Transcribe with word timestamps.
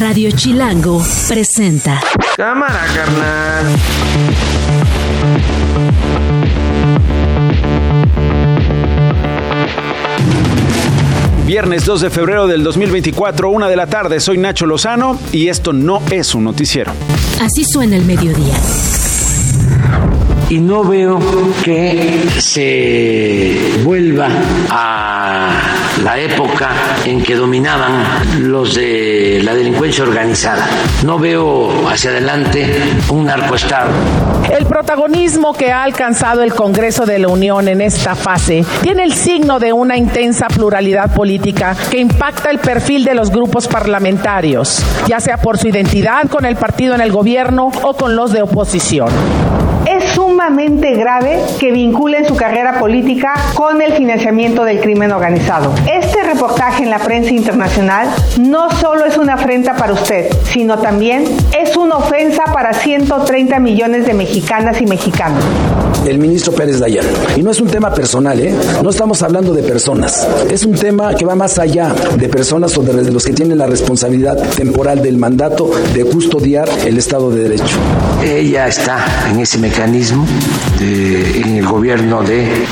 Radio 0.00 0.30
Chilango 0.30 1.04
presenta. 1.26 2.00
Cámara, 2.36 2.86
carnal. 2.94 3.66
Viernes 11.44 11.84
2 11.84 12.00
de 12.02 12.10
febrero 12.10 12.46
del 12.46 12.62
2024, 12.62 13.50
una 13.50 13.68
de 13.68 13.74
la 13.74 13.88
tarde. 13.88 14.20
Soy 14.20 14.38
Nacho 14.38 14.66
Lozano 14.66 15.18
y 15.32 15.48
esto 15.48 15.72
no 15.72 16.00
es 16.10 16.32
un 16.34 16.44
noticiero. 16.44 16.92
Así 17.40 17.64
suena 17.64 17.96
el 17.96 18.04
mediodía 18.04 18.54
y 20.50 20.60
no 20.60 20.84
veo 20.84 21.18
que 21.64 22.24
se 22.38 23.80
vuelva 23.84 24.28
a 24.70 25.77
la 26.02 26.18
época 26.18 26.70
en 27.04 27.22
que 27.22 27.34
dominaban 27.34 28.50
los 28.50 28.74
de 28.74 29.40
la 29.42 29.54
delincuencia 29.54 30.04
organizada. 30.04 30.66
No 31.04 31.18
veo 31.18 31.88
hacia 31.88 32.10
adelante 32.10 32.82
un 33.10 33.26
narcoestado. 33.26 33.90
El 34.56 34.66
protagonismo 34.66 35.52
que 35.52 35.70
ha 35.70 35.82
alcanzado 35.82 36.42
el 36.42 36.54
Congreso 36.54 37.04
de 37.04 37.18
la 37.18 37.28
Unión 37.28 37.68
en 37.68 37.80
esta 37.80 38.14
fase 38.14 38.64
tiene 38.82 39.04
el 39.04 39.12
signo 39.12 39.58
de 39.58 39.72
una 39.72 39.96
intensa 39.96 40.48
pluralidad 40.48 41.14
política 41.14 41.76
que 41.90 41.98
impacta 41.98 42.50
el 42.50 42.58
perfil 42.58 43.04
de 43.04 43.14
los 43.14 43.30
grupos 43.30 43.68
parlamentarios, 43.68 44.82
ya 45.06 45.20
sea 45.20 45.36
por 45.36 45.58
su 45.58 45.68
identidad 45.68 46.28
con 46.28 46.44
el 46.44 46.56
partido 46.56 46.94
en 46.94 47.00
el 47.00 47.12
gobierno 47.12 47.70
o 47.82 47.94
con 47.94 48.16
los 48.16 48.32
de 48.32 48.42
oposición 48.42 49.08
es 49.98 50.12
sumamente 50.12 50.94
grave 50.94 51.40
que 51.58 51.72
vinculen 51.72 52.26
su 52.26 52.36
carrera 52.36 52.78
política 52.78 53.34
con 53.54 53.82
el 53.82 53.92
financiamiento 53.92 54.64
del 54.64 54.80
crimen 54.80 55.10
organizado. 55.12 55.74
Este 55.92 56.22
reportaje 56.22 56.84
en 56.84 56.90
la 56.90 56.98
prensa 56.98 57.32
internacional 57.32 58.08
no 58.38 58.70
solo 58.70 59.04
es 59.04 59.16
una 59.16 59.34
afrenta 59.34 59.74
para 59.76 59.92
usted, 59.92 60.30
sino 60.44 60.78
también 60.78 61.24
es 61.58 61.76
una 61.76 61.96
ofensa 61.96 62.44
para 62.52 62.72
130 62.72 63.58
millones 63.58 64.06
de 64.06 64.14
mexicanas 64.14 64.80
y 64.80 64.86
mexicanos. 64.86 65.42
El 66.06 66.18
ministro 66.18 66.52
Pérez 66.52 66.78
Dayan. 66.78 67.04
Y 67.36 67.42
no 67.42 67.50
es 67.50 67.60
un 67.60 67.68
tema 67.68 67.92
personal, 67.92 68.38
¿eh? 68.40 68.54
No 68.82 68.90
estamos 68.90 69.22
hablando 69.22 69.52
de 69.52 69.62
personas. 69.62 70.26
Es 70.50 70.64
un 70.64 70.74
tema 70.74 71.14
que 71.14 71.24
va 71.24 71.34
más 71.34 71.58
allá 71.58 71.92
de 72.16 72.28
personas 72.28 72.76
o 72.78 72.82
de 72.82 73.10
los 73.10 73.24
que 73.24 73.32
tienen 73.32 73.58
la 73.58 73.66
responsabilidad 73.66 74.36
temporal 74.50 75.02
del 75.02 75.18
mandato 75.18 75.70
de 75.92 76.04
custodiar 76.04 76.68
el 76.86 76.98
Estado 76.98 77.30
de 77.30 77.42
Derecho. 77.42 77.76
Ella 78.24 78.68
está 78.68 79.04
en 79.30 79.40
ese 79.40 79.58
mecanismo 79.58 79.87
mecanismo 79.88 80.26
en 80.80 81.56
el 81.56 81.66
gobierno 81.66 82.22
de, 82.22 82.66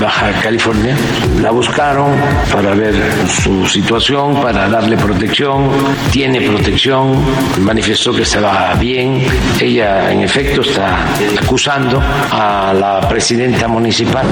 Baja 0.00 0.32
California. 0.42 0.96
La 1.42 1.50
buscaron 1.50 2.12
para 2.52 2.74
ver 2.74 2.94
su 3.28 3.66
situación, 3.66 4.40
para 4.40 4.68
darle 4.68 4.96
protección. 4.96 5.68
Tiene 6.10 6.40
protección, 6.40 7.16
manifestó 7.60 8.12
que 8.12 8.22
estaba 8.22 8.74
bien. 8.74 9.22
Ella, 9.60 10.10
en 10.10 10.20
efecto, 10.20 10.62
está 10.62 10.96
acusando 11.42 12.00
a 12.00 12.74
la 12.78 13.06
presidenta 13.08 13.68
municipal. 13.68 14.26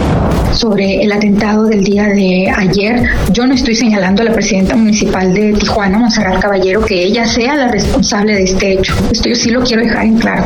Sobre 0.53 1.03
el 1.03 1.13
atentado 1.13 1.65
del 1.65 1.83
día 1.83 2.05
de 2.05 2.53
ayer, 2.57 3.09
yo 3.33 3.47
no 3.47 3.55
estoy 3.55 3.75
señalando 3.75 4.23
a 4.23 4.27
la 4.27 4.33
presidenta 4.33 4.77
municipal 4.77 5.33
de 5.35 5.53
Tijuana, 5.55 5.99
Monserrat 5.99 6.41
Caballero, 6.41 6.85
que 6.85 7.05
ella 7.05 7.27
sea 7.27 7.57
la 7.57 7.69
responsable 7.69 8.35
de 8.35 8.45
este 8.45 8.73
hecho. 8.73 8.95
Esto 9.13 9.29
yo 9.29 9.35
sí 9.35 9.51
lo 9.51 9.63
quiero 9.63 9.83
dejar 9.83 10.05
en 10.05 10.19
claro. 10.19 10.45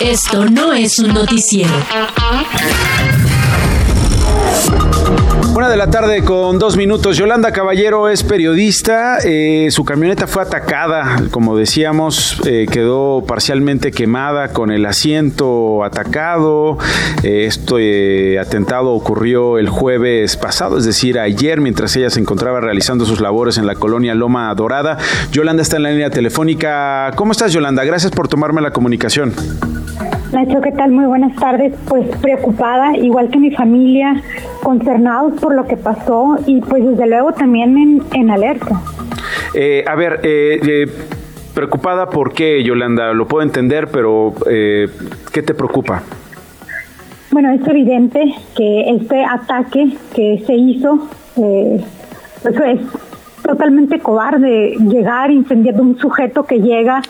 Esto 0.00 0.44
no 0.44 0.72
es 0.72 0.98
un 1.00 1.12
noticiero. 1.12 1.72
De 5.68 5.76
la 5.76 5.90
tarde 5.90 6.22
con 6.24 6.58
dos 6.58 6.78
minutos. 6.78 7.18
Yolanda 7.18 7.52
Caballero 7.52 8.08
es 8.08 8.24
periodista. 8.24 9.18
Eh, 9.22 9.68
su 9.70 9.84
camioneta 9.84 10.26
fue 10.26 10.42
atacada, 10.42 11.24
como 11.30 11.58
decíamos, 11.58 12.40
eh, 12.46 12.66
quedó 12.70 13.22
parcialmente 13.26 13.90
quemada 13.90 14.48
con 14.54 14.70
el 14.70 14.86
asiento 14.86 15.84
atacado. 15.84 16.78
Este 17.22 18.38
atentado 18.38 18.92
ocurrió 18.92 19.58
el 19.58 19.68
jueves 19.68 20.38
pasado, 20.38 20.78
es 20.78 20.86
decir, 20.86 21.18
ayer, 21.18 21.60
mientras 21.60 21.94
ella 21.96 22.08
se 22.08 22.20
encontraba 22.20 22.60
realizando 22.60 23.04
sus 23.04 23.20
labores 23.20 23.58
en 23.58 23.66
la 23.66 23.74
colonia 23.74 24.14
Loma 24.14 24.54
Dorada. 24.54 24.96
Yolanda 25.32 25.62
está 25.62 25.76
en 25.76 25.82
la 25.82 25.90
línea 25.90 26.08
telefónica. 26.08 27.10
¿Cómo 27.14 27.32
estás, 27.32 27.52
Yolanda? 27.52 27.84
Gracias 27.84 28.10
por 28.10 28.26
tomarme 28.26 28.62
la 28.62 28.70
comunicación. 28.70 29.34
Nacho, 30.32 30.60
¿qué 30.60 30.72
tal? 30.72 30.90
Muy 30.90 31.06
buenas 31.06 31.34
tardes. 31.36 31.72
Pues 31.88 32.06
preocupada, 32.18 32.94
igual 32.96 33.30
que 33.30 33.38
mi 33.38 33.50
familia, 33.50 34.22
concernados 34.62 35.40
por 35.40 35.54
lo 35.54 35.66
que 35.66 35.76
pasó 35.76 36.36
y 36.46 36.60
pues 36.60 36.84
desde 36.84 37.06
luego 37.06 37.32
también 37.32 38.02
en, 38.12 38.30
alerta. 38.30 38.80
Eh, 39.54 39.84
a 39.86 39.94
ver, 39.94 40.20
eh, 40.24 40.60
eh, 40.62 40.86
preocupada 41.54 42.10
por 42.10 42.34
qué, 42.34 42.62
Yolanda, 42.62 43.14
lo 43.14 43.26
puedo 43.26 43.42
entender, 43.42 43.88
pero 43.90 44.34
¿qué 44.44 45.42
te 45.42 45.54
preocupa? 45.54 46.02
Bueno, 47.30 47.50
es 47.52 47.66
evidente 47.66 48.34
que 48.54 48.90
este 48.90 49.24
ataque 49.24 49.96
que 50.14 50.42
se 50.46 50.54
hizo, 50.54 51.08
pues 51.34 51.82
es 52.44 52.80
totalmente 53.42 54.00
cobarde 54.00 54.76
llegar 54.78 55.30
incendiando 55.30 55.82
un 55.82 55.98
sujeto 55.98 56.44
que 56.44 56.60
llega, 56.60 57.02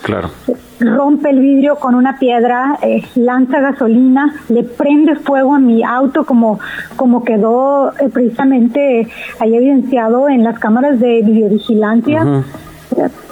rompe 0.79 1.29
el 1.29 1.39
vidrio 1.39 1.75
con 1.75 1.95
una 1.95 2.17
piedra, 2.19 2.77
eh, 2.81 3.03
lanza 3.15 3.59
gasolina, 3.59 4.33
le 4.49 4.63
prende 4.63 5.15
fuego 5.15 5.55
a 5.55 5.59
mi 5.59 5.83
auto 5.83 6.23
como, 6.25 6.59
como 6.95 7.23
quedó 7.23 7.91
eh, 7.99 8.09
precisamente 8.11 9.07
ahí 9.39 9.55
evidenciado 9.55 10.29
en 10.29 10.43
las 10.43 10.59
cámaras 10.59 10.99
de 10.99 11.21
videovigilancia. 11.21 12.43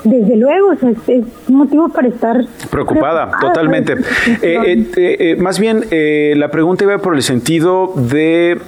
Desde 0.03 0.37
luego, 0.37 0.71
es, 0.71 1.49
motivo 1.49 1.89
para 1.89 2.07
estar 2.07 2.45
preocupada, 2.69 3.31
totalmente. 3.41 3.95
Eh, 4.41 5.35
más 5.39 5.59
bien, 5.59 5.83
la 6.39 6.49
pregunta 6.51 6.85
iba 6.85 6.99
por 6.99 7.15
el 7.15 7.23
sentido 7.23 7.91
de 7.95 8.61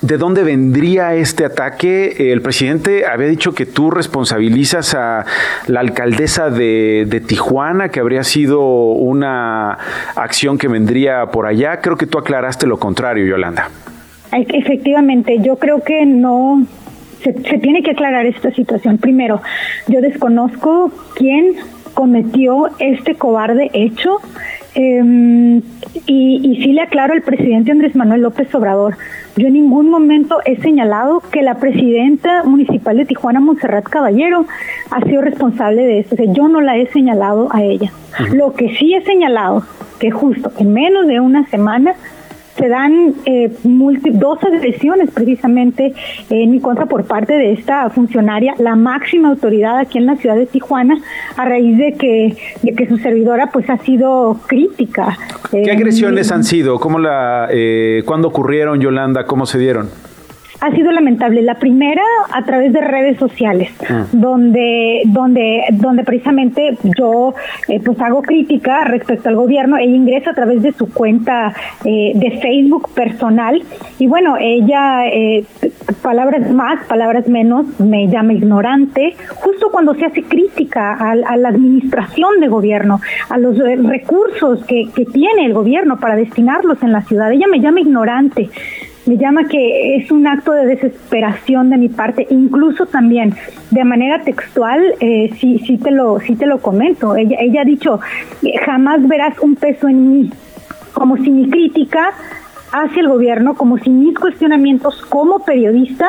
¿De 0.00 0.18
dónde 0.18 0.42
vendría 0.42 1.14
este 1.14 1.44
ataque? 1.44 2.32
El 2.32 2.42
presidente 2.42 3.06
había 3.06 3.28
dicho 3.28 3.54
que 3.54 3.66
tú 3.66 3.90
responsabilizas 3.90 4.94
a 4.94 5.24
la 5.68 5.80
alcaldesa 5.80 6.50
de, 6.50 7.22
Tijuana, 7.26 7.88
que 7.90 8.00
habría 8.00 8.24
sido 8.24 8.60
una 8.62 9.78
acción 10.16 10.58
que 10.58 10.66
vendría 10.66 11.26
por 11.26 11.46
allá. 11.46 11.80
Creo 11.80 11.96
que 11.96 12.06
tú 12.06 12.18
aclaraste 12.18 12.66
lo 12.66 12.78
contrario, 12.78 13.26
Yolanda. 13.26 13.70
Efectivamente, 14.32 15.38
yo 15.40 15.56
creo 15.56 15.82
que 15.84 16.04
no 16.04 16.66
se, 17.22 17.32
tiene 17.32 17.82
que 17.82 17.92
aclarar 17.92 18.26
esta 18.26 18.50
situación. 18.52 18.98
Primero, 18.98 19.40
yo 19.86 20.00
desconozco 20.00 20.90
quién 21.14 21.54
cometió 21.94 22.70
este 22.78 23.14
cobarde 23.14 23.70
hecho. 23.72 24.18
Em, 24.74 25.58
y, 26.06 26.40
y 26.42 26.62
sí 26.62 26.72
le 26.72 26.80
aclaro 26.80 27.12
al 27.12 27.22
presidente 27.22 27.72
Andrés 27.72 27.94
Manuel 27.94 28.22
López 28.22 28.54
Obrador, 28.54 28.96
yo 29.36 29.46
en 29.46 29.54
ningún 29.54 29.88
momento 29.88 30.38
he 30.44 30.60
señalado 30.60 31.22
que 31.32 31.42
la 31.42 31.54
presidenta 31.54 32.42
municipal 32.44 32.96
de 32.98 33.06
Tijuana, 33.06 33.40
Montserrat 33.40 33.84
Caballero, 33.84 34.44
ha 34.90 35.00
sido 35.02 35.22
responsable 35.22 35.84
de 35.84 36.00
esto. 36.00 36.16
yo 36.18 36.48
no 36.48 36.60
la 36.60 36.76
he 36.76 36.86
señalado 36.88 37.48
a 37.50 37.62
ella. 37.62 37.92
Lo 38.34 38.52
que 38.52 38.76
sí 38.76 38.94
he 38.94 39.02
señalado, 39.04 39.62
que 39.98 40.10
justo 40.10 40.52
en 40.58 40.74
menos 40.74 41.06
de 41.06 41.20
una 41.20 41.46
semana 41.46 41.94
se 42.56 42.68
dan 42.68 43.14
eh, 43.24 43.50
dos 43.64 44.38
agresiones 44.42 45.10
precisamente 45.10 45.94
en 46.30 46.50
mi 46.50 46.60
contra 46.60 46.86
por 46.86 47.04
parte 47.04 47.32
de 47.34 47.52
esta 47.52 47.88
funcionaria, 47.90 48.54
la 48.58 48.76
máxima 48.76 49.30
autoridad 49.30 49.78
aquí 49.78 49.98
en 49.98 50.06
la 50.06 50.16
ciudad 50.16 50.36
de 50.36 50.46
Tijuana, 50.46 50.98
a 51.36 51.44
raíz 51.44 51.78
de 51.78 51.94
que, 51.94 52.36
de 52.62 52.74
que 52.74 52.86
su 52.86 52.98
servidora 52.98 53.50
pues 53.52 53.68
ha 53.70 53.78
sido 53.78 54.38
crítica. 54.46 55.16
¿Qué 55.50 55.62
eh, 55.62 55.70
agresiones 55.70 56.30
han 56.32 56.44
sido? 56.44 56.78
¿Cómo 56.78 56.98
la, 56.98 57.48
eh, 57.50 58.02
¿Cuándo 58.04 58.28
ocurrieron, 58.28 58.80
Yolanda? 58.80 59.24
¿Cómo 59.24 59.46
se 59.46 59.58
dieron? 59.58 59.88
Ha 60.62 60.70
sido 60.70 60.92
lamentable. 60.92 61.42
La 61.42 61.56
primera 61.56 62.02
a 62.30 62.44
través 62.44 62.72
de 62.72 62.80
redes 62.80 63.18
sociales, 63.18 63.70
ah. 63.90 64.06
donde, 64.12 65.02
donde, 65.06 65.64
donde 65.72 66.04
precisamente 66.04 66.78
yo 66.96 67.34
eh, 67.66 67.80
pues 67.84 68.00
hago 68.00 68.22
crítica 68.22 68.84
respecto 68.84 69.28
al 69.28 69.34
gobierno. 69.34 69.76
Ella 69.76 69.96
ingresa 69.96 70.30
a 70.30 70.34
través 70.34 70.62
de 70.62 70.72
su 70.72 70.88
cuenta 70.92 71.52
eh, 71.84 72.12
de 72.14 72.38
Facebook 72.40 72.90
personal 72.94 73.60
y 73.98 74.06
bueno, 74.06 74.36
ella, 74.38 75.08
eh, 75.08 75.44
palabras 76.00 76.48
más, 76.52 76.84
palabras 76.86 77.26
menos, 77.26 77.66
me 77.80 78.06
llama 78.06 78.32
ignorante, 78.32 79.16
justo 79.34 79.68
cuando 79.72 79.94
se 79.94 80.06
hace 80.06 80.22
crítica 80.22 80.92
a, 80.94 81.16
la 81.16 81.48
administración 81.48 82.40
de 82.40 82.46
gobierno, 82.46 83.00
a 83.28 83.36
los 83.36 83.58
recursos 83.58 84.64
que, 84.64 84.88
que 84.94 85.06
tiene 85.06 85.46
el 85.46 85.54
gobierno 85.54 85.98
para 85.98 86.14
destinarlos 86.14 86.80
en 86.84 86.92
la 86.92 87.02
ciudad. 87.02 87.32
Ella 87.32 87.48
me 87.48 87.58
llama 87.58 87.80
ignorante 87.80 88.48
me 89.06 89.16
llama 89.16 89.48
que 89.48 89.96
es 89.96 90.10
un 90.10 90.26
acto 90.26 90.52
de 90.52 90.66
desesperación 90.66 91.70
de 91.70 91.76
mi 91.76 91.88
parte, 91.88 92.26
incluso 92.30 92.86
también 92.86 93.34
de 93.70 93.84
manera 93.84 94.22
textual, 94.22 94.94
eh, 95.00 95.30
sí, 95.40 95.78
te 95.82 95.90
lo, 95.90 96.20
sí 96.20 96.36
te 96.36 96.46
lo 96.46 96.60
comento. 96.60 97.16
Ella, 97.16 97.36
ella 97.40 97.62
ha 97.62 97.64
dicho, 97.64 98.00
jamás 98.64 99.06
verás 99.08 99.38
un 99.40 99.56
peso 99.56 99.88
en 99.88 100.12
mí, 100.12 100.30
como 100.92 101.16
si 101.16 101.30
mi 101.30 101.48
crítica 101.48 102.12
hacia 102.72 103.02
el 103.02 103.08
gobierno, 103.08 103.54
como 103.54 103.78
si 103.78 103.90
mis 103.90 104.18
cuestionamientos 104.18 105.02
como 105.08 105.40
periodista 105.40 106.08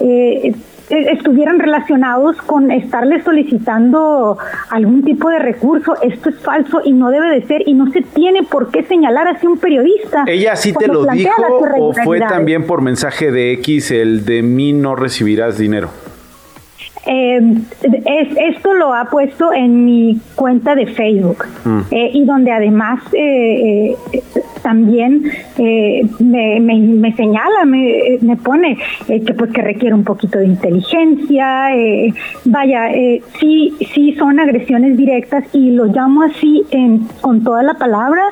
eh, 0.00 0.54
estuvieran 0.90 1.58
relacionados 1.58 2.36
con 2.42 2.70
estarle 2.70 3.22
solicitando 3.22 4.38
algún 4.70 5.02
tipo 5.02 5.28
de 5.30 5.38
recurso. 5.38 5.94
Esto 6.02 6.30
es 6.30 6.38
falso 6.40 6.80
y 6.84 6.92
no 6.92 7.10
debe 7.10 7.28
de 7.28 7.46
ser 7.46 7.62
y 7.66 7.74
no 7.74 7.90
se 7.90 8.02
tiene 8.02 8.42
por 8.42 8.70
qué 8.70 8.82
señalar 8.84 9.28
así 9.28 9.46
un 9.46 9.58
periodista. 9.58 10.24
¿Ella 10.26 10.56
sí 10.56 10.72
te 10.72 10.88
lo 10.88 11.04
dijo 11.06 11.32
o 11.78 11.92
fue 11.92 12.20
también 12.20 12.66
por 12.66 12.82
mensaje 12.82 13.30
de 13.30 13.52
X 13.54 13.90
el 13.90 14.24
de 14.24 14.42
mí 14.42 14.72
no 14.72 14.94
recibirás 14.94 15.58
dinero? 15.58 15.90
Eh, 17.06 17.38
es, 17.82 18.56
esto 18.56 18.72
lo 18.72 18.94
ha 18.94 19.10
puesto 19.10 19.52
en 19.52 19.84
mi 19.84 20.18
cuenta 20.34 20.74
de 20.74 20.86
Facebook 20.86 21.44
mm. 21.64 21.80
eh, 21.90 22.10
y 22.14 22.24
donde 22.24 22.50
además 22.50 23.02
eh, 23.12 23.94
eh 24.12 24.22
también 24.64 25.30
eh, 25.58 26.02
me, 26.18 26.58
me, 26.58 27.14
señala, 27.14 27.64
me, 27.64 28.18
me 28.20 28.36
pone 28.36 28.76
que 29.06 29.34
pues 29.34 29.52
que 29.52 29.62
requiere 29.62 29.94
un 29.94 30.04
poquito 30.04 30.38
de 30.40 30.46
inteligencia, 30.46 31.68
vaya, 32.46 32.88
sí, 33.38 33.74
sí 33.94 34.14
son 34.18 34.40
agresiones 34.40 34.96
directas 34.96 35.44
y 35.52 35.70
lo 35.70 35.84
llamo 35.84 36.22
así 36.22 36.64
en, 36.70 37.06
con 37.20 37.44
toda 37.44 37.62
la 37.62 37.74
palabra 37.74 38.22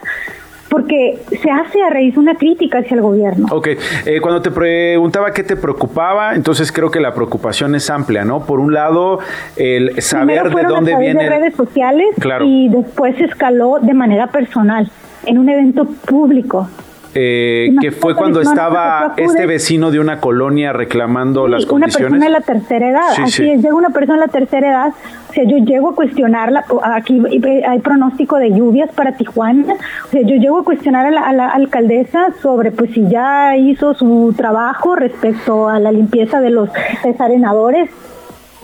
porque 0.73 1.19
se 1.43 1.51
hace 1.51 1.83
a 1.83 1.91
raíz 1.91 2.15
de 2.15 2.21
una 2.21 2.35
crítica 2.35 2.79
hacia 2.79 2.95
el 2.95 3.03
gobierno. 3.03 3.47
Ok, 3.51 3.69
eh, 4.07 4.21
cuando 4.23 4.41
te 4.41 4.51
preguntaba 4.51 5.31
qué 5.33 5.43
te 5.43 5.55
preocupaba, 5.55 6.35
entonces 6.35 6.73
creo 6.73 6.91
que 6.91 6.99
la 6.99 7.13
preocupación 7.13 7.75
es 7.75 7.91
amplia, 7.91 8.25
¿no? 8.25 8.47
Por 8.47 8.59
un 8.59 8.73
lado, 8.73 9.19
el 9.57 10.01
saber 10.01 10.49
de 10.49 10.63
dónde 10.63 10.97
viene. 10.97 11.25
de 11.25 11.29
redes 11.29 11.55
sociales 11.57 12.07
y 12.43 12.71
después 12.71 13.21
escaló 13.21 13.81
de 13.83 13.93
manera 13.93 14.29
personal 14.29 14.91
en 15.27 15.39
un 15.39 15.49
evento 15.49 15.87
público. 15.87 16.69
Eh, 17.15 17.75
que 17.81 17.93
fue 17.93 18.17
cuando 18.17 18.41
estaba 18.41 19.13
este 19.19 19.45
vecino 19.45 19.91
de 19.91 20.01
una 20.01 20.19
colonia 20.19 20.73
reclamando 20.73 21.47
las 21.47 21.67
condiciones. 21.67 22.11
Una 22.11 22.21
persona 22.21 22.25
de 22.25 22.33
la 22.33 22.41
tercera 22.41 22.89
edad, 22.89 23.23
así 23.23 23.51
es, 23.51 23.61
llega 23.61 23.75
una 23.75 23.91
persona 23.91 24.21
de 24.21 24.27
la 24.27 24.33
tercera 24.33 24.71
edad, 24.71 24.95
o 25.29 25.33
sea, 25.35 25.45
yo 25.45 25.59
llego 25.59 25.91
a 25.91 25.95
cuestionarla, 25.95 26.65
aquí 26.85 27.21
hay 27.69 27.81
pronóstico 27.81 28.39
de 28.39 28.51
lluvias 28.53 28.91
para 28.95 29.13
Tijuana, 29.13 29.75
o 30.07 30.09
sea, 30.09 30.23
yo 30.23 30.37
llego 30.37 30.61
a 30.61 30.65
cuestionar 30.65 31.05
a 31.05 31.11
la, 31.11 31.21
a 31.21 31.33
la 31.35 31.49
alcaldesa 31.51 32.29
sobre 32.41 32.71
pues 32.71 32.93
si 32.93 33.07
ya 33.09 33.59
hizo 33.59 33.93
su 33.93 34.33
trabajo 34.35 34.97
respecto 34.97 35.69
a 35.69 35.79
la 35.79 35.93
limpieza 35.93 36.41
de 36.41 36.49
los 36.49 36.71
desarenadores, 37.05 37.91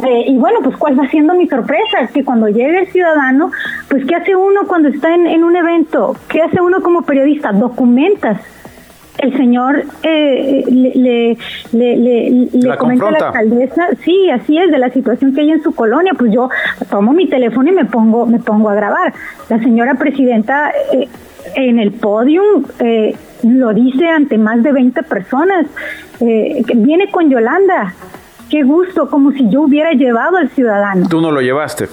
eh, 0.05 0.25
y 0.29 0.39
bueno, 0.39 0.61
pues 0.63 0.77
cuál 0.77 0.99
va 0.99 1.09
siendo 1.09 1.35
mi 1.35 1.49
sorpresa, 1.49 2.09
que 2.13 2.25
cuando 2.25 2.49
llega 2.49 2.81
el 2.81 2.87
ciudadano, 2.89 3.51
pues 3.89 4.05
¿qué 4.05 4.15
hace 4.15 4.37
uno 4.37 4.61
cuando 4.69 4.89
está 4.89 5.13
en, 5.15 5.43
un 5.43 5.57
evento? 5.57 6.15
¿Qué 6.29 6.41
hace 6.41 6.61
uno 6.61 6.81
como 6.83 7.03
periodista? 7.03 7.53
Documentas. 7.53 8.41
El 9.19 9.37
señor 9.37 9.83
eh, 10.05 10.63
le, 10.69 11.37
le, 11.73 12.77
comenta 12.77 13.09
a 13.09 13.11
la 13.11 13.19
alcaldesa, 13.19 13.89
sí, 14.05 14.31
así 14.31 14.57
es, 14.57 14.71
de 14.71 14.79
la 14.79 14.91
situación 14.91 15.35
que 15.35 15.41
hay 15.41 15.51
en 15.51 15.63
su 15.65 15.75
colonia, 15.75 16.13
pues 16.17 16.31
yo 16.31 16.49
tomo 16.89 17.13
mi 17.13 17.27
teléfono 17.27 17.69
y 17.69 17.73
me 17.73 17.85
pongo, 17.85 18.27
me 18.27 18.39
pongo 18.39 18.69
a 18.69 18.77
grabar. 18.77 19.13
La 19.49 19.59
señora 19.59 19.95
presidenta 19.95 20.71
eh, 20.93 21.09
en 21.57 21.81
el 21.81 21.91
podium 21.91 22.63
lo 23.43 23.75
dice 23.75 24.09
ante 24.09 24.39
más 24.39 24.63
de 24.63 24.71
20 24.71 25.03
personas, 25.03 25.67
viene 26.21 27.11
con 27.11 27.29
Yolanda, 27.29 27.95
qué 28.49 28.63
gusto, 28.63 29.09
como 29.09 29.33
si 29.33 29.49
yo 29.49 29.63
hubiera 29.63 29.93
llevado 29.93 30.37
al 30.37 30.51
ciudadano. 30.51 31.07
Tú 31.09 31.21
no 31.21 31.31
lo 31.31 31.41
llevaste. 31.41 31.89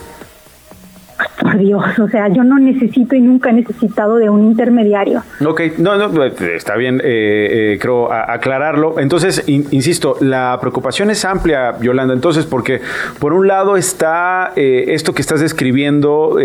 Por 1.55 1.63
Dios, 1.63 1.83
o 1.99 2.09
sea, 2.09 2.27
yo 2.27 2.43
no 2.43 2.57
necesito 2.59 3.15
y 3.15 3.21
nunca 3.21 3.49
he 3.49 3.53
necesitado 3.53 4.17
de 4.17 4.29
un 4.29 4.43
intermediario. 4.43 5.23
Ok, 5.45 5.61
no, 5.77 5.95
no, 5.95 6.23
está 6.23 6.75
bien, 6.75 7.01
eh, 7.03 7.73
eh, 7.73 7.77
creo, 7.79 8.11
aclararlo. 8.11 8.99
Entonces, 8.99 9.43
insisto, 9.47 10.17
la 10.21 10.57
preocupación 10.59 11.09
es 11.09 11.23
amplia, 11.25 11.75
Yolanda, 11.79 12.13
entonces, 12.13 12.45
porque 12.45 12.81
por 13.19 13.33
un 13.33 13.47
lado 13.47 13.77
está 13.77 14.53
eh, 14.55 14.85
esto 14.89 15.13
que 15.13 15.21
estás 15.21 15.39
describiendo 15.39 16.37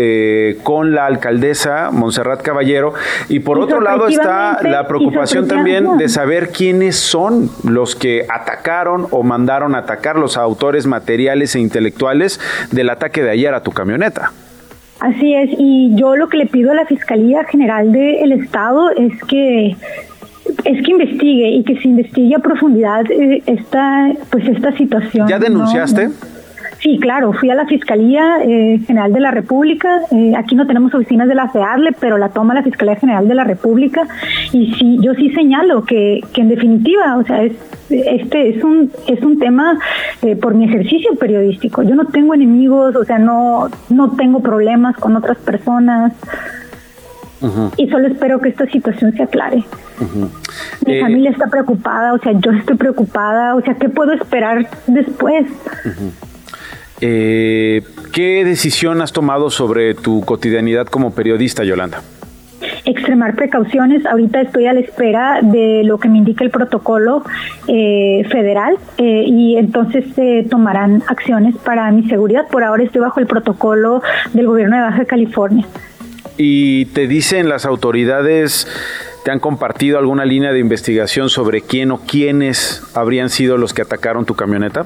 con 0.63 0.93
la 0.93 1.05
alcaldesa 1.05 1.89
Montserrat 1.91 2.41
Caballero, 2.41 2.93
y 3.29 3.39
por 3.39 3.59
otro 3.59 3.81
lado 3.81 4.07
está 4.07 4.59
la 4.63 4.87
preocupación 4.87 5.47
también 5.47 5.97
de 5.97 6.09
saber 6.09 6.49
quiénes 6.49 6.95
son 6.95 7.49
los 7.63 7.95
que 7.95 8.25
atacaron 8.29 9.07
o 9.11 9.23
mandaron 9.23 9.75
atacar 9.75 10.17
los 10.17 10.37
autores 10.37 10.85
materiales 10.87 11.55
e 11.55 11.59
intelectuales 11.59 12.39
del 12.71 12.89
ataque 12.89 13.23
de 13.23 13.31
ayer 13.31 13.53
a 13.53 13.63
tu 13.63 13.71
camioneta. 13.71 14.31
Así 15.01 15.33
es, 15.33 15.49
y 15.57 15.95
yo 15.95 16.15
lo 16.15 16.29
que 16.29 16.37
le 16.37 16.45
pido 16.45 16.71
a 16.71 16.75
la 16.75 16.85
Fiscalía 16.85 17.43
General 17.45 17.91
del 17.91 18.31
Estado 18.33 18.91
es 18.91 19.11
que 19.23 19.75
es 20.63 20.83
que 20.83 20.91
investigue 20.91 21.49
y 21.49 21.63
que 21.63 21.75
se 21.81 21.87
investigue 21.87 22.35
a 22.35 22.39
profundidad 22.39 23.09
eh, 23.09 23.41
esta 23.47 24.11
pues 24.29 24.47
esta 24.47 24.71
situación. 24.77 25.27
¿Ya 25.27 25.39
denunciaste? 25.39 26.09
Sí, 26.81 26.97
claro, 26.99 27.31
fui 27.33 27.51
a 27.51 27.55
la 27.55 27.67
Fiscalía 27.67 28.37
eh, 28.43 28.79
General 28.87 29.13
de 29.13 29.19
la 29.19 29.29
República. 29.29 30.01
Eh, 30.11 30.33
aquí 30.35 30.55
no 30.55 30.65
tenemos 30.65 30.91
oficinas 30.95 31.27
de 31.27 31.35
la 31.35 31.47
FEARLE, 31.49 31.91
pero 31.99 32.17
la 32.17 32.29
toma 32.29 32.55
la 32.55 32.63
Fiscalía 32.63 32.95
General 32.95 33.27
de 33.27 33.35
la 33.35 33.43
República. 33.43 34.07
Y 34.51 34.73
sí, 34.73 34.97
yo 34.99 35.13
sí 35.13 35.29
señalo 35.29 35.83
que, 35.83 36.21
que 36.33 36.41
en 36.41 36.49
definitiva, 36.49 37.17
o 37.17 37.23
sea, 37.23 37.43
es, 37.43 37.53
este 37.89 38.49
es 38.49 38.63
un 38.63 38.91
es 39.07 39.21
un 39.21 39.37
tema 39.37 39.77
eh, 40.23 40.35
por 40.35 40.55
mi 40.55 40.65
ejercicio 40.65 41.15
periodístico. 41.15 41.83
Yo 41.83 41.93
no 41.93 42.05
tengo 42.05 42.33
enemigos, 42.33 42.95
o 42.95 43.05
sea, 43.05 43.19
no 43.19 43.69
no 43.89 44.11
tengo 44.13 44.41
problemas 44.41 44.97
con 44.97 45.15
otras 45.15 45.37
personas. 45.37 46.13
Y 47.75 47.89
solo 47.89 48.07
espero 48.07 48.39
que 48.39 48.49
esta 48.49 48.67
situación 48.67 49.13
se 49.13 49.23
aclare. 49.23 49.63
Mi 50.85 50.99
familia 50.99 51.31
está 51.31 51.47
preocupada, 51.47 52.13
o 52.13 52.19
sea, 52.19 52.33
yo 52.33 52.51
estoy 52.51 52.75
preocupada, 52.75 53.55
o 53.55 53.61
sea, 53.61 53.73
¿qué 53.73 53.89
puedo 53.89 54.13
esperar 54.13 54.67
después? 54.85 55.47
Eh, 57.01 57.81
¿Qué 58.13 58.45
decisión 58.45 59.01
has 59.01 59.11
tomado 59.11 59.49
sobre 59.49 59.95
tu 59.95 60.21
cotidianidad 60.21 60.87
como 60.87 61.13
periodista, 61.13 61.63
Yolanda? 61.63 62.01
extremar 62.85 63.35
precauciones. 63.35 64.05
Ahorita 64.05 64.41
estoy 64.41 64.67
a 64.67 64.73
la 64.73 64.79
espera 64.79 65.39
de 65.41 65.83
lo 65.83 65.99
que 65.99 66.09
me 66.09 66.17
indica 66.17 66.43
el 66.43 66.51
protocolo 66.51 67.23
eh, 67.67 68.25
federal 68.31 68.77
eh, 68.97 69.23
y 69.25 69.57
entonces 69.57 70.05
se 70.15 70.45
tomarán 70.49 71.03
acciones 71.07 71.55
para 71.57 71.91
mi 71.91 72.07
seguridad. 72.07 72.47
Por 72.49 72.63
ahora 72.63 72.83
estoy 72.83 73.01
bajo 73.01 73.19
el 73.19 73.27
protocolo 73.27 74.01
del 74.33 74.47
gobierno 74.47 74.77
de 74.77 74.83
Baja 74.83 75.05
California. 75.05 75.65
¿Y 76.37 76.85
te 76.85 77.07
dicen 77.07 77.49
las 77.49 77.65
autoridades, 77.65 78.67
te 79.25 79.31
han 79.31 79.39
compartido 79.39 79.99
alguna 79.99 80.25
línea 80.25 80.51
de 80.51 80.59
investigación 80.59 81.29
sobre 81.29 81.61
quién 81.61 81.91
o 81.91 81.99
quiénes 81.99 82.83
habrían 82.95 83.29
sido 83.29 83.57
los 83.57 83.73
que 83.73 83.81
atacaron 83.81 84.25
tu 84.25 84.35
camioneta? 84.35 84.85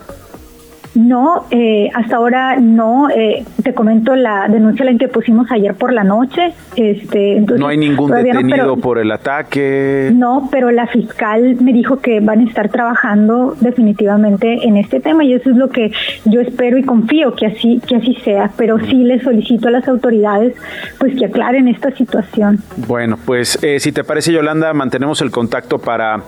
No, 0.95 1.45
eh, 1.51 1.89
hasta 1.93 2.15
ahora 2.15 2.57
no. 2.59 3.09
Eh, 3.09 3.43
te 3.63 3.73
comento 3.73 4.15
la 4.15 4.47
denuncia 4.47 4.85
la 4.85 4.97
que 4.97 5.07
pusimos 5.07 5.51
ayer 5.51 5.75
por 5.75 5.91
la 5.91 6.03
noche. 6.03 6.53
Este, 6.75 7.41
no 7.41 7.67
hay 7.67 7.77
ningún 7.77 8.11
detenido 8.11 8.77
por 8.77 8.97
el 8.97 9.11
ataque. 9.11 10.11
No, 10.13 10.47
pero 10.51 10.71
la 10.71 10.87
fiscal 10.87 11.57
me 11.59 11.73
dijo 11.73 11.99
que 11.99 12.21
van 12.21 12.39
a 12.39 12.43
estar 12.43 12.69
trabajando 12.69 13.55
definitivamente 13.59 14.67
en 14.67 14.77
este 14.77 14.99
tema 14.99 15.23
y 15.23 15.33
eso 15.33 15.49
es 15.49 15.57
lo 15.57 15.69
que 15.69 15.91
yo 16.25 16.39
espero 16.41 16.77
y 16.77 16.83
confío 16.83 17.35
que 17.35 17.47
así 17.47 17.81
que 17.85 17.97
así 17.97 18.15
sea. 18.23 18.51
Pero 18.55 18.79
sí 18.79 19.03
le 19.03 19.21
solicito 19.21 19.67
a 19.67 19.71
las 19.71 19.87
autoridades 19.87 20.55
pues 20.97 21.15
que 21.15 21.25
aclaren 21.25 21.67
esta 21.67 21.91
situación. 21.91 22.59
Bueno, 22.87 23.17
pues 23.25 23.61
eh, 23.61 23.79
si 23.79 23.91
te 23.91 24.03
parece 24.03 24.31
Yolanda, 24.31 24.73
mantenemos 24.73 25.21
el 25.21 25.31
contacto 25.31 25.79
para 25.79 26.21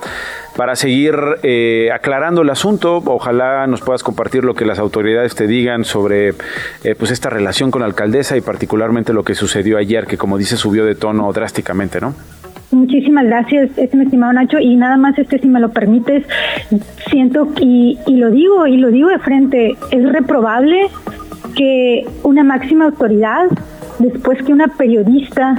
para 0.57 0.75
seguir 0.75 1.15
eh, 1.43 1.89
aclarando 1.93 2.41
el 2.41 2.49
asunto. 2.49 2.97
Ojalá 3.05 3.65
nos 3.67 3.81
puedas 3.81 4.03
compartir 4.03 4.43
lo 4.43 4.55
que 4.55 4.65
las 4.65 4.79
autoridades 4.79 5.35
te 5.35 5.47
digan 5.47 5.85
sobre 5.85 6.29
eh, 6.29 6.95
pues 6.97 7.11
esta 7.11 7.29
relación 7.29 7.71
con 7.71 7.81
la 7.81 7.87
alcaldesa 7.87 8.35
y 8.35 8.41
particularmente 8.41 9.13
lo 9.13 9.23
que 9.23 9.35
sucedió 9.35 9.77
ayer, 9.77 10.07
que 10.07 10.17
como 10.17 10.37
dice 10.37 10.57
subió 10.57 10.83
de 10.83 10.95
tono 10.95 11.31
drásticamente, 11.31 12.01
¿no? 12.01 12.15
Muchísimas 12.71 13.25
gracias, 13.25 13.69
este, 13.77 14.01
estimado 14.01 14.33
Nacho. 14.33 14.59
Y 14.59 14.75
nada 14.75 14.97
más, 14.97 15.17
este, 15.17 15.39
si 15.39 15.47
me 15.47 15.59
lo 15.59 15.69
permites, 15.69 16.25
siento 17.09 17.47
y, 17.61 17.97
y 18.07 18.17
lo 18.17 18.29
digo 18.31 18.67
y 18.67 18.77
lo 18.77 18.89
digo 18.89 19.07
de 19.07 19.19
frente, 19.19 19.77
es 19.91 20.11
reprobable 20.11 20.89
que 21.55 22.05
una 22.23 22.43
máxima 22.43 22.85
autoridad, 22.85 23.45
después 23.99 24.43
que 24.43 24.51
una 24.51 24.67
periodista 24.67 25.55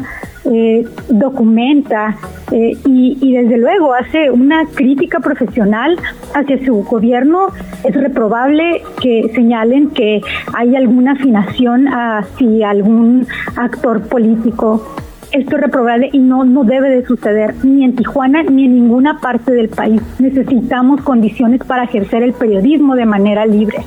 eh, 0.50 0.85
documenta 1.09 2.17
eh, 2.52 2.76
y, 2.87 3.33
desde 3.33 3.59
luego 3.59 3.93
hace 3.95 4.31
una 4.31 4.64
crítica 4.67 5.21
profesional 5.21 5.99
hacia 6.35 6.64
su 6.64 6.83
gobierno, 6.85 7.49
es 7.85 7.95
reprobable 7.95 8.83
que 9.00 9.31
señalen 9.35 9.90
que 9.90 10.21
hay 10.55 10.75
alguna 10.76 11.12
afinación 11.12 11.88
hacia 11.88 12.71
algún 12.71 13.26
actor 13.57 14.09
político. 14.09 14.97
Esto 15.33 15.57
es 15.57 15.62
reprobable 15.62 16.09
y 16.12 16.19
no, 16.19 16.45
no 16.45 16.64
debe 16.64 16.88
de 16.88 17.05
suceder 17.05 17.55
ni 17.62 17.85
en 17.85 17.95
Tijuana 17.95 18.43
ni 18.43 18.64
en 18.64 18.75
ninguna 18.75 19.21
parte 19.21 19.52
del 19.52 19.69
país. 19.69 20.00
Necesitamos 20.19 21.02
condiciones 21.02 21.61
para 21.64 21.85
ejercer 21.85 22.23
el 22.23 22.33
periodismo 22.33 22.95
de 22.95 23.05
manera 23.05 23.45
libre. 23.45 23.85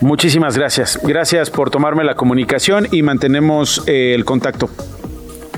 Muchísimas 0.00 0.56
gracias. 0.56 0.98
Gracias 1.02 1.50
por 1.50 1.70
tomarme 1.70 2.04
la 2.04 2.14
comunicación 2.14 2.86
y 2.90 3.02
mantenemos 3.02 3.84
eh, 3.86 4.14
el 4.14 4.24
contacto. 4.24 4.70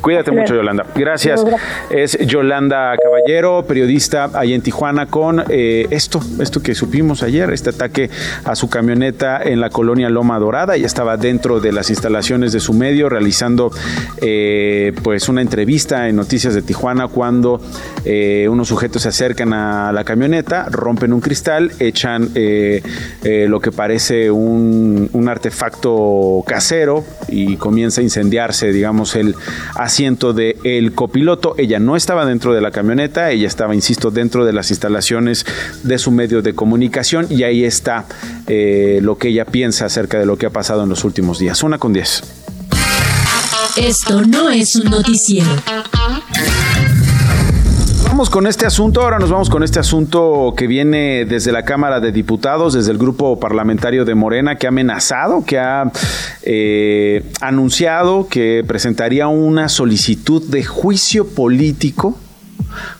Cuídate 0.00 0.31
mucho, 0.31 0.55
Yolanda. 0.55 0.87
Gracias. 0.95 1.45
Es 1.90 2.19
Yolanda 2.19 2.95
Caballero, 3.02 3.64
periodista 3.67 4.31
ahí 4.35 4.55
en 4.55 4.62
Tijuana, 4.62 5.07
con 5.07 5.45
eh, 5.49 5.87
esto, 5.90 6.21
esto 6.40 6.62
que 6.62 6.75
supimos 6.75 7.23
ayer, 7.23 7.50
este 7.50 7.71
ataque 7.71 8.11
a 8.45 8.55
su 8.55 8.69
camioneta 8.69 9.43
en 9.43 9.61
la 9.61 9.71
colonia 9.71 10.09
Loma 10.09 10.38
Dorada. 10.38 10.76
Ella 10.76 10.87
estaba 10.87 11.17
dentro 11.17 11.61
de 11.61 11.73
las 11.73 11.90
instalaciones 11.90 12.52
de 12.52 12.61
su 12.61 12.73
medio 12.73 13.09
realizando 13.09 13.71
eh, 14.21 14.93
pues 15.02 15.28
una 15.28 15.43
entrevista 15.43 16.09
en 16.09 16.17
Noticias 16.17 16.55
de 16.55 16.62
Tijuana 16.62 17.09
cuando 17.09 17.61
eh, 18.05 18.47
unos 18.50 18.69
sujetos 18.69 19.02
se 19.02 19.09
acercan 19.09 19.52
a 19.52 19.93
la 19.93 20.05
camioneta, 20.05 20.67
rompen 20.71 21.12
un 21.12 21.21
cristal, 21.21 21.73
echan 21.78 22.31
lo 23.23 23.61
que 23.61 23.73
parece 23.73 24.31
un, 24.31 25.09
un 25.12 25.28
artefacto 25.28 26.43
casero 26.47 27.05
y 27.28 27.57
comienza 27.57 28.00
a 28.00 28.05
incendiarse, 28.05 28.73
digamos, 28.73 29.17
el 29.17 29.35
asiento 29.88 30.35
del 30.35 30.57
el 30.64 30.92
copiloto. 30.92 31.54
Ella 31.57 31.78
no 31.78 31.97
estaba 31.97 32.26
dentro 32.26 32.52
de 32.52 32.61
la 32.61 32.71
camioneta, 32.71 33.30
ella 33.30 33.49
estaba, 33.49 33.75
insisto, 33.75 34.11
dentro 34.11 34.45
de 34.45 34.52
las 34.52 34.71
instalaciones 34.71 35.47
de 35.83 35.99
su 35.99 36.11
medio 36.11 36.42
de 36.42 36.54
comunicación 36.54 37.26
y 37.30 37.42
ahí 37.42 37.64
está 37.64 38.04
eh, 38.47 39.00
lo 39.02 39.16
que 39.16 39.28
ella 39.28 39.47
piensa 39.47 39.87
acerca 39.87 40.18
de 40.18 40.26
lo 40.26 40.37
que 40.37 40.47
ha 40.47 40.50
pasado 40.50 40.83
en 40.83 40.90
los 40.90 41.04
últimos 41.04 41.38
días. 41.38 41.62
Una 41.62 41.78
con 41.78 41.95
diez. 41.95 42.23
Esto 43.76 44.23
no 44.23 44.50
es 44.50 44.76
un 44.76 44.90
noticiero 44.90 45.49
con 48.18 48.48
este 48.48 48.66
asunto, 48.66 49.02
ahora 49.02 49.20
nos 49.20 49.30
vamos 49.30 49.48
con 49.48 49.62
este 49.62 49.78
asunto 49.78 50.52
que 50.56 50.66
viene 50.66 51.25
desde 51.25 51.52
la 51.52 51.64
Cámara 51.64 52.00
de 52.00 52.10
Diputados, 52.10 52.75
desde 52.75 52.90
el 52.90 52.98
grupo 52.98 53.38
parlamentario 53.38 54.04
de 54.04 54.16
Morena, 54.16 54.56
que 54.56 54.66
ha 54.66 54.70
amenazado, 54.70 55.44
que 55.44 55.60
ha 55.60 55.92
eh, 56.42 57.30
anunciado 57.40 58.26
que 58.26 58.64
presentaría 58.66 59.28
una 59.28 59.68
solicitud 59.68 60.42
de 60.48 60.64
juicio 60.64 61.28
político 61.28 62.18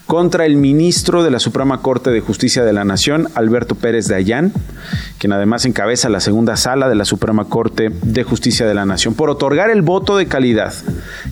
contra 0.09 0.47
el 0.47 0.57
ministro 0.57 1.23
de 1.23 1.31
la 1.31 1.39
Suprema 1.39 1.83
Corte 1.83 2.11
de 2.11 2.23
Justicia 2.23 2.65
de 2.65 2.73
la 2.73 2.83
Nación, 2.83 3.29
Alberto 3.35 3.75
Pérez 3.75 4.09
de 4.09 4.15
Ayán, 4.15 4.55
quien 5.19 5.35
además 5.35 5.67
encabeza 5.67 6.09
la 6.09 6.21
segunda 6.21 6.57
sala 6.57 6.89
de 6.89 6.95
la 6.95 7.05
Suprema 7.05 7.45
Corte 7.45 7.91
de 7.91 8.23
Justicia 8.25 8.67
de 8.67 8.73
la 8.73 8.87
Nación, 8.87 9.13
por 9.13 9.29
otorgar 9.29 9.69
el 9.69 9.83
voto 9.83 10.17
de 10.17 10.25
calidad 10.25 10.73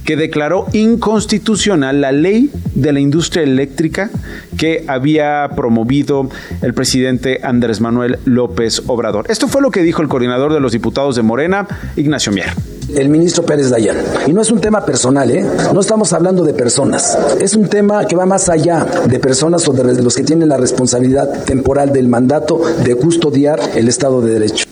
que 0.05 0.17
declaró 0.17 0.67
inconstitucional 0.75 2.03
la 2.03 2.13
ley 2.13 2.51
de 2.75 2.93
la 2.93 3.01
industria 3.01 3.45
eléctrica 3.45 4.11
que 4.59 4.85
había 4.89 5.49
promovido 5.57 6.29
el 6.61 6.75
presidente 6.75 7.41
Andrés 7.43 7.81
Manuel 7.81 8.19
López 8.27 8.83
Obrador. 8.89 9.25
Esto 9.31 9.49
fue 9.49 9.63
lo 9.63 9.71
que 9.71 9.83
dijo 9.83 10.03
el 10.03 10.09
coordinador 10.09 10.53
de 10.53 10.61
los 10.61 10.73
diputados 10.73 11.17
de 11.17 11.23
Morena, 11.23 11.67
Ignacio 11.97 12.31
Mier 12.31 12.53
el 12.95 13.09
ministro 13.09 13.45
Pérez 13.45 13.71
Dayan. 13.71 13.97
Y 14.27 14.33
no 14.33 14.43
es 14.43 14.51
un 14.51 14.61
tema 14.61 14.85
personal, 14.85 15.31
¿eh? 15.31 15.45
No 15.73 15.81
estamos 15.81 16.13
hablando 16.13 16.45
de 16.45 16.55
personas. 16.55 17.19
Es 17.41 17.55
un 17.55 17.69
tema 17.69 18.07
que 18.07 18.17
va 18.17 18.27
más 18.27 18.49
allá 18.49 18.87
de 19.07 19.19
personas 19.19 19.67
o 19.69 19.73
de 19.73 20.03
los 20.03 20.15
que 20.15 20.25
tienen 20.25 20.49
la 20.49 20.57
responsabilidad 20.57 21.45
temporal 21.45 21.93
del 21.93 22.09
mandato 22.09 22.61
de 22.85 22.95
custodiar 22.97 23.61
el 23.75 23.89
Estado 23.89 24.21
de 24.21 24.33
Derecho. 24.33 24.67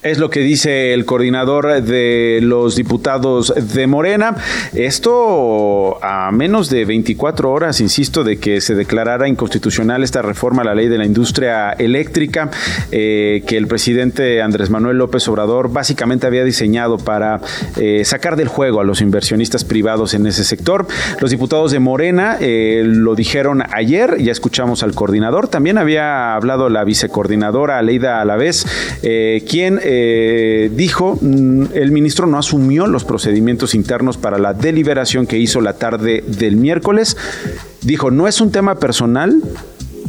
Es 0.00 0.18
lo 0.18 0.30
que 0.30 0.38
dice 0.38 0.94
el 0.94 1.04
coordinador 1.04 1.82
de 1.82 2.38
los 2.40 2.76
diputados 2.76 3.52
de 3.56 3.88
Morena. 3.88 4.36
Esto 4.72 5.98
a 6.04 6.30
menos 6.30 6.70
de 6.70 6.84
24 6.84 7.50
horas, 7.50 7.80
insisto, 7.80 8.22
de 8.22 8.38
que 8.38 8.60
se 8.60 8.76
declarara 8.76 9.26
inconstitucional 9.26 10.04
esta 10.04 10.22
reforma 10.22 10.62
a 10.62 10.66
la 10.66 10.76
ley 10.76 10.86
de 10.86 10.98
la 10.98 11.04
industria 11.04 11.72
eléctrica 11.72 12.48
eh, 12.92 13.42
que 13.44 13.56
el 13.56 13.66
presidente 13.66 14.40
Andrés 14.40 14.70
Manuel 14.70 14.98
López 14.98 15.26
Obrador 15.26 15.72
básicamente 15.72 16.28
había 16.28 16.44
diseñado 16.44 16.98
para 16.98 17.40
eh, 17.76 18.04
sacar 18.04 18.36
del 18.36 18.46
juego 18.46 18.80
a 18.80 18.84
los 18.84 19.00
inversionistas 19.00 19.64
privados 19.64 20.14
en 20.14 20.28
ese 20.28 20.44
sector. 20.44 20.86
Los 21.20 21.32
diputados 21.32 21.72
de 21.72 21.80
Morena 21.80 22.36
eh, 22.40 22.84
lo 22.84 23.16
dijeron 23.16 23.64
ayer, 23.72 24.22
ya 24.22 24.30
escuchamos 24.30 24.84
al 24.84 24.94
coordinador, 24.94 25.48
también 25.48 25.76
había 25.76 26.36
hablado 26.36 26.68
la 26.68 26.84
vicecoordinadora 26.84 27.78
Aleida 27.78 28.20
Alavés, 28.20 28.64
quien 29.48 29.80
eh, 29.90 30.70
dijo, 30.74 31.18
mm, 31.18 31.68
el 31.72 31.92
ministro 31.92 32.26
no 32.26 32.38
asumió 32.38 32.86
los 32.86 33.04
procedimientos 33.04 33.74
internos 33.74 34.18
para 34.18 34.38
la 34.38 34.52
deliberación 34.52 35.26
que 35.26 35.38
hizo 35.38 35.62
la 35.62 35.78
tarde 35.78 36.22
del 36.26 36.56
miércoles. 36.56 37.16
Dijo, 37.80 38.10
no 38.10 38.28
es 38.28 38.42
un 38.42 38.52
tema 38.52 38.74
personal, 38.74 39.40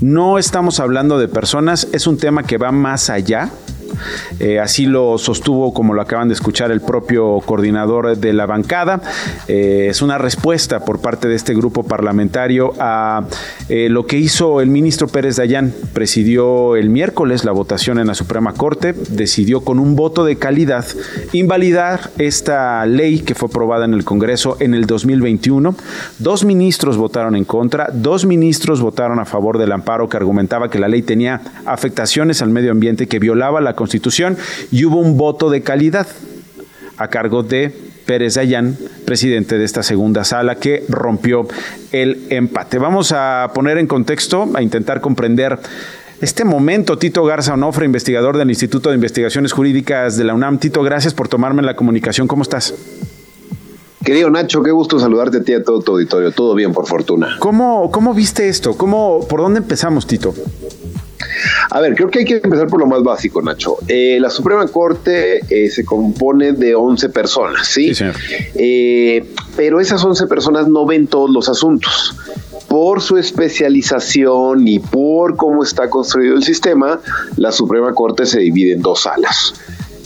no 0.02 0.38
estamos 0.38 0.82
hablando 0.82 1.18
de 1.18 1.30
personas, 1.30 1.88
es 1.94 2.08
un 2.08 2.18
tema 2.18 2.44
que 2.44 2.58
va 2.58 2.74
más 2.74 3.10
allá 3.10 3.52
eh, 4.40 4.60
así 4.60 4.86
lo 4.86 5.18
sostuvo, 5.18 5.74
como 5.74 5.94
lo 5.94 6.02
acaban 6.02 6.28
de 6.28 6.34
escuchar, 6.34 6.72
el 6.72 6.82
propio 6.82 7.40
coordinador 7.46 8.18
de 8.18 8.34
la 8.34 8.46
bancada. 8.46 9.02
Eh, 9.48 9.88
es 9.90 10.02
una 10.02 10.18
respuesta 10.18 10.86
por 10.86 11.00
parte 11.00 11.28
de 11.28 11.36
este 11.36 11.54
grupo 11.54 11.84
parlamentario 11.84 12.74
a 12.80 13.26
eh, 13.70 13.90
lo 13.90 14.06
que 14.06 14.18
hizo 14.18 14.62
el 14.62 14.70
ministro 14.70 15.08
Pérez 15.08 15.38
Dayán. 15.38 15.74
Presidió 15.94 16.76
el 16.76 16.90
miércoles 16.90 17.46
la 17.46 17.52
votación 17.52 18.00
en 18.00 18.08
la 18.08 18.16
Suprema 18.16 18.54
Corte, 18.54 18.94
decidió 19.10 19.62
con 19.62 19.80
un 19.80 19.96
voto 19.96 20.26
de 20.26 20.38
calidad 20.38 20.86
invalidar 21.34 22.12
esta 22.18 22.86
ley 22.86 23.20
que 23.20 23.36
fue 23.36 23.50
aprobada 23.50 23.86
en 23.86 23.94
el 23.94 24.04
Congreso 24.04 24.58
en 24.60 24.74
el 24.74 24.86
2021. 24.86 25.76
Dos 26.20 26.46
ministros 26.46 26.98
votaron 26.98 27.36
en 27.36 27.46
contra, 27.46 27.90
dos 27.94 28.26
ministros 28.26 28.82
votaron 28.82 29.20
a 29.20 29.26
favor 29.26 29.58
del 29.58 29.72
amparo 29.72 30.10
que 30.10 30.18
argumentaba 30.18 30.70
que 30.70 30.80
la 30.80 30.88
ley 30.88 31.02
tenía 31.02 31.42
afectaciones 31.66 32.42
al 32.42 32.50
medio 32.50 32.72
ambiente 32.72 33.08
que 33.08 33.20
violaba 33.20 33.62
la 33.62 33.76
Constitución 33.80 34.38
y 34.72 34.84
hubo 34.84 35.00
un 35.00 35.18
voto 35.18 35.50
de 35.50 35.62
calidad 35.62 36.06
a 36.98 37.08
cargo 37.08 37.44
de 37.44 37.74
Pérez 38.06 38.36
Dayán, 38.36 38.78
presidente 39.06 39.58
de 39.58 39.64
esta 39.64 39.84
segunda 39.84 40.26
sala, 40.26 40.56
que 40.56 40.84
rompió 40.90 41.48
el 41.94 42.28
empate. 42.30 42.78
Vamos 42.78 43.14
a 43.14 43.52
poner 43.56 43.78
en 43.78 43.88
contexto, 43.88 44.50
a 44.54 44.62
intentar 44.62 45.00
comprender 45.00 45.58
este 46.20 46.44
momento. 46.44 46.98
Tito 46.98 47.24
Garza 47.24 47.54
Onofre, 47.54 47.86
investigador 47.86 48.38
del 48.38 48.50
Instituto 48.50 48.90
de 48.90 48.96
Investigaciones 48.96 49.54
Jurídicas 49.54 50.18
de 50.18 50.26
la 50.26 50.34
UNAM. 50.34 50.60
Tito, 50.60 50.84
gracias 50.84 51.14
por 51.14 51.30
tomarme 51.30 51.62
la 51.62 51.78
comunicación. 51.78 52.28
¿Cómo 52.28 52.44
estás? 52.44 52.74
Querido 54.04 54.30
Nacho, 54.30 54.64
qué 54.64 54.72
gusto 54.72 55.00
saludarte 55.00 55.38
a 55.38 55.44
ti 55.44 55.52
y 55.52 55.56
a 55.56 55.64
todo 55.64 55.80
tu 55.82 55.92
auditorio. 55.94 56.32
Todo 56.32 56.56
bien, 56.56 56.74
por 56.74 56.88
fortuna. 56.88 57.38
¿Cómo, 57.40 57.92
cómo 57.92 58.14
viste 58.14 58.50
esto? 58.50 58.76
¿Cómo, 58.76 59.26
¿Por 59.30 59.40
dónde 59.40 59.60
empezamos, 59.60 60.08
Tito? 60.08 60.34
A 61.70 61.80
ver, 61.82 61.96
creo 61.96 62.10
que 62.10 62.20
hay 62.20 62.26
que 62.26 62.42
empezar 62.44 62.68
por 62.68 62.80
lo 62.80 62.88
más 62.88 63.04
básico, 63.04 63.42
Nacho. 63.42 63.78
Eh, 63.88 64.18
la 64.20 64.30
Suprema 64.30 64.68
Corte 64.68 65.42
eh, 65.50 65.70
se 65.70 65.86
compone 65.86 66.54
de 66.54 66.76
11 66.76 67.10
personas, 67.10 67.68
¿sí? 67.68 67.94
sí 67.94 68.06
eh, 68.56 69.26
pero 69.56 69.80
esas 69.80 70.04
11 70.04 70.28
personas 70.28 70.68
no 70.68 70.86
ven 70.86 71.08
todos 71.08 71.30
los 71.30 71.50
asuntos. 71.50 72.16
Por 72.68 73.02
su 73.02 73.18
especialización 73.18 74.68
y 74.68 74.80
por 74.80 75.36
cómo 75.36 75.64
está 75.64 75.90
construido 75.90 76.36
el 76.36 76.44
sistema, 76.44 77.00
la 77.36 77.52
Suprema 77.52 77.94
Corte 77.94 78.26
se 78.26 78.40
divide 78.40 78.74
en 78.74 78.82
dos 78.82 79.02
salas 79.02 79.54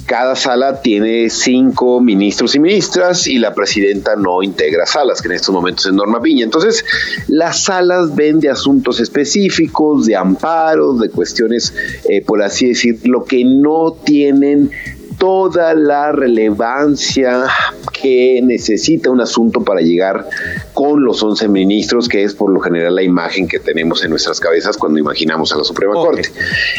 cada 0.05 0.35
sala 0.35 0.81
tiene 0.81 1.29
cinco 1.29 2.01
ministros 2.01 2.55
y 2.55 2.59
ministras 2.59 3.27
y 3.27 3.39
la 3.39 3.53
presidenta 3.53 4.15
no 4.15 4.43
integra 4.43 4.85
salas, 4.85 5.21
que 5.21 5.27
en 5.29 5.35
estos 5.35 5.53
momentos 5.53 5.85
es 5.85 5.93
Norma 5.93 6.21
Piña. 6.21 6.43
Entonces, 6.43 6.83
las 7.27 7.63
salas 7.63 8.15
ven 8.15 8.39
de 8.39 8.49
asuntos 8.49 8.99
específicos, 8.99 10.05
de 10.05 10.15
amparos, 10.15 10.99
de 10.99 11.09
cuestiones, 11.09 11.73
eh, 12.09 12.21
por 12.21 12.41
así 12.41 12.67
decirlo, 12.67 13.23
que 13.25 13.45
no 13.45 13.95
tienen 14.03 14.71
toda 15.17 15.73
la 15.73 16.11
relevancia 16.11 17.45
que 17.91 18.41
necesita 18.43 19.09
un 19.09 19.21
asunto 19.21 19.63
para 19.63 19.81
llegar 19.81 20.27
con 20.73 21.03
los 21.03 21.23
11 21.23 21.47
ministros, 21.47 22.07
que 22.09 22.23
es 22.23 22.33
por 22.33 22.51
lo 22.51 22.59
general 22.59 22.95
la 22.95 23.03
imagen 23.03 23.47
que 23.47 23.59
tenemos 23.59 24.03
en 24.03 24.09
nuestras 24.09 24.39
cabezas 24.39 24.77
cuando 24.77 24.99
imaginamos 24.99 25.53
a 25.53 25.57
la 25.57 25.63
Suprema 25.63 25.93
Corte. 25.93 26.29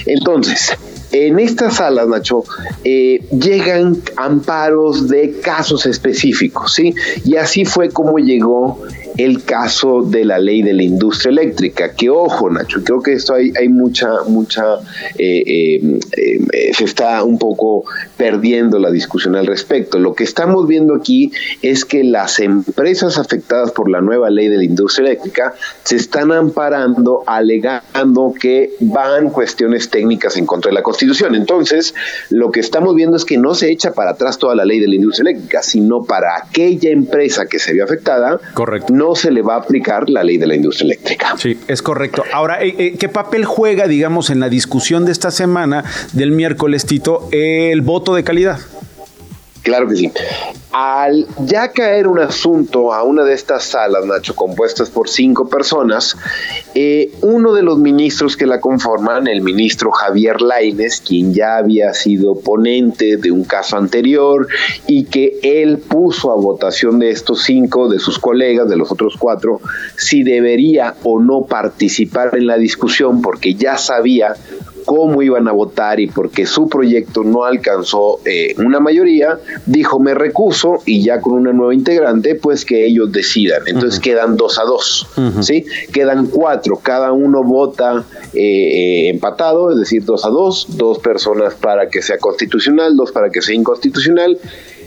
Entonces, 0.07 0.77
en 1.13 1.39
estas 1.39 1.77
salas, 1.77 2.09
Nacho, 2.09 2.45
eh, 2.83 3.25
llegan 3.31 4.03
amparos 4.17 5.09
de 5.09 5.39
casos 5.41 5.87
específicos, 5.87 6.75
¿sí? 6.75 6.95
Y 7.25 7.37
así 7.37 7.65
fue 7.65 7.91
como 7.91 8.19
llegó 8.19 8.81
el 9.17 9.45
caso 9.45 10.03
de 10.03 10.25
la 10.25 10.39
ley 10.39 10.63
de 10.63 10.73
la 10.73 10.83
industria 10.83 11.31
eléctrica, 11.31 11.93
que 11.95 12.11
ojo, 12.11 12.51
Nacho, 12.51 12.83
creo 12.83 13.03
que 13.03 13.13
esto 13.13 13.35
hay, 13.35 13.53
hay 13.59 13.69
mucha, 13.69 14.09
mucha, 14.27 14.79
eh, 15.17 16.01
eh, 16.17 16.73
se 16.75 16.85
está 16.85 17.23
un 17.23 17.39
poco 17.39 17.85
perdiendo 18.17 18.79
la 18.79 18.91
discusión 18.91 19.37
al 19.37 19.47
respecto. 19.47 19.99
Lo 19.99 20.15
que 20.15 20.25
estamos 20.25 20.67
viendo 20.67 20.95
aquí 20.95 21.33
es 21.63 21.85
que 21.85 22.03
las 22.05 22.41
empresas 22.41 23.19
afectadas 23.19 23.73
por 23.73 23.91
la 23.91 24.01
nueva 24.01 24.31
ley 24.31 24.49
de 24.49 24.57
la 24.57 24.65
industria 24.65 25.09
eléctrica 25.09 25.55
se 25.85 25.97
están 25.97 26.33
amparando, 26.33 27.23
alegando 27.27 28.35
que 28.39 28.73
van 28.81 29.31
cuestiones 29.31 29.91
técnicas 29.91 30.37
en 30.37 30.47
contra 30.47 30.71
de 30.71 30.75
la 30.75 30.83
Constitución. 30.83 31.35
Entonces, 31.35 31.95
lo 32.31 32.51
que 32.51 32.61
estamos 32.61 32.95
viendo 32.95 33.17
es 33.17 33.25
que 33.25 33.39
no 33.39 33.55
se 33.55 33.71
echa 33.71 33.93
para 33.93 34.13
atrás 34.13 34.39
toda 34.39 34.55
la 34.55 34.65
ley 34.65 34.81
de 34.81 34.89
la 34.89 34.97
industria 34.97 35.31
eléctrica, 35.31 35.63
sino 35.63 36.05
para 36.05 36.37
aquella 36.37 36.91
empresa 36.91 37.47
que 37.47 37.59
se 37.59 37.73
vio 37.73 37.85
afectada, 37.85 38.41
Correcto. 38.55 38.93
no 38.93 39.04
se 39.15 39.31
le 39.31 39.43
va 39.43 39.55
a 39.55 39.59
aplicar 39.59 40.09
la 40.09 40.23
ley 40.23 40.39
de 40.39 40.47
la 40.47 40.55
industria 40.55 40.87
eléctrica. 40.87 41.35
Sí, 41.37 41.59
es 41.69 41.83
correcto. 41.83 42.23
Ahora, 42.33 42.63
eh, 42.63 42.75
eh, 42.79 42.95
¿qué 42.99 43.09
papel 43.09 43.45
juega, 43.45 43.87
digamos, 43.87 44.31
en 44.31 44.41
la 44.41 44.49
discusión 44.49 45.05
de 45.05 45.13
esta 45.13 45.31
semana 45.31 45.85
del 46.13 46.31
miércoles, 46.31 46.87
Tito, 46.87 47.29
el 47.33 47.81
voto 47.83 48.15
de 48.15 48.25
calidad? 48.25 48.59
Claro 49.65 49.89
que 49.89 49.97
sí. 49.97 50.13
al 50.73 51.27
ya 51.47 51.73
caer 51.73 52.07
un 52.07 52.19
asunto 52.19 52.93
a 52.93 53.03
una 53.03 53.25
de 53.25 53.33
estas 53.33 53.65
salas, 53.65 54.05
Nacho, 54.05 54.37
compuestas 54.37 54.91
por 54.91 55.09
cinco 55.09 55.49
personas, 55.49 56.19
eh, 56.75 57.11
uno 57.23 57.55
de 57.55 57.63
los 57.63 57.79
ministros 57.79 58.37
que 58.37 58.47
la 58.47 58.61
conforman, 58.61 59.27
el 59.27 59.41
ministro 59.41 59.91
Javier 59.91 60.43
Laines, 60.43 61.01
quien 61.01 61.33
ya 61.33 61.57
había 61.57 61.95
sido 61.95 62.39
ponente 62.39 63.17
de 63.17 63.31
un 63.31 63.45
caso 63.45 63.79
anterior 63.79 64.49
y 64.87 65.05
que 65.05 65.39
él 65.43 65.79
puso 65.79 66.31
a 66.31 66.35
votación 66.35 66.99
de 66.99 67.09
estos 67.09 67.43
cinco, 67.45 67.89
de 67.89 68.01
sus 68.01 68.19
colegas, 68.19 68.69
de 68.69 68.77
los 68.77 68.93
otros 68.93 69.17
cuatro, 69.19 69.63
si 69.97 70.25
debería 70.25 70.95
o 71.05 71.19
no 71.21 71.47
participar 71.47 72.37
en 72.37 72.47
la 72.47 72.59
discusión 72.59 73.23
porque 73.23 73.55
ya 73.55 73.79
sabía 73.79 74.35
cómo 74.85 75.23
iban 75.23 75.49
a 75.49 75.53
votar 75.53 76.01
y 76.01 76.07
porque 76.07 76.47
su 76.47 76.69
proyecto 76.69 77.25
no 77.25 77.45
alcanzó 77.45 78.21
eh, 78.25 78.55
una 78.59 78.81
mayoría, 78.81 79.39
dijo 79.67 79.99
me 79.99 80.15
recuso 80.15 80.83
y 80.85 81.03
ya 81.03 81.21
con 81.21 81.35
una 81.35 81.53
nueva 81.53 81.75
integrante, 81.75 82.35
pues 82.35 82.65
que 82.65 82.87
ellos 82.87 83.13
decidan. 83.13 83.63
Entonces 83.67 84.01
quedan 84.01 84.37
dos 84.37 84.59
a 84.59 84.65
dos, 84.65 85.07
¿sí? 85.41 85.65
Quedan 85.93 86.27
cuatro, 86.27 86.77
cada 86.83 87.13
uno 87.13 87.43
vota 87.43 88.05
eh, 88.33 88.41
eh, 88.41 89.09
empatado, 89.09 89.71
es 89.71 89.79
decir, 89.79 90.05
dos 90.05 90.25
a 90.25 90.29
dos, 90.29 90.67
dos 90.77 90.99
personas 90.99 91.55
para 91.55 91.89
que 91.89 92.03
sea 92.03 92.19
constitucional, 92.19 92.97
dos 92.97 93.13
para 93.13 93.31
que 93.31 93.43
sea 93.43 93.55
inconstitucional. 93.55 94.39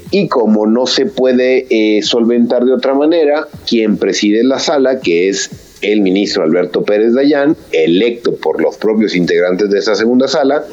Y 0.09 0.29
como 0.29 0.65
no 0.67 0.87
se 0.87 1.05
puede 1.05 2.01
solventar 2.01 2.63
de 2.63 2.71
otra 2.71 2.93
manera, 2.93 3.45
quien 3.67 3.97
preside 3.97 4.41
la 4.45 4.57
sala, 4.57 5.01
que 5.01 5.27
es 5.27 5.66
el 5.81 6.01
ministro 6.01 6.43
Alberto 6.43 6.83
Pérez 6.83 7.13
Dayán, 7.13 7.55
electo 7.71 8.35
por 8.35 8.61
los 8.61 8.77
propios 8.77 9.15
integrantes 9.15 9.69
de 9.69 9.79
esa 9.79 9.95
segunda 9.95 10.27
sala, 10.27 10.63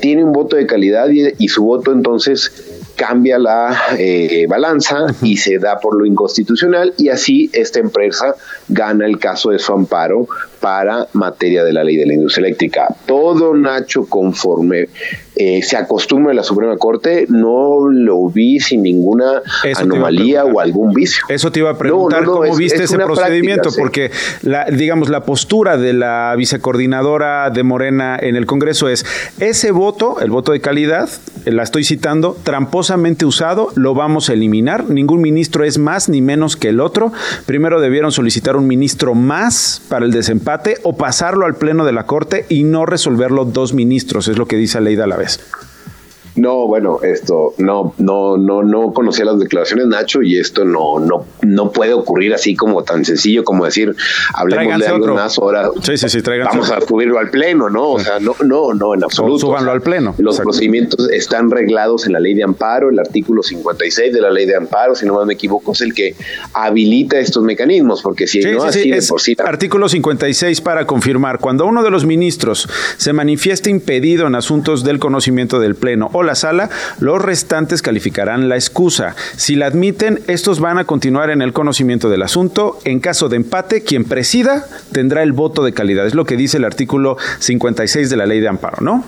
tiene 0.00 0.24
un 0.24 0.32
voto 0.32 0.56
de 0.56 0.66
calidad 0.66 1.08
y, 1.08 1.48
su 1.48 1.64
voto 1.64 1.92
entonces 1.92 2.52
cambia 2.96 3.38
la 3.38 3.76
eh, 3.98 4.46
balanza 4.48 5.06
y 5.22 5.36
se 5.36 5.58
da 5.58 5.78
por 5.78 5.96
lo 5.96 6.06
inconstitucional 6.06 6.94
y 6.96 7.08
así 7.08 7.50
esta 7.52 7.80
empresa 7.80 8.36
gana 8.68 9.06
el 9.06 9.18
caso 9.18 9.50
de 9.50 9.58
su 9.58 9.72
amparo 9.72 10.28
para 10.64 11.08
materia 11.12 11.62
de 11.62 11.74
la 11.74 11.84
ley 11.84 11.98
de 11.98 12.06
la 12.06 12.14
industria 12.14 12.46
eléctrica. 12.46 12.86
Todo 13.04 13.52
Nacho 13.54 14.06
conforme 14.08 14.88
eh, 15.36 15.62
se 15.62 15.76
acostumbra 15.76 16.30
en 16.30 16.36
la 16.36 16.42
Suprema 16.42 16.76
Corte, 16.78 17.26
no 17.28 17.90
lo 17.90 18.30
vi 18.30 18.60
sin 18.60 18.82
ninguna 18.82 19.42
anomalía 19.76 20.46
o 20.46 20.60
algún 20.60 20.94
vicio. 20.94 21.24
Eso 21.28 21.52
te 21.52 21.58
iba 21.58 21.70
a 21.70 21.76
preguntar, 21.76 22.24
¿cómo 22.24 22.56
viste 22.56 22.84
ese 22.84 22.96
procedimiento? 22.96 23.70
Porque, 23.76 24.10
la, 24.42 24.64
digamos, 24.66 25.10
la 25.10 25.24
postura 25.24 25.76
de 25.76 25.92
la 25.92 26.34
vicecoordinadora 26.38 27.50
de 27.50 27.62
Morena 27.62 28.16
en 28.18 28.36
el 28.36 28.46
Congreso 28.46 28.88
es, 28.88 29.04
ese 29.40 29.70
voto, 29.72 30.20
el 30.20 30.30
voto 30.30 30.52
de 30.52 30.60
calidad, 30.60 31.10
la 31.44 31.64
estoy 31.64 31.84
citando, 31.84 32.36
tramposamente 32.42 33.26
usado, 33.26 33.70
lo 33.74 33.92
vamos 33.94 34.30
a 34.30 34.32
eliminar, 34.32 34.88
ningún 34.88 35.20
ministro 35.20 35.64
es 35.64 35.78
más 35.78 36.08
ni 36.08 36.22
menos 36.22 36.56
que 36.56 36.68
el 36.68 36.80
otro, 36.80 37.12
primero 37.44 37.80
debieron 37.80 38.12
solicitar 38.12 38.56
un 38.56 38.66
ministro 38.66 39.14
más 39.14 39.82
para 39.88 40.06
el 40.06 40.12
o 40.82 40.96
pasarlo 40.96 41.46
al 41.46 41.56
Pleno 41.56 41.84
de 41.84 41.92
la 41.92 42.06
Corte 42.06 42.46
y 42.48 42.64
no 42.64 42.86
resolverlo 42.86 43.44
dos 43.44 43.72
ministros, 43.74 44.28
es 44.28 44.38
lo 44.38 44.46
que 44.46 44.56
dice 44.56 44.80
Leida 44.80 45.06
la 45.06 45.16
vez. 45.16 45.40
No, 46.36 46.66
bueno, 46.66 46.98
esto 47.02 47.54
no, 47.58 47.94
no, 47.98 48.36
no, 48.36 48.62
no 48.62 48.92
conocía 48.92 49.24
las 49.24 49.38
declaraciones 49.38 49.86
Nacho 49.86 50.22
y 50.22 50.38
esto 50.38 50.64
no, 50.64 50.98
no, 50.98 51.26
no 51.42 51.70
puede 51.70 51.92
ocurrir 51.92 52.34
así 52.34 52.56
como 52.56 52.82
tan 52.82 53.04
sencillo 53.04 53.44
como 53.44 53.64
decir 53.64 53.94
hablemos 54.34 54.80
de 54.80 54.86
algo 54.86 55.14
más 55.14 55.38
ahora. 55.38 55.70
Sí, 55.82 55.96
sí, 55.96 56.08
sí, 56.08 56.20
vamos 56.44 56.70
a 56.70 56.80
subirlo 56.80 57.18
al 57.18 57.30
pleno, 57.30 57.70
¿no? 57.70 57.92
O 57.92 58.00
sea, 58.00 58.18
no, 58.18 58.34
no, 58.44 58.74
no, 58.74 58.94
en 58.94 59.04
absoluto. 59.04 59.38
Súbanlo 59.38 59.70
al 59.70 59.80
pleno. 59.80 60.14
Los 60.18 60.40
procedimientos 60.40 61.08
están 61.10 61.50
reglados 61.50 62.06
en 62.06 62.12
la 62.12 62.20
ley 62.20 62.34
de 62.34 62.42
amparo, 62.42 62.90
el 62.90 62.98
artículo 62.98 63.42
56 63.42 64.12
de 64.12 64.20
la 64.20 64.30
ley 64.30 64.46
de 64.46 64.56
amparo, 64.56 64.94
si 64.94 65.06
no 65.06 65.14
más 65.14 65.26
me 65.26 65.34
equivoco, 65.34 65.72
es 65.72 65.82
el 65.82 65.94
que 65.94 66.16
habilita 66.52 67.18
estos 67.18 67.44
mecanismos, 67.44 68.02
porque 68.02 68.26
si 68.26 68.40
no 68.40 68.64
así 68.64 68.90
de 68.90 69.02
por 69.02 69.20
sí. 69.20 69.36
Artículo 69.44 69.88
56 69.88 70.60
para 70.60 70.86
confirmar, 70.86 71.38
cuando 71.38 71.66
uno 71.66 71.82
de 71.82 71.90
los 71.90 72.04
ministros 72.04 72.68
se 72.96 73.12
manifiesta 73.12 73.70
impedido 73.70 74.26
en 74.26 74.34
asuntos 74.34 74.82
del 74.82 74.98
conocimiento 74.98 75.60
del 75.60 75.76
pleno 75.76 76.10
o 76.12 76.23
la 76.24 76.34
sala, 76.34 76.70
los 76.98 77.20
restantes 77.22 77.82
calificarán 77.82 78.48
la 78.48 78.56
excusa. 78.56 79.14
Si 79.36 79.54
la 79.54 79.66
admiten, 79.66 80.20
estos 80.26 80.60
van 80.60 80.78
a 80.78 80.84
continuar 80.84 81.30
en 81.30 81.42
el 81.42 81.52
conocimiento 81.52 82.08
del 82.08 82.22
asunto. 82.22 82.78
En 82.84 83.00
caso 83.00 83.28
de 83.28 83.36
empate, 83.36 83.82
quien 83.82 84.04
presida 84.04 84.66
tendrá 84.92 85.22
el 85.22 85.32
voto 85.32 85.64
de 85.64 85.72
calidad. 85.72 86.06
Es 86.06 86.14
lo 86.14 86.24
que 86.24 86.36
dice 86.36 86.56
el 86.56 86.64
artículo 86.64 87.16
56 87.38 88.10
de 88.10 88.16
la 88.16 88.26
ley 88.26 88.40
de 88.40 88.48
amparo, 88.48 88.78
¿no? 88.80 89.04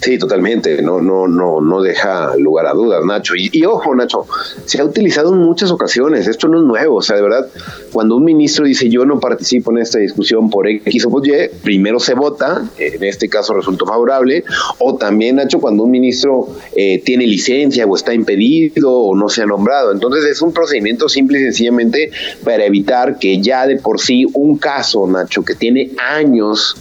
Sí, 0.00 0.16
totalmente, 0.16 0.80
no, 0.80 1.00
no, 1.00 1.26
no, 1.26 1.60
no 1.60 1.82
deja 1.82 2.36
lugar 2.36 2.66
a 2.66 2.72
dudas, 2.72 3.04
Nacho. 3.04 3.34
Y, 3.36 3.64
ojo, 3.64 3.94
Nacho, 3.96 4.26
se 4.64 4.80
ha 4.80 4.84
utilizado 4.84 5.34
en 5.34 5.40
muchas 5.40 5.72
ocasiones, 5.72 6.28
esto 6.28 6.46
no 6.46 6.58
es 6.60 6.64
nuevo, 6.64 6.96
o 6.96 7.02
sea, 7.02 7.16
de 7.16 7.22
verdad, 7.22 7.48
cuando 7.92 8.16
un 8.16 8.24
ministro 8.24 8.64
dice 8.64 8.88
yo 8.88 9.04
no 9.04 9.18
participo 9.18 9.72
en 9.72 9.78
esta 9.78 9.98
discusión 9.98 10.50
por 10.50 10.68
X 10.68 11.04
o 11.04 11.10
por 11.10 11.26
Y, 11.26 11.32
primero 11.64 11.98
se 11.98 12.14
vota, 12.14 12.70
en 12.78 13.02
este 13.02 13.28
caso 13.28 13.54
resultó 13.54 13.86
favorable, 13.86 14.44
o 14.78 14.94
también, 14.94 15.36
Nacho, 15.36 15.58
cuando 15.58 15.82
un 15.82 15.90
ministro 15.90 16.48
eh, 16.76 17.02
tiene 17.04 17.26
licencia 17.26 17.84
o 17.84 17.96
está 17.96 18.14
impedido 18.14 18.92
o 18.92 19.16
no 19.16 19.28
se 19.28 19.42
ha 19.42 19.46
nombrado. 19.46 19.90
Entonces 19.90 20.24
es 20.24 20.40
un 20.42 20.52
procedimiento 20.52 21.08
simple 21.08 21.40
y 21.40 21.42
sencillamente 21.42 22.12
para 22.44 22.64
evitar 22.64 23.18
que 23.18 23.40
ya 23.40 23.66
de 23.66 23.76
por 23.76 24.00
sí 24.00 24.26
un 24.32 24.58
caso, 24.58 25.08
Nacho, 25.08 25.44
que 25.44 25.54
tiene 25.54 25.90
años, 25.98 26.76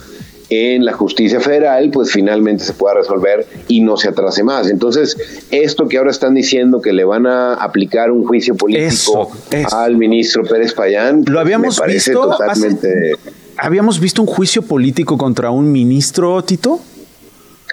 en 0.50 0.86
la 0.86 0.94
justicia 0.94 1.40
federal, 1.40 1.90
pues 1.92 2.12
finalmente 2.12 2.64
se 2.64 2.74
pueda 2.74 2.96
resolver 2.96 3.46
y 3.68 3.82
no 3.82 3.98
se 3.98 4.10
atrase 4.10 4.44
más. 4.44 4.70
Entonces, 4.70 5.18
esto 5.52 5.88
que 5.88 5.98
ahora 5.98 6.12
están 6.12 6.34
diciendo 6.34 6.82
que 6.82 6.94
le 6.94 7.04
van 7.04 7.28
a 7.28 7.56
aplicar 7.56 8.12
un 8.12 8.26
juicio 8.26 8.56
político 8.56 9.32
al 9.72 9.98
ministro 9.98 10.44
Pérez 10.44 10.74
Payán, 10.74 11.24
lo 11.28 11.40
habíamos 11.40 11.82
visto 11.86 12.22
totalmente... 12.22 13.14
¿Habíamos 13.60 14.00
visto 14.00 14.22
un 14.22 14.28
juicio 14.28 14.62
político 14.62 15.18
contra 15.18 15.50
un 15.50 15.72
ministro, 15.72 16.44
Tito? 16.44 16.80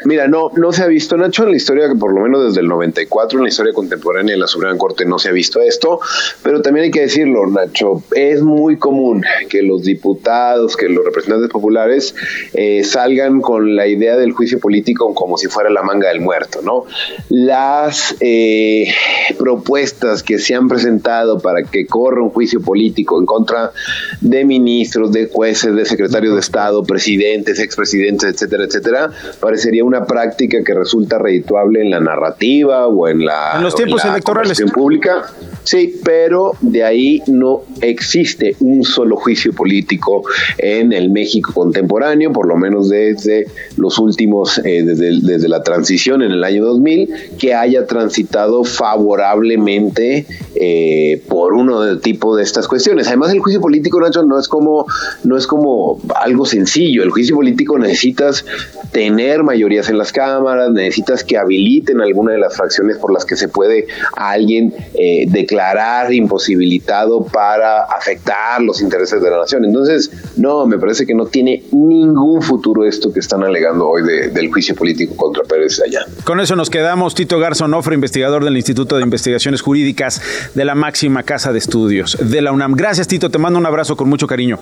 Mira, 0.04 0.26
no, 0.26 0.50
no 0.56 0.72
se 0.72 0.82
ha 0.82 0.86
visto, 0.88 1.16
Nacho, 1.16 1.44
en 1.44 1.50
la 1.50 1.56
historia, 1.56 1.88
que 1.88 1.94
por 1.94 2.12
lo 2.12 2.20
menos 2.20 2.46
desde 2.46 2.60
el 2.60 2.66
94, 2.66 3.38
en 3.38 3.44
la 3.44 3.48
historia 3.48 3.72
contemporánea 3.72 4.34
de 4.34 4.40
la 4.40 4.48
Suprema 4.48 4.76
Corte 4.76 5.04
no 5.04 5.20
se 5.20 5.28
ha 5.28 5.32
visto 5.32 5.60
esto, 5.60 6.00
pero 6.42 6.60
también 6.62 6.84
hay 6.84 6.90
que 6.90 7.02
decirlo, 7.02 7.46
Nacho, 7.46 8.02
es 8.12 8.42
muy 8.42 8.76
común 8.76 9.24
que 9.48 9.62
los 9.62 9.84
diputados, 9.84 10.76
que 10.76 10.88
los 10.88 11.04
representantes 11.04 11.48
populares 11.48 12.14
eh, 12.54 12.82
salgan 12.82 13.40
con 13.40 13.76
la 13.76 13.86
idea 13.86 14.16
del 14.16 14.32
juicio 14.32 14.58
político 14.58 15.14
como 15.14 15.38
si 15.38 15.46
fuera 15.46 15.70
la 15.70 15.82
manga 15.82 16.08
del 16.08 16.20
muerto, 16.20 16.60
¿no? 16.62 16.86
Las 17.28 18.16
eh, 18.18 18.92
propuestas 19.38 20.24
que 20.24 20.38
se 20.38 20.56
han 20.56 20.68
presentado 20.68 21.38
para 21.38 21.62
que 21.62 21.86
corra 21.86 22.20
un 22.20 22.30
juicio 22.30 22.60
político 22.60 23.20
en 23.20 23.26
contra 23.26 23.72
de 24.20 24.44
ministros, 24.44 25.12
de 25.12 25.28
jueces, 25.28 25.74
de 25.74 25.84
secretarios 25.84 26.34
de 26.34 26.40
Estado, 26.40 26.82
presidentes, 26.82 27.60
expresidentes, 27.60 28.34
etcétera, 28.34 28.64
etcétera, 28.64 29.10
parecería 29.40 29.83
una 29.84 30.06
práctica 30.06 30.62
que 30.64 30.74
resulta 30.74 31.18
redituable 31.18 31.80
en 31.80 31.90
la 31.90 32.00
narrativa 32.00 32.86
o 32.86 33.08
en 33.08 33.24
la, 33.24 33.52
en 33.56 33.62
los 33.62 33.74
tiempos 33.74 34.04
electorales 34.04 34.60
pública. 34.72 35.26
Sí, 35.64 35.98
pero 36.04 36.52
de 36.60 36.84
ahí 36.84 37.22
no 37.26 37.62
existe 37.80 38.54
un 38.60 38.84
solo 38.84 39.16
juicio 39.16 39.52
político 39.54 40.22
en 40.58 40.92
el 40.92 41.10
México 41.10 41.52
contemporáneo, 41.54 42.32
por 42.32 42.46
lo 42.46 42.56
menos 42.56 42.90
desde 42.90 43.46
los 43.78 43.98
últimos, 43.98 44.58
eh, 44.58 44.82
desde, 44.84 45.20
desde, 45.22 45.48
la 45.48 45.62
transición 45.62 46.22
en 46.22 46.32
el 46.32 46.44
año 46.44 46.66
2000, 46.66 47.08
que 47.38 47.54
haya 47.54 47.86
transitado 47.86 48.64
favorablemente 48.64 50.26
eh, 50.54 51.22
por 51.28 51.54
uno 51.54 51.80
del 51.80 52.00
tipo 52.00 52.36
de 52.36 52.42
estas 52.42 52.68
cuestiones. 52.68 53.06
Además, 53.08 53.32
el 53.32 53.40
juicio 53.40 53.62
político, 53.62 54.00
Nacho, 54.00 54.22
no 54.22 54.38
es 54.38 54.48
como, 54.48 54.86
no 55.22 55.38
es 55.38 55.46
como 55.46 55.98
algo 56.14 56.44
sencillo. 56.44 57.02
El 57.02 57.10
juicio 57.10 57.36
político 57.36 57.78
necesitas 57.78 58.44
tener 58.92 59.42
en 59.88 59.98
las 59.98 60.12
cámaras, 60.12 60.70
necesitas 60.70 61.24
que 61.24 61.36
habiliten 61.36 62.00
alguna 62.00 62.32
de 62.32 62.38
las 62.38 62.56
fracciones 62.56 62.98
por 62.98 63.12
las 63.12 63.24
que 63.24 63.36
se 63.36 63.48
puede 63.48 63.86
a 64.16 64.30
alguien 64.30 64.72
eh, 64.94 65.26
declarar 65.28 66.12
imposibilitado 66.12 67.24
para 67.24 67.82
afectar 67.84 68.62
los 68.62 68.80
intereses 68.80 69.20
de 69.20 69.30
la 69.30 69.38
nación. 69.38 69.64
Entonces, 69.64 70.10
no, 70.36 70.66
me 70.66 70.78
parece 70.78 71.06
que 71.06 71.14
no 71.14 71.26
tiene 71.26 71.64
ningún 71.72 72.42
futuro 72.42 72.84
esto 72.84 73.12
que 73.12 73.20
están 73.20 73.42
alegando 73.42 73.88
hoy 73.88 74.02
del 74.02 74.50
juicio 74.50 74.74
político 74.74 75.16
contra 75.16 75.42
Pérez 75.44 75.80
allá. 75.84 76.00
Con 76.24 76.40
eso 76.40 76.56
nos 76.56 76.70
quedamos. 76.70 77.14
Tito 77.14 77.38
Garzón 77.38 77.74
Ofre, 77.74 77.94
investigador 77.94 78.44
del 78.44 78.56
Instituto 78.56 78.96
de 78.96 79.02
Investigaciones 79.02 79.62
Jurídicas 79.62 80.22
de 80.54 80.64
la 80.64 80.74
máxima 80.74 81.22
casa 81.22 81.52
de 81.52 81.58
estudios 81.58 82.16
de 82.20 82.42
la 82.42 82.52
UNAM. 82.52 82.74
Gracias, 82.74 83.08
Tito. 83.08 83.30
Te 83.30 83.38
mando 83.38 83.58
un 83.58 83.66
abrazo 83.66 83.96
con 83.96 84.08
mucho 84.08 84.26
cariño. 84.26 84.58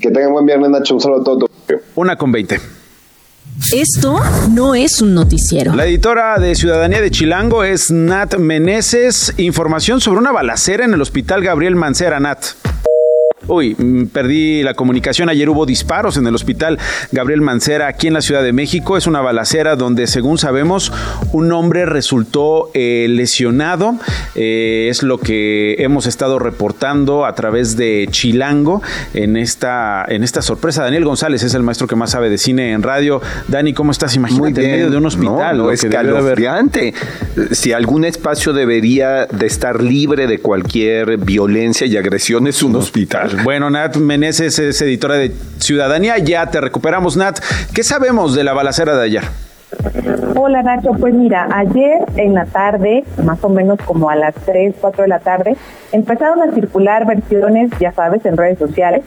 Que 0.00 0.10
tengan 0.10 0.32
buen 0.32 0.46
viernes, 0.46 0.70
Nacho. 0.70 0.94
Un 0.94 1.00
saludo 1.00 1.20
a 1.20 1.24
todos. 1.24 1.50
Una 1.94 2.16
con 2.16 2.32
veinte. 2.32 2.60
Esto 3.72 4.20
no 4.50 4.74
es 4.74 5.00
un 5.00 5.14
noticiero. 5.14 5.74
La 5.74 5.86
editora 5.86 6.38
de 6.38 6.54
Ciudadanía 6.54 7.00
de 7.00 7.10
Chilango 7.10 7.64
es 7.64 7.90
Nat 7.90 8.36
Meneses. 8.36 9.34
Información 9.38 10.00
sobre 10.00 10.20
una 10.20 10.30
balacera 10.30 10.84
en 10.84 10.94
el 10.94 11.00
Hospital 11.00 11.42
Gabriel 11.42 11.74
Mancera, 11.74 12.20
Nat. 12.20 12.44
Uy, 13.48 13.76
mm, 13.78 14.06
perdí 14.06 14.62
la 14.62 14.74
comunicación. 14.74 15.28
Ayer 15.28 15.48
hubo 15.48 15.66
disparos 15.66 16.16
en 16.16 16.26
el 16.26 16.34
hospital 16.34 16.78
Gabriel 17.12 17.40
Mancera 17.40 17.86
aquí 17.86 18.08
en 18.08 18.14
la 18.14 18.20
Ciudad 18.20 18.42
de 18.42 18.52
México. 18.52 18.96
Es 18.96 19.06
una 19.06 19.20
balacera 19.20 19.76
donde, 19.76 20.06
según 20.06 20.38
sabemos, 20.38 20.92
un 21.32 21.52
hombre 21.52 21.86
resultó 21.86 22.70
eh, 22.74 23.06
lesionado. 23.08 23.96
Eh, 24.34 24.88
es 24.90 25.02
lo 25.02 25.18
que 25.18 25.76
hemos 25.78 26.06
estado 26.06 26.38
reportando 26.38 27.24
a 27.24 27.34
través 27.34 27.76
de 27.76 28.08
Chilango 28.10 28.82
en 29.14 29.36
esta, 29.36 30.04
en 30.08 30.24
esta 30.24 30.42
sorpresa. 30.42 30.82
Daniel 30.82 31.04
González 31.04 31.42
es 31.42 31.54
el 31.54 31.62
maestro 31.62 31.86
que 31.86 31.96
más 31.96 32.10
sabe 32.10 32.30
de 32.30 32.38
cine 32.38 32.72
en 32.72 32.82
radio. 32.82 33.20
Dani, 33.48 33.72
¿cómo 33.74 33.92
estás? 33.92 34.16
Imagínate 34.16 34.64
en 34.64 34.70
medio 34.72 34.90
de 34.90 34.96
un 34.96 35.06
hospital. 35.06 35.58
No, 35.58 35.70
es 35.70 35.84
escalofriante. 35.84 36.94
Si 37.52 37.72
algún 37.72 38.04
espacio 38.04 38.52
debería 38.52 39.26
de 39.26 39.46
estar 39.46 39.82
libre 39.82 40.26
de 40.26 40.38
cualquier 40.38 41.18
violencia 41.18 41.86
y 41.86 41.96
agresión 41.96 42.46
es 42.46 42.62
un 42.62 42.76
hospital. 42.76 43.35
Bueno, 43.44 43.70
Nat 43.70 43.96
Meneses 43.96 44.58
es 44.58 44.80
editora 44.80 45.16
de 45.16 45.30
Ciudadanía. 45.58 46.18
Ya 46.18 46.50
te 46.50 46.60
recuperamos, 46.60 47.16
Nat. 47.16 47.38
¿Qué 47.74 47.82
sabemos 47.82 48.34
de 48.34 48.44
la 48.44 48.52
balacera 48.52 48.96
de 48.96 49.04
ayer? 49.04 49.22
Hola 50.36 50.62
Nacho, 50.62 50.92
pues 50.92 51.12
mira, 51.12 51.48
ayer 51.52 52.04
en 52.16 52.34
la 52.34 52.46
tarde, 52.46 53.04
más 53.24 53.42
o 53.42 53.48
menos 53.48 53.78
como 53.84 54.10
a 54.10 54.16
las 54.16 54.34
3, 54.34 54.76
4 54.80 55.02
de 55.02 55.08
la 55.08 55.18
tarde, 55.18 55.56
empezaron 55.92 56.40
a 56.42 56.52
circular 56.54 57.06
versiones, 57.06 57.70
ya 57.80 57.92
sabes, 57.92 58.24
en 58.26 58.36
redes 58.36 58.58
sociales, 58.58 59.02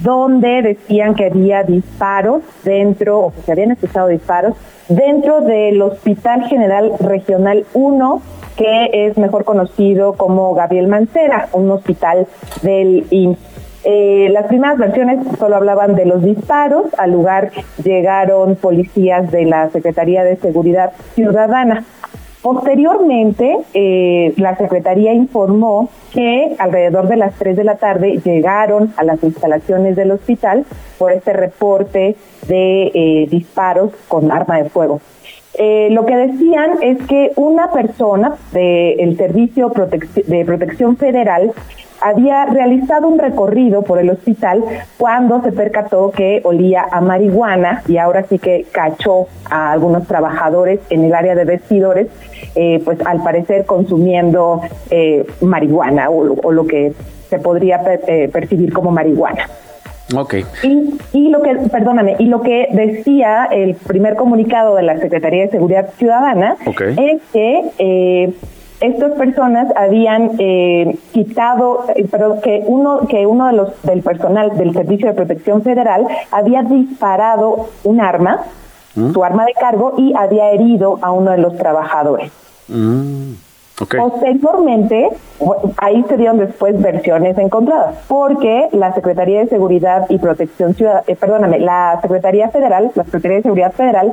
donde 0.00 0.62
decían 0.62 1.14
que 1.14 1.26
había 1.26 1.62
disparos 1.62 2.42
dentro, 2.64 3.18
o 3.18 3.34
que 3.34 3.42
se 3.42 3.52
habían 3.52 3.72
escuchado 3.72 4.08
disparos, 4.08 4.54
dentro 4.88 5.40
del 5.42 5.82
Hospital 5.82 6.44
General 6.48 6.92
Regional 7.00 7.66
1, 7.74 8.22
que 8.56 8.90
es 8.92 9.18
mejor 9.18 9.44
conocido 9.44 10.14
como 10.14 10.54
Gabriel 10.54 10.88
Mancera, 10.88 11.48
un 11.52 11.70
hospital 11.70 12.26
del 12.62 13.06
IMSS. 13.10 13.57
Eh, 13.90 14.28
las 14.32 14.44
primeras 14.48 14.76
versiones 14.76 15.18
solo 15.38 15.56
hablaban 15.56 15.94
de 15.94 16.04
los 16.04 16.22
disparos. 16.22 16.84
Al 16.98 17.12
lugar 17.12 17.52
llegaron 17.82 18.56
policías 18.56 19.30
de 19.30 19.46
la 19.46 19.70
Secretaría 19.70 20.24
de 20.24 20.36
Seguridad 20.36 20.92
Ciudadana. 21.14 21.86
Posteriormente, 22.42 23.56
eh, 23.72 24.34
la 24.36 24.58
Secretaría 24.58 25.14
informó 25.14 25.88
que 26.12 26.54
alrededor 26.58 27.08
de 27.08 27.16
las 27.16 27.34
3 27.36 27.56
de 27.56 27.64
la 27.64 27.76
tarde 27.76 28.20
llegaron 28.22 28.92
a 28.98 29.04
las 29.04 29.24
instalaciones 29.24 29.96
del 29.96 30.10
hospital 30.10 30.66
por 30.98 31.10
este 31.10 31.32
reporte 31.32 32.14
de 32.46 32.90
eh, 32.92 33.26
disparos 33.30 33.92
con 34.06 34.30
arma 34.30 34.58
de 34.58 34.68
fuego. 34.68 35.00
Lo 35.90 36.06
que 36.06 36.16
decían 36.16 36.82
es 36.82 36.98
que 37.06 37.32
una 37.36 37.72
persona 37.72 38.36
del 38.52 39.16
Servicio 39.16 39.72
de 40.26 40.44
Protección 40.44 40.96
Federal 40.96 41.52
había 42.00 42.44
realizado 42.46 43.08
un 43.08 43.18
recorrido 43.18 43.82
por 43.82 43.98
el 43.98 44.10
hospital 44.10 44.62
cuando 44.96 45.42
se 45.42 45.52
percató 45.52 46.10
que 46.10 46.40
olía 46.44 46.86
a 46.90 47.00
marihuana 47.00 47.82
y 47.88 47.96
ahora 47.96 48.24
sí 48.28 48.38
que 48.38 48.66
cachó 48.70 49.26
a 49.50 49.72
algunos 49.72 50.06
trabajadores 50.06 50.80
en 50.90 51.04
el 51.04 51.14
área 51.14 51.34
de 51.34 51.44
vestidores, 51.44 52.08
eh, 52.54 52.80
pues 52.84 52.98
al 53.04 53.22
parecer 53.22 53.66
consumiendo 53.66 54.60
eh, 54.90 55.26
marihuana 55.40 56.10
o, 56.10 56.52
lo 56.52 56.66
que 56.66 56.92
se 57.28 57.38
podría 57.38 57.82
eh, 58.06 58.28
percibir 58.32 58.72
como 58.72 58.90
marihuana. 58.90 59.48
Ok. 60.16 60.34
Y, 60.62 60.98
y, 61.12 61.28
lo 61.28 61.42
que, 61.42 61.54
perdóname, 61.70 62.16
y 62.18 62.26
lo 62.26 62.40
que 62.42 62.68
decía 62.72 63.46
el 63.50 63.74
primer 63.74 64.16
comunicado 64.16 64.74
de 64.76 64.82
la 64.82 64.98
Secretaría 64.98 65.42
de 65.42 65.50
Seguridad 65.50 65.90
Ciudadana 65.98 66.56
es 66.96 67.20
que 67.32 68.34
estas 68.80 69.12
personas 69.12 69.68
habían 69.76 70.32
eh, 70.38 70.96
quitado, 71.12 71.84
eh, 71.96 72.06
pero 72.10 72.40
que 72.40 72.62
uno 72.66 73.06
que 73.08 73.26
uno 73.26 73.46
de 73.48 73.52
los 73.52 73.82
del 73.82 74.02
personal 74.02 74.56
del 74.56 74.72
Servicio 74.72 75.08
de 75.08 75.14
Protección 75.14 75.62
Federal 75.62 76.06
había 76.30 76.62
disparado 76.62 77.68
un 77.84 78.00
arma, 78.00 78.42
¿Mm? 78.94 79.12
su 79.12 79.24
arma 79.24 79.46
de 79.46 79.54
cargo 79.54 79.94
y 79.98 80.14
había 80.14 80.50
herido 80.50 80.98
a 81.02 81.10
uno 81.10 81.32
de 81.32 81.38
los 81.38 81.56
trabajadores. 81.56 82.30
Mm, 82.68 83.32
Posteriormente, 83.78 85.08
ahí 85.76 86.04
se 86.08 86.16
dieron 86.16 86.38
después 86.38 86.80
versiones 86.80 87.38
encontradas, 87.38 87.96
porque 88.08 88.68
la 88.72 88.92
Secretaría 88.94 89.40
de 89.40 89.48
Seguridad 89.48 90.06
y 90.08 90.18
Protección 90.18 90.74
Ciudadana, 90.74 91.04
eh, 91.06 91.16
perdóname, 91.16 91.58
la 91.60 91.98
Secretaría 92.02 92.48
Federal, 92.48 92.90
la 92.94 93.04
Secretaría 93.04 93.36
de 93.38 93.42
Seguridad 93.42 93.72
Federal 93.72 94.12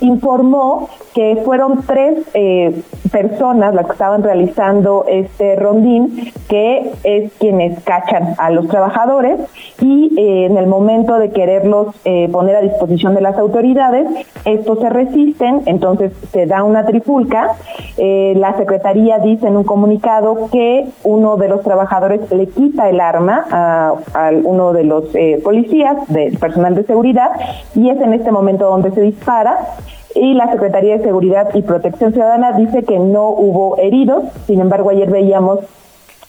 informó 0.00 0.88
que 1.14 1.40
fueron 1.44 1.82
tres 1.86 2.18
eh, 2.34 2.82
personas 3.12 3.72
las 3.74 3.86
que 3.86 3.92
estaban 3.92 4.24
realizando 4.24 5.06
este 5.08 5.54
rondín, 5.54 6.32
que 6.48 6.90
es 7.04 7.32
quienes 7.34 7.80
cachan 7.84 8.34
a 8.38 8.50
los 8.50 8.66
trabajadores 8.66 9.38
y 9.80 10.12
eh, 10.18 10.46
en 10.46 10.58
el 10.58 10.66
momento 10.66 11.16
de 11.18 11.30
quererlos 11.30 11.94
poner 12.32 12.56
a 12.56 12.60
disposición 12.60 13.14
de 13.14 13.20
las 13.20 13.38
autoridades, 13.38 14.08
estos 14.44 14.80
se 14.80 14.90
resisten, 14.90 15.62
entonces 15.66 16.12
se 16.32 16.46
da 16.46 16.64
una 16.64 16.84
trifulca. 16.84 17.52
la 17.96 18.56
Secretaría 18.56 19.20
dice 19.20 19.46
en 19.46 19.56
un 19.56 19.64
comunicado 19.64 20.48
que 20.50 20.63
uno 21.02 21.36
de 21.36 21.48
los 21.48 21.62
trabajadores 21.62 22.30
le 22.30 22.46
quita 22.46 22.88
el 22.88 23.00
arma 23.00 23.46
a, 23.50 23.94
uno 24.44 24.72
de 24.72 24.84
los 24.84 25.04
policías, 25.42 25.96
del 26.08 26.38
personal 26.38 26.74
de 26.74 26.84
seguridad, 26.84 27.30
y 27.74 27.90
es 27.90 28.00
en 28.00 28.12
este 28.14 28.30
momento 28.30 28.66
donde 28.66 28.90
se 28.90 29.00
dispara 29.00 29.58
y 30.14 30.34
la 30.34 30.50
Secretaría 30.50 30.98
de 30.98 31.04
Seguridad 31.04 31.48
y 31.54 31.62
Protección 31.62 32.12
Ciudadana 32.12 32.52
dice 32.52 32.84
que 32.84 32.98
no 32.98 33.30
hubo 33.30 33.78
heridos, 33.78 34.24
sin 34.46 34.60
embargo 34.60 34.90
ayer 34.90 35.10
veíamos 35.10 35.60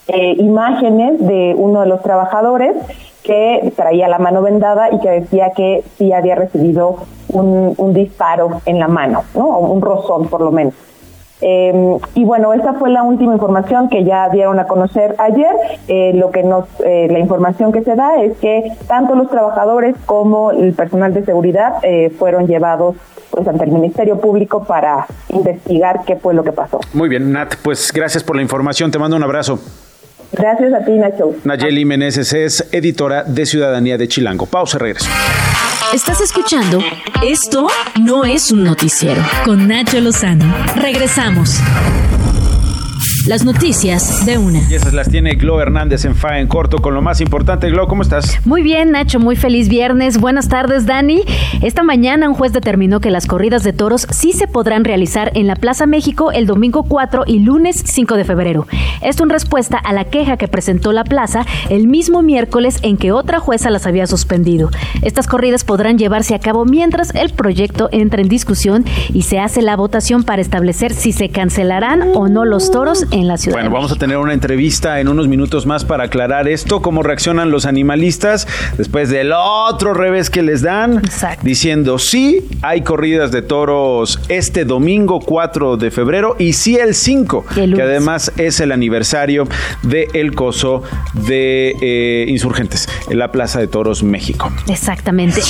eh, 0.07 0.35
imágenes 0.37 1.19
de 1.19 1.55
uno 1.57 1.81
de 1.81 1.87
los 1.87 2.01
trabajadores 2.01 2.75
que 3.23 3.73
traía 3.75 4.07
la 4.07 4.19
mano 4.19 4.41
vendada 4.41 4.91
y 4.91 4.99
que 4.99 5.09
decía 5.09 5.51
que 5.51 5.83
sí 5.97 6.13
había 6.13 6.35
recibido 6.35 6.97
un, 7.29 7.93
disparo 7.93 8.61
en 8.65 8.79
la 8.79 8.87
mano, 8.87 9.23
¿no? 9.33 9.59
un 9.59 9.81
rozón 9.81 10.27
por 10.27 10.41
lo 10.41 10.51
menos. 10.51 10.73
Em, 11.41 11.97
y 12.15 12.23
bueno, 12.23 12.53
esa 12.53 12.73
fue 12.73 12.89
la 12.89 13.03
última 13.03 13.33
información 13.33 13.89
que 13.89 14.03
ya 14.03 14.29
dieron 14.29 14.59
a 14.59 14.67
conocer 14.67 15.15
ayer. 15.17 15.53
Eh, 15.87 16.13
lo 16.15 16.31
que 16.31 16.43
nos, 16.43 16.65
eh, 16.83 17.07
la 17.11 17.19
información 17.19 17.71
que 17.71 17.83
se 17.83 17.95
da 17.95 18.21
es 18.21 18.37
que 18.37 18.71
tanto 18.87 19.15
los 19.15 19.29
trabajadores 19.29 19.95
como 20.05 20.51
el 20.51 20.73
personal 20.73 21.13
de 21.13 21.23
seguridad 21.25 21.73
fueron 22.17 22.47
llevados 22.47 22.95
pues 23.29 23.47
ante 23.47 23.65
el 23.65 23.71
Ministerio 23.71 24.19
Público 24.19 24.63
para 24.63 25.07
investigar 25.29 26.01
qué 26.05 26.15
fue 26.15 26.33
lo 26.33 26.43
que 26.43 26.51
pasó. 26.51 26.79
Muy 26.93 27.09
bien, 27.09 27.31
Nat, 27.31 27.55
pues 27.61 27.91
gracias 27.91 28.23
por 28.23 28.35
la 28.35 28.41
información, 28.41 28.91
te 28.91 28.99
mando 28.99 29.17
un 29.17 29.23
abrazo. 29.23 29.59
Gracias 30.31 30.73
a 30.73 30.83
ti, 30.83 30.91
Nacho. 30.91 31.33
Nayeli 31.43 31.85
Meneses 31.85 32.33
es 32.33 32.67
editora 32.71 33.23
de 33.23 33.45
Ciudadanía 33.45 33.97
de 33.97 34.07
Chilango. 34.07 34.45
Pausa, 34.45 34.77
regreso. 34.77 35.09
Estás 35.93 36.19
escuchando 36.21 36.79
Esto 37.21 37.67
no 38.01 38.25
es 38.25 38.51
un 38.51 38.63
noticiero 38.63 39.21
con 39.45 39.67
Nacho 39.67 39.99
Lozano. 40.01 40.45
Regresamos. 40.75 41.59
Las 43.27 43.43
noticias 43.43 44.23
de 44.27 44.37
una. 44.37 44.61
Y 44.69 44.75
esas 44.75 44.93
las 44.93 45.09
tiene 45.09 45.33
Glo 45.33 45.59
Hernández 45.59 46.05
en 46.05 46.13
FA 46.13 46.39
en 46.39 46.47
corto 46.47 46.77
con 46.77 46.93
lo 46.93 47.01
más 47.01 47.21
importante. 47.21 47.71
Glo, 47.71 47.87
¿cómo 47.87 48.03
estás? 48.03 48.39
Muy 48.45 48.61
bien, 48.61 48.91
Nacho, 48.91 49.19
muy 49.19 49.35
feliz 49.35 49.67
viernes. 49.67 50.19
Buenas 50.19 50.47
tardes, 50.47 50.85
Dani. 50.85 51.23
Esta 51.63 51.81
mañana 51.81 52.29
un 52.29 52.35
juez 52.35 52.53
determinó 52.53 52.99
que 52.99 53.09
las 53.09 53.25
corridas 53.25 53.63
de 53.63 53.73
toros 53.73 54.05
sí 54.11 54.31
se 54.33 54.47
podrán 54.47 54.83
realizar 54.83 55.31
en 55.33 55.47
la 55.47 55.55
Plaza 55.55 55.87
México 55.87 56.31
el 56.31 56.45
domingo 56.45 56.83
4 56.83 57.23
y 57.25 57.39
lunes 57.39 57.81
5 57.83 58.15
de 58.15 58.25
febrero. 58.25 58.67
Esto 59.01 59.23
en 59.23 59.31
respuesta 59.31 59.79
a 59.79 59.91
la 59.91 60.05
queja 60.05 60.37
que 60.37 60.47
presentó 60.47 60.91
la 60.91 61.03
plaza 61.03 61.47
el 61.71 61.87
mismo 61.87 62.21
miércoles 62.21 62.77
en 62.83 62.95
que 62.95 63.11
otra 63.11 63.39
jueza 63.39 63.71
las 63.71 63.87
había 63.87 64.05
suspendido. 64.05 64.69
Estas 65.01 65.25
corridas 65.25 65.63
podrán 65.63 65.97
llevarse 65.97 66.35
a 66.35 66.39
cabo 66.39 66.63
mientras 66.65 67.13
el 67.15 67.31
proyecto 67.31 67.89
entra 67.91 68.21
en 68.21 68.29
discusión 68.29 68.85
y 69.11 69.23
se 69.23 69.39
hace 69.39 69.63
la 69.63 69.75
votación 69.75 70.23
para 70.23 70.43
establecer 70.43 70.93
si 70.93 71.11
se 71.11 71.29
cancelarán 71.29 72.11
o 72.13 72.27
no 72.27 72.45
los 72.45 72.69
toros 72.69 73.07
en 73.15 73.27
la 73.27 73.37
ciudad. 73.37 73.55
Bueno, 73.55 73.69
vamos 73.71 73.91
a 73.91 73.95
tener 73.95 74.17
una 74.17 74.33
entrevista 74.33 74.99
en 74.99 75.07
unos 75.07 75.27
minutos 75.27 75.65
más 75.65 75.85
para 75.85 76.05
aclarar 76.05 76.47
esto, 76.49 76.81
cómo 76.81 77.01
reaccionan 77.01 77.49
los 77.49 77.65
animalistas 77.65 78.47
después 78.77 79.09
del 79.09 79.31
otro 79.31 79.93
revés 79.93 80.29
que 80.29 80.41
les 80.41 80.61
dan, 80.61 81.01
diciendo 81.41 81.97
sí, 81.97 82.45
hay 82.61 82.81
corridas 82.81 83.31
de 83.31 83.41
toros 83.41 84.19
este 84.27 84.65
domingo 84.65 85.21
4 85.21 85.77
de 85.77 85.91
febrero 85.91 86.35
y 86.37 86.53
sí 86.53 86.75
el 86.75 86.93
5, 86.93 87.45
que 87.55 87.81
además 87.81 88.33
es 88.37 88.59
el 88.59 88.71
aniversario 88.71 89.47
del 89.83 90.07
el 90.13 90.35
coso 90.35 90.83
de 91.13 91.75
eh, 91.81 92.25
insurgentes 92.27 92.89
en 93.09 93.17
la 93.17 93.31
Plaza 93.31 93.59
de 93.59 93.67
Toros 93.67 94.03
México. 94.03 94.51
Exactamente. 94.67 95.41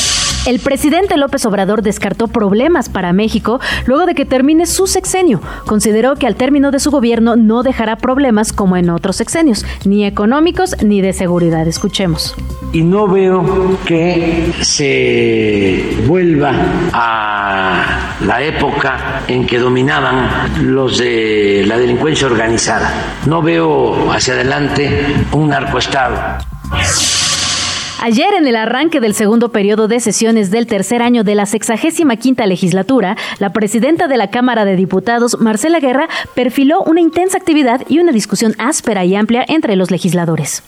El 0.45 0.59
presidente 0.59 1.17
López 1.17 1.43
Obrador 1.47 1.81
descartó 1.81 2.27
problemas 2.27 2.87
para 2.87 3.13
México 3.13 3.59
luego 3.87 4.05
de 4.05 4.13
que 4.13 4.25
termine 4.25 4.67
su 4.67 4.85
sexenio. 4.85 5.41
Consideró 5.65 6.15
que 6.17 6.27
al 6.27 6.35
término 6.35 6.69
de 6.69 6.79
su 6.79 6.91
gobierno 6.91 7.35
no 7.35 7.63
dejará 7.63 7.95
problemas 7.95 8.53
como 8.53 8.77
en 8.77 8.91
otros 8.91 9.15
sexenios, 9.15 9.65
ni 9.85 10.05
económicos 10.05 10.75
ni 10.83 11.01
de 11.01 11.13
seguridad. 11.13 11.67
Escuchemos. 11.67 12.35
Y 12.73 12.83
no 12.83 13.07
veo 13.07 13.75
que 13.85 14.51
se 14.61 15.97
vuelva 16.07 16.53
a 16.93 18.17
la 18.23 18.43
época 18.43 19.23
en 19.27 19.47
que 19.47 19.57
dominaban 19.57 20.75
los 20.75 20.99
de 20.99 21.63
la 21.65 21.79
delincuencia 21.79 22.27
organizada. 22.27 22.93
No 23.25 23.41
veo 23.41 24.11
hacia 24.11 24.35
adelante 24.35 25.07
un 25.31 25.49
narcoestado. 25.49 26.15
Ayer, 28.05 28.35
en 28.37 28.45
el 28.45 28.55
arranque 28.55 28.99
del 28.99 29.15
segundo 29.15 29.49
periodo 29.49 29.87
de 29.87 29.99
sesiones 29.99 30.51
del 30.51 30.67
tercer 30.67 31.01
año 31.01 31.23
de 31.23 31.33
la 31.33 31.47
sexagésima 31.47 32.17
quinta 32.17 32.45
legislatura, 32.45 33.17
la 33.39 33.49
presidenta 33.49 34.07
de 34.07 34.15
la 34.15 34.29
Cámara 34.29 34.63
de 34.63 34.75
Diputados, 34.75 35.39
Marcela 35.39 35.79
Guerra, 35.79 36.07
perfiló 36.35 36.83
una 36.83 37.01
intensa 37.01 37.39
actividad 37.39 37.81
y 37.89 37.97
una 37.97 38.11
discusión 38.11 38.53
áspera 38.59 39.03
y 39.05 39.15
amplia 39.15 39.43
entre 39.47 39.75
los 39.75 39.89
legisladores. 39.89 40.61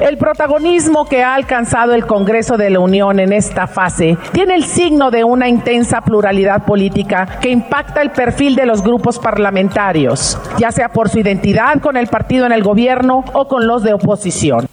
El 0.00 0.16
protagonismo 0.16 1.04
que 1.04 1.22
ha 1.22 1.34
alcanzado 1.34 1.92
el 1.92 2.06
Congreso 2.06 2.56
de 2.56 2.70
la 2.70 2.80
Unión 2.80 3.20
en 3.20 3.34
esta 3.34 3.66
fase 3.66 4.16
tiene 4.32 4.54
el 4.54 4.64
signo 4.64 5.10
de 5.10 5.24
una 5.24 5.50
intensa 5.50 6.00
pluralidad 6.00 6.64
política 6.64 7.40
que 7.42 7.50
impacta 7.50 8.00
el 8.00 8.12
perfil 8.12 8.56
de 8.56 8.64
los 8.64 8.82
grupos 8.82 9.18
parlamentarios, 9.18 10.38
ya 10.58 10.72
sea 10.72 10.88
por 10.88 11.10
su 11.10 11.18
identidad 11.18 11.78
con 11.82 11.98
el 11.98 12.06
partido 12.06 12.46
en 12.46 12.52
el 12.52 12.62
gobierno 12.62 13.22
o 13.34 13.48
con 13.48 13.66
los 13.66 13.82
de 13.82 13.92
oposición. 13.92 14.66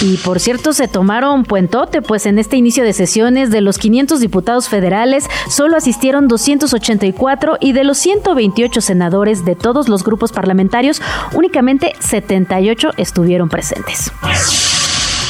Y 0.00 0.16
por 0.18 0.38
cierto, 0.38 0.72
se 0.72 0.86
tomaron 0.86 1.44
puentote, 1.44 2.02
pues 2.02 2.26
en 2.26 2.38
este 2.38 2.56
inicio 2.56 2.84
de 2.84 2.92
sesiones 2.92 3.50
de 3.50 3.60
los 3.60 3.78
500 3.78 4.20
diputados 4.20 4.68
federales 4.68 5.28
solo 5.48 5.76
asistieron 5.76 6.28
284 6.28 7.58
y 7.60 7.72
de 7.72 7.82
los 7.82 7.98
128 7.98 8.80
senadores 8.80 9.44
de 9.44 9.56
todos 9.56 9.88
los 9.88 10.04
grupos 10.04 10.30
parlamentarios, 10.30 11.02
únicamente 11.32 11.94
78 11.98 12.90
estuvieron 12.96 13.48
presentes. 13.48 14.12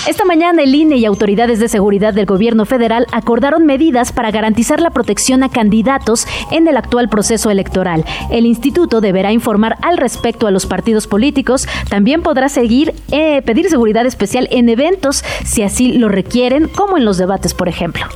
Esta 0.06 0.24
mañana 0.24 0.62
el 0.62 0.74
INE 0.74 0.96
y 0.96 1.04
autoridades 1.04 1.58
de 1.58 1.68
seguridad 1.68 2.14
del 2.14 2.26
gobierno 2.26 2.64
federal 2.64 3.06
acordaron 3.12 3.66
medidas 3.66 4.12
para 4.12 4.30
garantizar 4.30 4.80
la 4.80 4.90
protección 4.90 5.42
a 5.42 5.48
candidatos 5.48 6.26
en 6.50 6.66
el 6.68 6.76
actual 6.76 7.08
proceso 7.08 7.50
electoral. 7.50 8.04
El 8.30 8.46
instituto 8.46 9.00
deberá 9.00 9.32
informar 9.32 9.76
al 9.82 9.98
respecto 9.98 10.46
a 10.46 10.50
los 10.50 10.66
partidos 10.66 11.06
políticos. 11.06 11.68
También 11.90 12.22
podrá 12.22 12.48
seguir 12.48 12.94
eh, 13.10 13.42
pedir 13.42 13.68
seguridad 13.68 14.06
especial 14.06 14.48
en 14.50 14.68
eventos 14.68 15.24
si 15.44 15.62
así 15.62 15.92
lo 15.92 16.08
requieren, 16.08 16.68
como 16.68 16.96
en 16.96 17.04
los 17.04 17.18
debates, 17.18 17.54
por 17.54 17.68
ejemplo. 17.68 18.06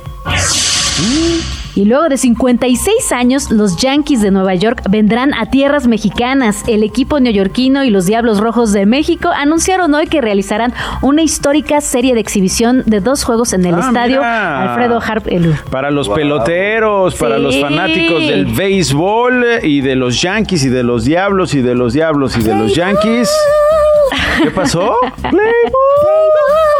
Y 1.75 1.85
luego 1.85 2.07
de 2.07 2.17
56 2.17 3.11
años, 3.11 3.49
los 3.49 3.77
Yankees 3.77 4.21
de 4.21 4.29
Nueva 4.29 4.53
York 4.53 4.83
vendrán 4.89 5.33
a 5.33 5.47
tierras 5.47 5.87
mexicanas. 5.87 6.63
El 6.67 6.83
equipo 6.83 7.19
neoyorquino 7.19 7.83
y 7.83 7.89
los 7.89 8.05
Diablos 8.05 8.39
Rojos 8.39 8.73
de 8.73 8.85
México 8.85 9.29
anunciaron 9.35 9.93
hoy 9.95 10.05
que 10.05 10.21
realizarán 10.21 10.73
una 11.01 11.23
histórica 11.23 11.81
serie 11.81 12.13
de 12.13 12.19
exhibición 12.19 12.83
de 12.85 12.99
dos 12.99 13.23
juegos 13.23 13.53
en 13.53 13.65
el 13.65 13.75
ah, 13.75 13.87
estadio 13.87 14.21
Alfredo 14.23 15.01
Harp 15.01 15.27
Elur. 15.27 15.55
Para 15.71 15.89
los 15.89 16.09
peloteros, 16.09 17.15
para 17.15 17.39
los 17.39 17.59
fanáticos 17.59 18.27
del 18.27 18.45
béisbol 18.45 19.45
y 19.63 19.81
de 19.81 19.95
los 19.95 20.21
Yankees 20.21 20.65
y 20.65 20.69
de 20.69 20.83
los 20.83 21.05
Diablos 21.05 21.55
y 21.55 21.61
de 21.61 21.73
los 21.73 21.93
Diablos 21.93 22.37
y 22.37 22.43
de 22.43 22.55
los 22.55 22.75
Yankees. 22.75 23.29
¿Qué 24.43 24.51
pasó? 24.51 24.95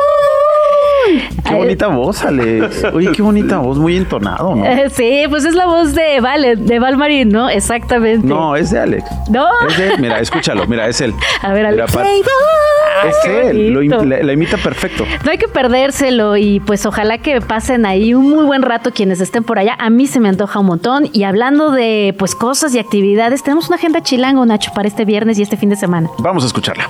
Qué 1.48 1.54
bonita 1.54 1.88
voz, 1.88 2.24
Alex. 2.24 2.86
Oye, 2.94 3.12
qué 3.12 3.22
bonita 3.22 3.58
voz, 3.60 3.78
muy 3.78 3.98
entonado, 3.98 4.56
¿no? 4.56 4.66
Sí, 4.92 5.26
pues 5.30 5.46
es 5.46 5.56
la 5.56 5.66
voz 5.66 5.94
de 5.94 6.20
Val, 6.22 6.66
de 6.66 6.80
Val 6.80 6.98
Marín, 6.98 7.30
¿no? 7.30 7.50
Exactamente. 7.50 8.26
No, 8.28 8.56
es 8.56 8.72
de 8.72 8.80
Alex. 8.80 9.04
No. 9.30 9.48
Es 9.68 9.78
de, 9.78 9.98
mira, 9.98 10.20
escúchalo, 10.20 10.66
mira, 10.68 10.88
es 10.88 11.02
él. 11.02 11.14
A 11.42 11.54
ver, 11.54 11.66
Alex. 11.66 11.94
Es 13.08 13.26
él, 13.26 13.74
lo, 13.74 13.82
la, 14.04 14.34
imita 14.34 14.58
perfecto. 14.58 15.06
No 15.24 15.32
hay 15.32 15.38
que 15.38 15.48
perdérselo 15.48 16.38
y 16.38 16.60
pues 16.60 16.86
ojalá 16.86 17.18
que 17.18 17.42
pasen 17.42 17.86
ahí 17.86 18.14
un 18.14 18.30
muy 18.30 18.46
buen 18.46 18.62
rato 18.62 18.92
quienes 18.92 19.22
estén 19.22 19.44
por 19.44 19.60
allá. 19.60 19.76
A 19.80 19.90
mí 19.90 20.08
se 20.08 20.20
me 20.20 20.30
antoja 20.30 20.60
un 20.60 20.68
montón. 20.68 21.10
Y 21.14 21.24
hablando 21.24 21.72
de 21.72 22.16
pues 22.18 22.36
cosas 22.36 22.74
y 22.76 22.80
actividades, 22.80 23.44
tenemos 23.44 23.68
una 23.68 23.78
agenda 23.78 24.02
chilango, 24.02 24.46
Nacho, 24.46 24.72
para 24.74 24.88
este 24.88 25.06
viernes 25.06 25.40
y 25.40 25.42
este 25.42 25.58
fin 25.58 25.70
de 25.70 25.76
semana. 25.76 26.10
Vamos 26.20 26.44
a 26.44 26.48
escucharla. 26.48 26.90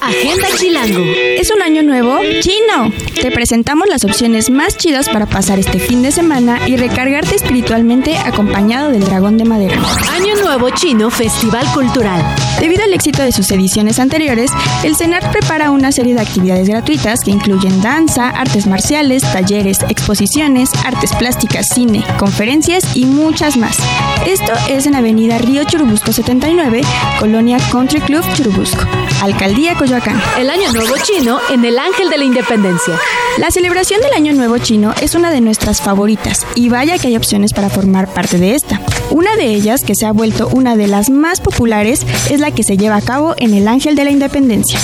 Agenda 0.00 0.48
Chilango. 0.56 1.04
Es 1.38 1.50
un 1.50 1.62
año 1.62 1.82
nuevo 1.82 2.18
chino. 2.40 2.92
Te 3.20 3.30
presentamos 3.30 3.88
las 3.88 4.04
opciones 4.04 4.50
más 4.50 4.76
chidas 4.76 5.08
para 5.08 5.26
pasar 5.26 5.58
este 5.58 5.78
fin 5.78 6.02
de 6.02 6.12
semana 6.12 6.60
y 6.66 6.76
recargarte 6.76 7.34
espiritualmente 7.34 8.16
acompañado 8.16 8.90
del 8.90 9.04
dragón 9.04 9.38
de 9.38 9.44
madera. 9.44 9.76
Año 10.12 10.34
Nuevo 10.42 10.70
Chino 10.70 11.10
Festival 11.10 11.66
Cultural. 11.72 12.22
Debido 12.60 12.84
al 12.84 12.92
éxito 12.92 13.22
de 13.22 13.32
sus 13.32 13.50
ediciones 13.50 13.98
anteriores, 13.98 14.50
el 14.84 14.96
CENAR 14.96 15.30
prepara 15.46 15.70
una 15.70 15.92
serie 15.92 16.12
de 16.12 16.20
actividades 16.20 16.68
gratuitas 16.68 17.20
que 17.20 17.30
incluyen 17.30 17.80
danza, 17.80 18.30
artes 18.30 18.66
marciales, 18.66 19.22
talleres, 19.22 19.78
exposiciones, 19.88 20.70
artes 20.84 21.14
plásticas, 21.14 21.68
cine, 21.72 22.04
conferencias 22.18 22.96
y 22.96 23.04
muchas 23.04 23.56
más. 23.56 23.78
Esto 24.26 24.52
es 24.68 24.86
en 24.86 24.96
Avenida 24.96 25.38
Río 25.38 25.62
Churubusco 25.62 26.12
79, 26.12 26.80
Colonia 27.20 27.58
Country 27.70 28.00
Club 28.00 28.24
Churubusco, 28.34 28.82
Alcaldía 29.22 29.76
Coyoacán. 29.76 30.20
El 30.36 30.50
Año 30.50 30.72
Nuevo 30.72 30.96
Chino 31.04 31.38
en 31.50 31.64
el 31.64 31.78
Ángel 31.78 32.10
de 32.10 32.18
la 32.18 32.24
Independencia. 32.24 32.94
La 33.38 33.52
celebración 33.52 34.00
del 34.00 34.14
Año 34.14 34.32
Nuevo 34.32 34.58
Chino 34.58 34.94
es 35.00 35.14
una 35.14 35.30
de 35.30 35.40
nuestras 35.40 35.80
favoritas 35.80 36.44
y 36.56 36.70
vaya 36.70 36.98
que 36.98 37.06
hay 37.06 37.16
opciones 37.16 37.52
para 37.52 37.70
formar 37.70 38.12
parte 38.12 38.38
de 38.38 38.56
esta. 38.56 38.80
Una 39.10 39.36
de 39.36 39.54
ellas, 39.54 39.82
que 39.84 39.94
se 39.94 40.06
ha 40.06 40.12
vuelto 40.12 40.48
una 40.48 40.76
de 40.76 40.88
las 40.88 41.10
más 41.10 41.40
populares, 41.40 42.06
es 42.30 42.40
la 42.40 42.50
que 42.50 42.62
se 42.62 42.76
lleva 42.76 42.96
a 42.96 43.02
cabo 43.02 43.34
en 43.38 43.54
el 43.54 43.68
Ángel 43.68 43.94
de 43.94 44.04
la 44.04 44.10
Independencia. 44.10 44.78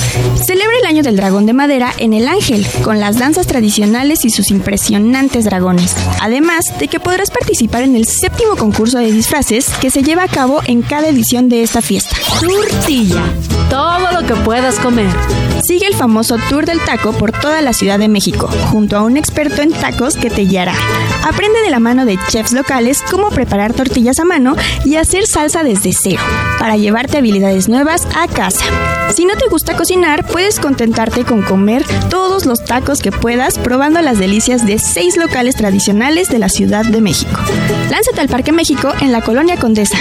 Celebra 0.46 0.78
el 0.80 0.86
Año 0.86 1.02
del 1.02 1.16
Dragón 1.16 1.46
de 1.46 1.52
Madera 1.52 1.92
en 1.98 2.12
el 2.12 2.28
Ángel, 2.28 2.66
con 2.84 3.00
las 3.00 3.18
danzas 3.18 3.46
tradicionales 3.46 4.24
y 4.24 4.30
sus 4.30 4.50
impresionantes 4.50 5.44
dragones. 5.44 5.94
Además 6.20 6.64
de 6.78 6.88
que 6.88 7.00
podrás 7.00 7.30
participar 7.30 7.82
en 7.82 7.96
el 7.96 8.06
séptimo 8.06 8.56
concurso 8.56 8.98
de 8.98 9.10
disfraces 9.10 9.68
que 9.80 9.90
se 9.90 10.02
lleva 10.02 10.24
a 10.24 10.28
cabo 10.28 10.60
en 10.66 10.82
cada 10.82 11.08
edición 11.08 11.48
de 11.48 11.62
esta 11.62 11.82
fiesta. 11.82 12.16
Tortilla. 12.40 13.22
Todo 13.68 14.12
lo 14.12 14.26
que 14.26 14.34
puedas 14.42 14.78
comer. 14.78 15.10
Sigue 15.66 15.86
el 15.86 15.94
famoso 15.94 16.36
Tour 16.48 16.66
del 16.66 16.80
Taco 16.80 17.12
por 17.12 17.32
toda 17.32 17.62
la 17.62 17.72
Ciudad 17.72 17.98
de 17.98 18.08
México, 18.08 18.48
junto 18.70 18.96
a 18.96 19.02
un 19.02 19.16
experto 19.16 19.62
en 19.62 19.72
tacos 19.72 20.16
que 20.16 20.28
te 20.28 20.42
guiará. 20.42 20.74
Aprende 21.24 21.60
de 21.60 21.70
la 21.70 21.78
mano 21.78 22.04
de 22.04 22.18
chefs 22.28 22.52
locales 22.52 23.00
cómo 23.10 23.30
preparar 23.30 23.72
tortillas 23.72 24.11
a 24.18 24.24
mano 24.24 24.56
y 24.84 24.96
hacer 24.96 25.26
salsa 25.26 25.62
desde 25.62 25.92
cero, 25.92 26.22
para 26.58 26.76
llevarte 26.76 27.18
habilidades 27.18 27.68
nuevas 27.68 28.06
a 28.16 28.28
casa. 28.28 28.64
Si 29.14 29.24
no 29.24 29.36
te 29.36 29.48
gusta 29.48 29.76
cocinar, 29.76 30.26
puedes 30.26 30.58
contentarte 30.58 31.24
con 31.24 31.42
comer 31.42 31.84
todos 32.08 32.46
los 32.46 32.64
tacos 32.64 33.00
que 33.00 33.12
puedas 33.12 33.58
probando 33.58 34.00
las 34.00 34.18
delicias 34.18 34.66
de 34.66 34.78
seis 34.78 35.16
locales 35.16 35.56
tradicionales 35.56 36.28
de 36.28 36.38
la 36.38 36.48
Ciudad 36.48 36.84
de 36.84 37.00
México. 37.00 37.40
Lánzate 37.90 38.20
al 38.20 38.28
Parque 38.28 38.52
México 38.52 38.92
en 39.00 39.12
la 39.12 39.20
Colonia 39.20 39.56
Condesa. 39.58 39.98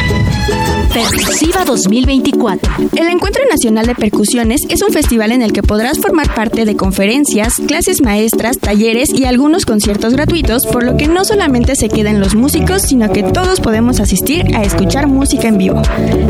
Percusiva 0.93 1.63
2024. 1.63 2.89
El 2.97 3.08
Encuentro 3.08 3.41
Nacional 3.49 3.86
de 3.86 3.95
Percusiones 3.95 4.60
es 4.67 4.82
un 4.82 4.91
festival 4.91 5.32
en 5.32 5.41
el 5.41 5.54
que 5.54 5.63
podrás 5.63 5.99
formar 5.99 6.36
parte 6.36 6.65
de 6.65 6.75
conferencias, 6.75 7.54
clases 7.65 8.01
maestras, 8.01 8.58
talleres 8.58 9.08
y 9.10 9.23
algunos 9.23 9.65
conciertos 9.65 10.13
gratuitos, 10.13 10.65
por 10.67 10.84
lo 10.84 10.97
que 10.97 11.08
no 11.08 11.23
solamente 11.23 11.77
se 11.77 11.88
quedan 11.88 12.19
los 12.19 12.36
músicos, 12.36 12.82
sino 12.82 13.10
que 13.12 13.23
todos 13.23 13.62
podemos 13.62 14.01
asistir 14.01 14.54
a 14.54 14.63
escuchar 14.63 15.08
música 15.08 15.47
en 15.47 15.58
vivo. 15.58 15.82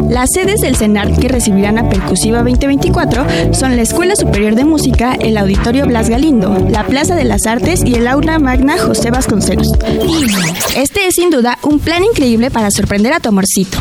Las 0.10 0.30
sedes 0.32 0.62
del 0.62 0.76
CENART 0.76 1.18
que 1.18 1.28
recibirán 1.28 1.80
a 1.80 1.90
Percusiva 1.90 2.44
2024 2.44 3.54
son 3.54 3.76
la 3.76 3.82
Escuela 3.82 4.16
Superior 4.16 4.54
de 4.54 4.66
Música, 4.66 5.16
el 5.20 5.38
Auditorio 5.38 5.88
Blas 5.88 6.08
Galindo, 6.08 6.68
la 6.70 6.86
Plaza 6.86 7.16
de 7.16 7.24
las 7.24 7.48
Artes 7.48 7.82
y 7.84 7.96
el 7.96 8.08
Aula 8.08 8.38
Magna 8.38 8.78
José 8.78 9.10
Vasconcelos. 9.10 9.72
Este 10.76 11.08
es 11.08 11.16
sin 11.16 11.32
duda 11.32 11.58
un 11.64 11.80
plan 11.80 12.04
increíble 12.04 12.52
para 12.52 12.70
sorprender 12.70 13.14
a 13.14 13.20
tu 13.20 13.30
amorcito 13.30 13.80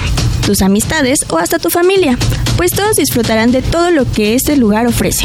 amistades 0.62 1.20
o 1.30 1.38
hasta 1.38 1.58
tu 1.58 1.70
familia, 1.70 2.18
pues 2.56 2.72
todos 2.72 2.96
disfrutarán 2.96 3.52
de 3.52 3.62
todo 3.62 3.90
lo 3.90 4.10
que 4.10 4.34
este 4.34 4.56
lugar 4.56 4.86
ofrece. 4.86 5.24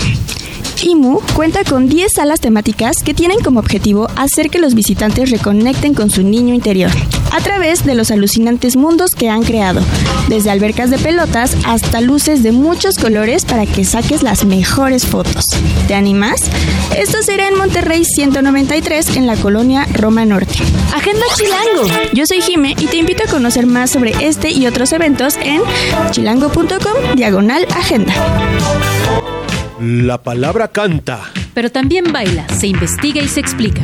IMU 0.83 1.21
cuenta 1.35 1.63
con 1.63 1.87
10 1.87 2.11
salas 2.13 2.39
temáticas 2.39 2.97
que 3.03 3.13
tienen 3.13 3.39
como 3.39 3.59
objetivo 3.59 4.07
hacer 4.15 4.49
que 4.49 4.59
los 4.59 4.73
visitantes 4.73 5.31
reconecten 5.31 5.93
con 5.93 6.09
su 6.09 6.23
niño 6.23 6.53
interior, 6.53 6.91
a 7.31 7.39
través 7.41 7.85
de 7.85 7.95
los 7.95 8.11
alucinantes 8.11 8.75
mundos 8.75 9.11
que 9.11 9.29
han 9.29 9.43
creado, 9.43 9.81
desde 10.27 10.51
albercas 10.51 10.89
de 10.89 10.97
pelotas 10.97 11.55
hasta 11.65 12.01
luces 12.01 12.43
de 12.43 12.51
muchos 12.51 12.97
colores 12.97 13.45
para 13.45 13.65
que 13.65 13.85
saques 13.85 14.23
las 14.23 14.45
mejores 14.45 15.05
fotos. 15.05 15.45
¿Te 15.87 15.95
animas? 15.95 16.41
Esto 16.97 17.21
será 17.21 17.47
en 17.47 17.57
Monterrey 17.57 18.03
193 18.03 19.17
en 19.17 19.27
la 19.27 19.35
colonia 19.35 19.87
Roma 19.93 20.25
Norte. 20.25 20.55
Agenda 20.93 21.25
Chilango. 21.35 22.09
Yo 22.13 22.25
soy 22.25 22.41
Jime 22.41 22.75
y 22.79 22.87
te 22.87 22.97
invito 22.97 23.23
a 23.23 23.31
conocer 23.31 23.65
más 23.65 23.91
sobre 23.91 24.13
este 24.19 24.51
y 24.51 24.67
otros 24.67 24.91
eventos 24.93 25.35
en 25.37 25.61
chilango.com 26.11 27.15
diagonal 27.15 27.65
agenda. 27.75 28.13
La 29.87 30.17
palabra 30.17 30.69
canta. 30.69 31.19
Pero 31.53 31.71
también 31.71 32.11
baila, 32.11 32.49
se 32.49 32.65
investiga 32.65 33.21
y 33.21 33.27
se 33.27 33.39
explica. 33.39 33.83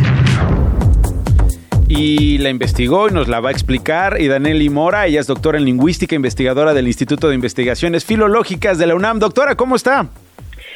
Y 1.88 2.40
la 2.40 2.50
investigó 2.50 3.08
y 3.08 3.12
nos 3.12 3.28
la 3.28 3.40
va 3.40 3.50
a 3.50 3.52
explicar. 3.52 4.20
Y 4.20 4.28
Daniel 4.28 4.68
Mora, 4.72 5.06
ella 5.06 5.20
es 5.20 5.28
doctora 5.28 5.60
en 5.60 5.66
lingüística, 5.66 6.16
investigadora 6.16 6.74
del 6.74 6.88
Instituto 6.88 7.30
de 7.30 7.36
Investigaciones 7.36 8.04
Filológicas 8.04 8.80
de 8.80 8.88
la 8.88 8.96
UNAM. 8.96 9.20
Doctora, 9.20 9.54
¿cómo 9.54 9.76
está? 9.76 10.08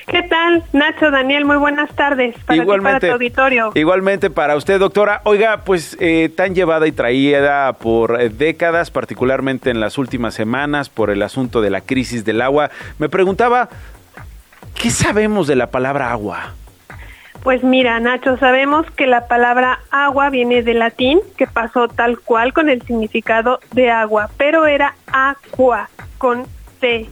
¿Qué 0.08 0.22
tal, 0.22 0.64
Nacho, 0.74 1.10
Daniel? 1.10 1.46
Muy 1.46 1.58
buenas 1.58 1.90
tardes 1.96 2.36
para 2.46 2.62
igualmente, 2.62 3.00
para 3.00 3.08
tu 3.08 3.14
auditorio. 3.14 3.72
Igualmente 3.74 4.30
para 4.30 4.56
usted, 4.56 4.78
doctora. 4.78 5.22
Oiga, 5.24 5.64
pues 5.66 5.98
eh, 6.00 6.30
tan 6.30 6.54
llevada 6.54 6.86
y 6.86 6.92
traída 6.92 7.74
por 7.74 8.22
eh, 8.22 8.30
décadas, 8.30 8.92
particularmente 8.92 9.72
en 9.72 9.80
las 9.80 9.98
últimas 9.98 10.36
semanas, 10.36 10.90
por 10.90 11.10
el 11.10 11.24
asunto 11.24 11.62
de 11.62 11.72
la 11.72 11.82
crisis 11.82 12.24
del 12.24 12.42
agua. 12.44 12.70
Me 13.00 13.10
preguntaba, 13.10 13.70
¿Qué 14.80 14.90
sabemos 14.90 15.48
de 15.48 15.56
la 15.56 15.72
palabra 15.72 16.12
agua? 16.12 16.54
Pues 17.44 17.64
mira, 17.64 18.00
Nacho, 18.00 18.38
sabemos 18.38 18.90
que 18.92 19.06
la 19.06 19.28
palabra 19.28 19.80
agua 19.92 20.32
viene 20.32 20.64
del 20.64 20.80
latín, 20.80 21.20
que 21.38 21.46
pasó 21.46 21.88
tal 21.88 22.20
cual 22.20 22.54
con 22.54 22.70
el 22.70 22.82
significado 22.82 23.60
de 23.72 23.92
agua, 23.92 24.32
pero 24.38 24.66
era 24.66 24.96
aqua 25.12 25.90
con 26.18 26.46
C. 26.80 27.08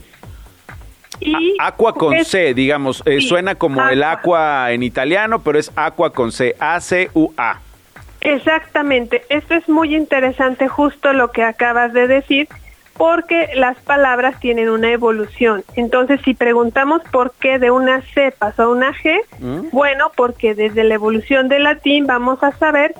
Y 1.19 1.55
aqua 1.59 1.93
con 1.93 2.25
C, 2.25 2.55
digamos, 2.55 3.03
eh, 3.05 3.21
suena 3.21 3.55
como 3.55 3.87
el 3.87 4.03
aqua 4.03 4.71
en 4.71 4.81
italiano, 4.81 5.43
pero 5.43 5.59
es 5.59 5.71
aqua 5.75 6.11
con 6.11 6.31
C, 6.31 6.55
A-C-U-A. 6.59 7.59
Exactamente, 8.21 9.23
esto 9.29 9.53
es 9.53 9.69
muy 9.69 9.95
interesante 9.95 10.67
justo 10.67 11.13
lo 11.13 11.31
que 11.31 11.43
acabas 11.43 11.93
de 11.93 12.07
decir, 12.07 12.47
porque 12.97 13.49
las 13.55 13.77
palabras 13.77 14.39
tienen 14.39 14.69
una 14.69 14.91
evolución. 14.91 15.63
Entonces, 15.75 16.21
si 16.23 16.33
preguntamos 16.33 17.01
por 17.11 17.33
qué 17.39 17.59
de 17.59 17.71
una 17.71 18.01
C 18.13 18.33
pasó 18.37 18.63
a 18.63 18.69
una 18.69 18.93
G, 18.93 19.19
mm. 19.39 19.69
bueno, 19.71 20.11
porque 20.15 20.53
desde 20.53 20.83
la 20.83 20.95
evolución 20.95 21.49
del 21.49 21.63
latín 21.63 22.05
vamos 22.05 22.43
a 22.43 22.51
saber 22.51 22.93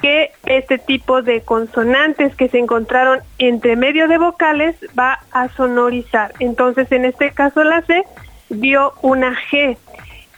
que 0.00 0.30
este 0.46 0.78
tipo 0.78 1.22
de 1.22 1.42
consonantes 1.42 2.34
que 2.34 2.48
se 2.48 2.58
encontraron 2.58 3.20
entre 3.38 3.76
medio 3.76 4.08
de 4.08 4.18
vocales 4.18 4.76
va 4.98 5.20
a 5.30 5.48
sonorizar. 5.50 6.32
Entonces, 6.38 6.90
en 6.92 7.04
este 7.04 7.32
caso 7.32 7.64
la 7.64 7.82
C 7.82 8.04
dio 8.48 8.94
una 9.02 9.34
G. 9.50 9.76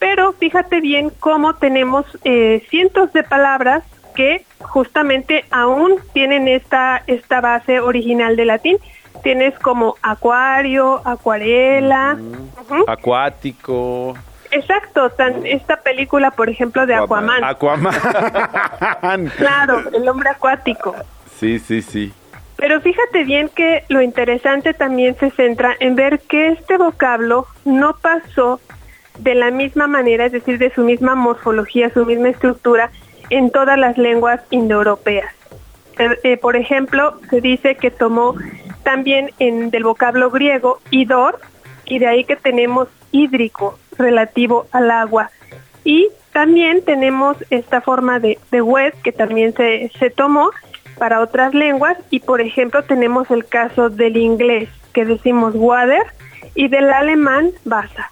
Pero 0.01 0.33
fíjate 0.33 0.81
bien 0.81 1.13
cómo 1.21 1.55
tenemos 1.55 2.07
eh, 2.25 2.65
cientos 2.71 3.13
de 3.13 3.23
palabras 3.23 3.85
que 4.17 4.45
justamente 4.61 5.45
aún 5.51 5.95
tienen 6.13 6.49
esta, 6.49 7.03
esta 7.07 7.41
base 7.41 7.81
original 7.81 8.37
de 8.37 8.45
latín 8.45 8.79
tienes 9.23 9.59
como 9.59 9.97
acuario, 10.03 11.01
acuarela, 11.05 12.19
acuático. 12.87 14.15
Exacto, 14.51 15.11
tan, 15.11 15.47
esta 15.47 15.79
película, 15.79 16.31
por 16.31 16.51
ejemplo, 16.51 16.87
de 16.87 16.95
Aquaman. 16.95 17.43
Aquaman. 17.43 17.95
claro, 19.39 19.83
el 19.93 20.07
hombre 20.09 20.29
acuático. 20.29 20.95
Sí, 21.39 21.59
sí, 21.59 21.81
sí. 21.81 22.13
Pero 22.57 22.81
fíjate 22.81 23.25
bien 23.25 23.49
que 23.49 23.85
lo 23.89 24.03
interesante 24.03 24.75
también 24.75 25.17
se 25.19 25.31
centra 25.31 25.75
en 25.81 25.97
ver 25.97 26.21
que 26.21 26.49
este 26.49 26.77
vocablo 26.77 27.47
no 27.65 27.97
pasó 27.97 28.61
de 29.19 29.35
la 29.35 29.51
misma 29.51 29.87
manera, 29.87 30.27
es 30.27 30.33
decir, 30.33 30.59
de 30.59 30.73
su 30.73 30.83
misma 30.83 31.15
morfología, 31.15 31.91
su 31.91 32.05
misma 32.05 32.29
estructura 32.29 32.91
en 33.31 33.51
todas 33.51 33.79
las 33.79 33.99
lenguas 33.99 34.41
indoeuropeas. 34.51 35.35
Eh, 35.99 36.19
eh, 36.23 36.37
por 36.37 36.57
ejemplo, 36.57 37.19
se 37.31 37.41
dice 37.41 37.77
que 37.77 37.91
tomó 37.91 38.35
también 38.83 39.31
en 39.39 39.71
del 39.71 39.85
vocablo 39.85 40.31
griego 40.31 40.81
idor 40.91 41.41
y 41.85 41.99
de 41.99 42.07
ahí 42.07 42.25
que 42.25 42.37
tenemos 42.37 42.89
hídrico 43.11 43.79
relativo 43.99 44.67
al 44.73 44.91
agua 44.91 45.31
y 45.85 46.09
también 46.33 46.85
tenemos 46.85 47.37
esta 47.51 47.81
forma 47.81 48.19
de, 48.19 48.39
de 48.51 48.63
web 48.63 48.95
que 49.03 49.13
también 49.13 49.55
se, 49.55 49.91
se 49.99 50.11
tomó 50.11 50.51
para 50.99 51.21
otras 51.21 51.55
lenguas 51.55 51.97
y 52.11 52.21
por 52.21 52.41
ejemplo 52.41 52.83
tenemos 52.85 53.31
el 53.31 53.45
caso 53.45 53.91
del 53.91 54.17
inglés 54.17 54.69
que 54.93 55.05
decimos 55.05 55.55
water 55.55 56.05
y 56.55 56.69
del 56.69 56.91
alemán 56.93 57.51
basa. 57.65 58.11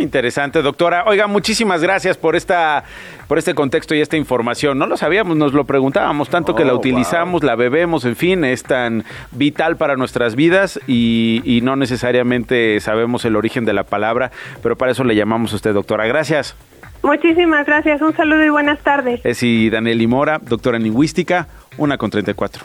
Interesante, 0.00 0.62
doctora. 0.62 1.04
Oiga, 1.06 1.26
muchísimas 1.26 1.82
gracias 1.82 2.16
por 2.16 2.36
esta 2.36 2.84
por 3.28 3.38
este 3.38 3.54
contexto 3.54 3.94
y 3.94 4.00
esta 4.00 4.16
información. 4.16 4.78
No 4.78 4.86
lo 4.86 4.96
sabíamos, 4.96 5.36
nos 5.36 5.52
lo 5.52 5.64
preguntábamos, 5.64 6.30
tanto 6.30 6.54
que 6.54 6.64
la 6.64 6.72
oh, 6.72 6.78
utilizamos, 6.78 7.44
la 7.44 7.56
bebemos, 7.56 8.04
en 8.04 8.16
fin, 8.16 8.44
es 8.44 8.62
tan 8.62 9.04
vital 9.32 9.76
para 9.76 9.96
nuestras 9.96 10.34
vidas 10.34 10.80
y, 10.86 11.60
no 11.62 11.76
necesariamente 11.76 12.80
sabemos 12.80 13.24
el 13.24 13.36
origen 13.36 13.64
de 13.66 13.74
la 13.74 13.84
palabra, 13.84 14.30
pero 14.62 14.76
para 14.76 14.92
eso 14.92 15.04
le 15.04 15.14
llamamos 15.14 15.52
a 15.52 15.56
usted, 15.56 15.74
doctora. 15.74 16.06
Gracias. 16.06 16.56
Muchísimas 17.02 17.66
gracias, 17.66 18.00
un 18.00 18.16
saludo 18.16 18.44
y 18.44 18.48
buenas 18.48 18.80
tardes. 18.80 19.20
Es 19.24 19.42
y 19.42 19.68
Daniel 19.68 19.98
Limora, 19.98 20.40
doctora 20.42 20.78
en 20.78 20.84
lingüística, 20.84 21.46
una 21.76 21.98
con 21.98 22.10
34. 22.10 22.64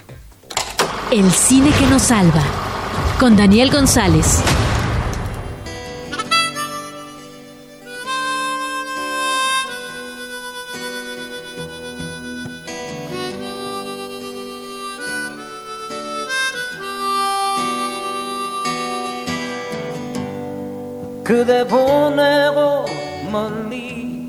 El 1.12 1.30
cine 1.32 1.70
que 1.78 1.86
nos 1.88 2.04
salva, 2.04 2.42
con 3.20 3.36
Daniel 3.36 3.70
González. 3.72 4.42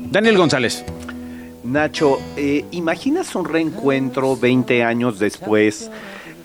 Daniel 0.09 0.37
González. 0.37 0.83
Nacho, 1.63 2.17
eh, 2.35 2.65
¿imaginas 2.71 3.35
un 3.35 3.45
reencuentro 3.45 4.35
20 4.35 4.83
años 4.83 5.19
después 5.19 5.91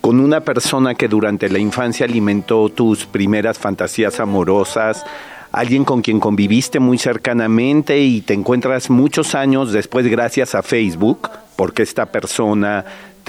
con 0.03 0.21
una 0.21 0.41
persona 0.41 0.95
que 0.95 1.09
durante 1.09 1.49
la 1.49 1.59
infancia 1.59 2.05
alimentó 2.05 2.69
tus 2.69 3.07
primeras 3.07 3.59
fantasías 3.59 4.21
amorosas? 4.21 5.07
Alguien 5.51 5.85
con 5.85 6.03
quien 6.03 6.21
conviviste 6.21 6.79
muy 6.79 6.99
cercanamente 6.99 7.99
y 7.99 8.21
te 8.21 8.35
encuentras 8.35 8.91
muchos 8.91 9.35
años 9.35 9.73
después 9.73 10.07
gracias 10.09 10.55
a 10.55 10.63
Facebook, 10.63 11.31
porque 11.57 11.83
esta 11.83 12.07
persona 12.07 12.85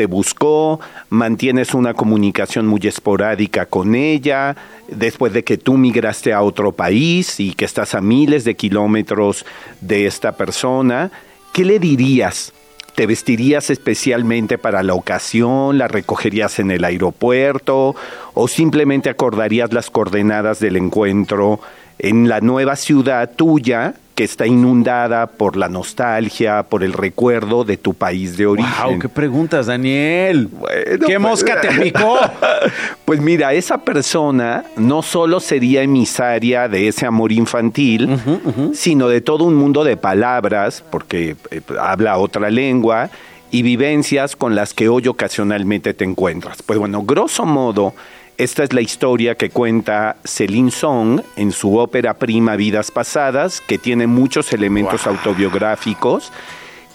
buscó, 0.06 0.80
mantienes 1.10 1.74
una 1.74 1.94
comunicación 1.94 2.68
muy 2.68 2.82
esporádica 2.84 3.66
con 3.66 3.96
ella, 3.96 4.56
después 4.88 5.34
de 5.34 5.44
que 5.44 5.58
tú 5.58 5.78
migraste 5.78 6.34
a 6.34 6.42
otro 6.42 6.72
país 6.72 7.40
y 7.40 7.54
que 7.54 7.66
estás 7.66 7.96
a 7.96 8.02
miles 8.02 8.44
de 8.44 8.56
kilómetros 8.56 9.46
de 9.82 10.06
esta 10.06 10.34
persona, 10.34 11.12
¿qué 11.54 11.66
le 11.66 11.80
dirías? 11.80 12.54
¿Te 12.96 13.08
vestirías 13.08 13.70
especialmente 13.70 14.58
para 14.58 14.84
la 14.84 14.94
ocasión? 14.94 15.78
¿La 15.78 15.88
recogerías 15.88 16.60
en 16.60 16.72
el 16.72 16.84
aeropuerto? 16.84 17.96
¿O 18.34 18.48
simplemente 18.48 19.10
acordarías 19.10 19.72
las 19.72 19.90
coordenadas 19.90 20.60
del 20.60 20.76
encuentro 20.76 21.62
en 22.00 22.28
la 22.28 22.42
nueva 22.42 22.76
ciudad 22.76 23.32
tuya 23.36 23.96
que 24.15 24.24
está 24.24 24.45
inundada 24.45 25.28
por 25.28 25.56
la 25.56 25.69
nostalgia, 25.69 26.63
por 26.63 26.84
el 26.84 26.93
recuerdo 26.93 27.63
de 27.63 27.78
tu 27.78 27.93
país 27.93 28.38
de 28.38 28.45
origen. 28.45 28.71
Wow, 28.84 29.00
qué 29.00 29.10
preguntas, 29.10 29.67
Daniel. 29.67 30.50
¿Qué 30.86 30.97
pues, 30.97 31.19
mosca 31.19 31.62
te 31.62 31.69
picó? 31.69 32.17
pues 33.06 33.21
mira, 33.21 33.54
esa 33.54 33.78
persona 33.80 34.65
no 34.76 35.02
solo 35.02 35.39
sería 35.39 35.82
emisaria 35.82 36.67
de 36.67 36.88
ese 36.88 37.06
amor 37.06 37.32
infantil, 37.32 38.19
sino 38.74 39.08
de 39.08 39.21
todo 39.21 39.45
un 39.45 39.56
mundo 39.56 39.84
de 39.84 39.97
palabras, 39.97 40.84
porque 40.89 41.36
eh, 41.50 41.62
habla 41.80 42.17
otra 42.17 42.50
lengua 42.50 43.10
y 43.52 43.63
vivencias 43.63 44.36
con 44.36 44.56
las 44.56 44.74
que 44.74 44.89
hoy 44.89 45.08
ocasionalmente 45.08 45.93
te 45.93 46.06
encuentras. 46.06 46.63
Pues 46.63 46.80
bueno, 46.80 47.04
grosso 47.04 47.45
modo, 47.45 47.93
esta 48.44 48.64
es 48.64 48.74
la 48.74 48.82
historia 48.82 49.36
que 49.36 49.52
cuenta 49.52 50.16
Celine 50.24 50.72
Song 50.72 51.22
en 51.36 51.52
su 51.52 51.78
ópera 51.78 52.16
prima 52.16 52.56
Vidas 52.56 52.90
Pasadas, 52.90 53.62
que 53.62 53.78
tiene 53.78 54.08
muchos 54.08 54.52
elementos 54.52 55.06
autobiográficos 55.06 56.32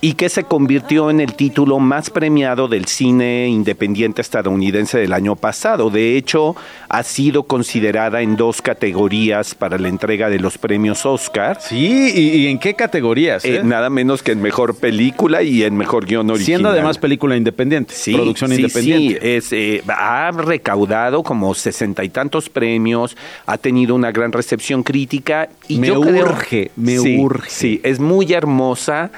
y 0.00 0.12
que 0.12 0.28
se 0.28 0.44
convirtió 0.44 1.10
en 1.10 1.20
el 1.20 1.34
título 1.34 1.78
más 1.78 2.10
premiado 2.10 2.68
del 2.68 2.86
cine 2.86 3.48
independiente 3.48 4.20
estadounidense 4.20 4.98
del 4.98 5.12
año 5.12 5.36
pasado. 5.36 5.90
De 5.90 6.16
hecho, 6.16 6.54
ha 6.88 7.02
sido 7.02 7.44
considerada 7.44 8.20
en 8.20 8.36
dos 8.36 8.60
categorías 8.62 9.54
para 9.54 9.78
la 9.78 9.88
entrega 9.88 10.28
de 10.28 10.38
los 10.38 10.58
premios 10.58 11.06
Oscar. 11.06 11.58
Sí, 11.60 12.12
¿y, 12.14 12.46
en 12.46 12.58
qué 12.58 12.74
categorías? 12.74 13.44
Eh, 13.44 13.56
eh? 13.56 13.60
nada 13.64 13.90
menos 13.90 14.22
que 14.22 14.32
en 14.32 14.42
mejor 14.42 14.76
película 14.76 15.42
y 15.42 15.62
en 15.62 15.76
mejor 15.76 16.06
guion 16.06 16.28
original. 16.30 16.44
Siendo 16.44 16.68
además 16.68 16.98
película 16.98 17.36
independiente, 17.36 17.94
sí, 17.94 18.12
producción 18.12 18.52
independiente. 18.52 19.40
Sí, 19.40 19.56
eh, 19.56 19.82
ha 19.88 20.30
recaudado 20.30 21.22
como 21.22 21.54
sesenta 21.54 22.04
y 22.04 22.10
tantos 22.10 22.48
premios, 22.48 23.16
ha 23.46 23.56
tenido 23.56 23.94
una 23.94 24.12
gran 24.12 24.32
recepción 24.32 24.82
crítica 24.82 25.48
y 25.68 25.78
me 25.78 25.90
urge, 25.92 26.70
me 26.76 26.98
urge. 26.98 27.50
Sí, 27.50 27.80
es 27.82 27.98
muy 27.98 28.32
hermosa 28.32 29.10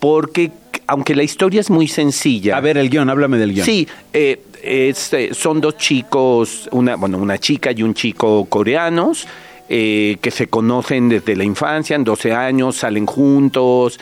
porque 0.00 0.50
aunque 0.90 1.14
la 1.14 1.22
historia 1.22 1.60
es 1.60 1.70
muy 1.70 1.86
sencilla. 1.86 2.56
A 2.56 2.60
ver, 2.60 2.76
el 2.76 2.90
guion, 2.90 3.08
háblame 3.08 3.38
del 3.38 3.52
guion. 3.52 3.64
Sí, 3.64 3.86
eh, 4.12 4.42
eh, 4.60 4.92
son 5.32 5.60
dos 5.60 5.76
chicos, 5.76 6.68
una, 6.72 6.96
bueno, 6.96 7.16
una 7.18 7.38
chica 7.38 7.70
y 7.70 7.84
un 7.84 7.94
chico 7.94 8.46
coreanos. 8.46 9.26
Eh, 9.72 10.16
que 10.20 10.32
se 10.32 10.48
conocen 10.48 11.08
desde 11.08 11.36
la 11.36 11.44
infancia, 11.44 11.94
en 11.94 12.02
12 12.02 12.32
años, 12.32 12.78
salen 12.78 13.06
juntos, 13.06 14.00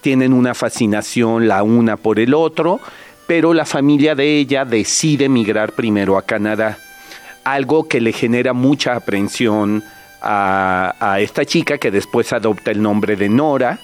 tienen 0.00 0.32
una 0.32 0.54
fascinación 0.54 1.46
la 1.46 1.62
una 1.62 1.98
por 1.98 2.18
el 2.18 2.32
otro, 2.32 2.80
pero 3.26 3.52
la 3.52 3.66
familia 3.66 4.14
de 4.14 4.38
ella 4.38 4.64
decide 4.64 5.26
emigrar 5.26 5.72
primero 5.72 6.16
a 6.16 6.22
Canadá, 6.22 6.78
algo 7.44 7.86
que 7.86 8.00
le 8.00 8.14
genera 8.14 8.54
mucha 8.54 8.96
aprensión 8.96 9.84
a, 10.22 10.94
a 10.98 11.20
esta 11.20 11.44
chica 11.44 11.76
que 11.76 11.90
después 11.90 12.32
adopta 12.32 12.70
el 12.70 12.80
nombre 12.80 13.14
de 13.14 13.28
Nora, 13.28 13.78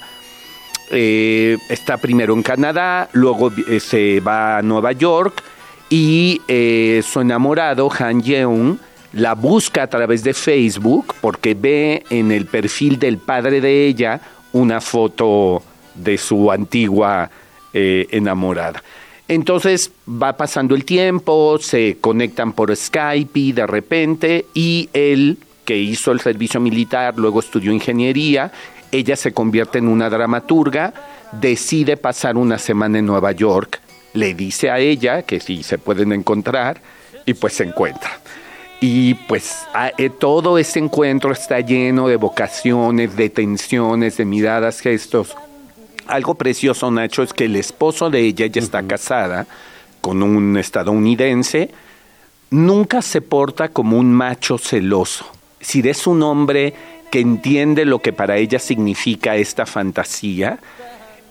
eh, 0.91 1.57
está 1.69 1.97
primero 1.97 2.35
en 2.35 2.43
Canadá, 2.43 3.09
luego 3.13 3.51
eh, 3.69 3.81
se 3.81 4.21
va 4.21 4.59
a 4.59 4.63
Nueva 4.63 4.93
York 4.93 5.43
y 5.91 6.41
eh, 6.49 7.03
su 7.07 7.21
enamorado, 7.21 7.91
Han 7.99 8.23
Yeung, 8.23 8.79
la 9.13 9.35
busca 9.35 9.85
a 9.85 9.87
través 9.87 10.25
de 10.25 10.35
Facebook 10.35 11.15
porque 11.21 11.55
ve 11.55 12.05
en 12.11 12.33
el 12.33 12.47
perfil 12.47 12.99
del 12.99 13.19
padre 13.19 13.61
de 13.61 13.87
ella 13.87 14.21
una 14.53 14.81
foto 14.81 15.63
de 15.95 16.19
su 16.19 16.51
antigua 16.51 17.31
enamorada. 17.73 18.83
Entonces 19.27 19.91
va 20.07 20.37
pasando 20.37 20.75
el 20.75 20.85
tiempo, 20.85 21.59
se 21.59 21.97
conectan 22.01 22.53
por 22.53 22.75
Skype 22.75 23.53
de 23.53 23.67
repente, 23.67 24.47
y 24.55 24.89
él, 24.93 25.39
que 25.65 25.77
hizo 25.79 26.13
el 26.13 26.21
servicio 26.21 26.61
militar, 26.61 27.15
luego 27.17 27.41
estudió 27.41 27.73
ingeniería, 27.73 28.53
ella 28.95 29.17
se 29.17 29.33
convierte 29.33 29.79
en 29.79 29.89
una 29.89 30.09
dramaturga, 30.09 30.95
decide 31.33 31.97
pasar 31.97 32.37
una 32.37 32.59
semana 32.59 32.99
en 32.99 33.07
Nueva 33.07 33.33
York, 33.33 33.81
le 34.13 34.35
dice 34.35 34.71
a 34.71 34.79
ella 34.79 35.23
que 35.23 35.41
si 35.41 35.63
se 35.63 35.79
pueden 35.79 36.13
encontrar, 36.13 36.81
y 37.27 37.35
pues 37.35 37.55
se 37.55 37.65
encuentran. 37.65 38.13
Y 38.81 39.15
pues 39.15 39.67
eh, 39.99 40.11
todo 40.11 40.59
ese 40.59 40.79
encuentro 40.79 41.33
está 41.33 41.61
lleno 41.61 42.07
de 42.07 42.17
vocaciones, 42.17 43.17
de 43.17 43.31
tensiones, 43.31 44.19
de 44.19 44.25
miradas, 44.25 44.81
gestos. 44.81 45.35
Algo 46.07 46.35
precioso, 46.35 46.91
Nacho, 46.91 47.23
es 47.23 47.33
que 47.33 47.47
el 47.47 47.57
esposo 47.57 48.11
de 48.11 48.21
ella 48.21 48.47
ya 48.47 48.61
está 48.61 48.83
casada 48.83 49.47
con 50.01 50.23
un 50.23 50.59
estadounidense, 50.59 51.71
nunca 52.51 53.01
se 53.01 53.23
porta 53.23 53.71
como 53.71 53.99
un 53.99 54.13
macho 54.13 54.59
celoso. 54.59 55.25
Si 55.61 55.81
es 55.89 56.07
un 56.07 56.23
hombre 56.23 56.75
que 57.15 57.21
entiende 57.21 57.85
lo 57.85 58.01
que 58.01 58.13
para 58.13 58.39
ella 58.39 58.59
significa 58.59 59.37
esta 59.37 59.67
fantasía, 59.67 60.59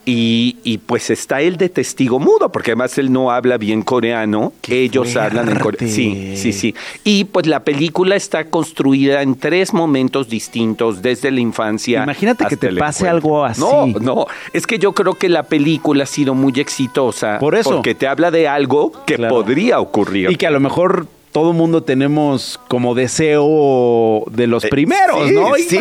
y, 0.06 0.56
y, 0.64 0.78
pues 0.78 1.10
está 1.10 1.42
él 1.42 1.58
de 1.58 1.68
testigo 1.68 2.20
mudo, 2.20 2.50
porque 2.54 2.72
además 2.72 2.98
él 2.98 3.12
no 3.12 3.32
habla 3.32 3.58
bien 3.58 3.82
coreano, 3.82 4.54
ellos 4.70 5.18
hablan 5.18 5.50
en 5.50 5.60
coreano. 5.60 5.94
Sí, 5.94 6.38
sí, 6.38 6.54
sí. 6.54 6.74
Y 7.04 7.26
pues 7.26 7.48
la 7.48 7.66
película 7.66 8.16
está 8.16 8.46
construida 8.46 9.24
en 9.24 9.36
tres 9.36 9.74
momentos 9.74 10.30
distintos, 10.30 11.02
desde 11.02 11.32
la 11.32 11.42
infancia. 11.42 12.04
Imagínate 12.04 12.46
que 12.46 12.56
te 12.56 12.72
pase 12.72 13.10
algo 13.10 13.44
así. 13.44 13.60
No, 13.60 13.88
no, 13.88 14.26
es 14.54 14.66
que 14.66 14.80
yo 14.80 14.94
creo 14.94 15.16
que 15.16 15.28
la 15.28 15.44
película 15.44 16.06
ha 16.06 16.08
sido 16.08 16.34
muy 16.34 16.54
exitosa. 16.62 17.40
Por 17.40 17.56
eso. 17.56 17.72
Porque 17.72 17.94
te 17.94 18.08
habla 18.08 18.32
de 18.32 18.48
algo 18.48 18.94
que 19.06 19.18
podría 19.18 19.82
ocurrir. 19.82 20.32
Y 20.32 20.38
que 20.38 20.48
a 20.48 20.52
lo 20.52 20.62
mejor 20.62 21.08
todo 21.34 21.52
mundo 21.52 21.82
tenemos 21.82 22.60
como 22.68 22.94
deseo 22.94 24.24
de 24.30 24.46
los 24.46 24.64
eh, 24.64 24.70
primeros, 24.70 25.32
¿no? 25.32 25.56
Sí, 25.56 25.80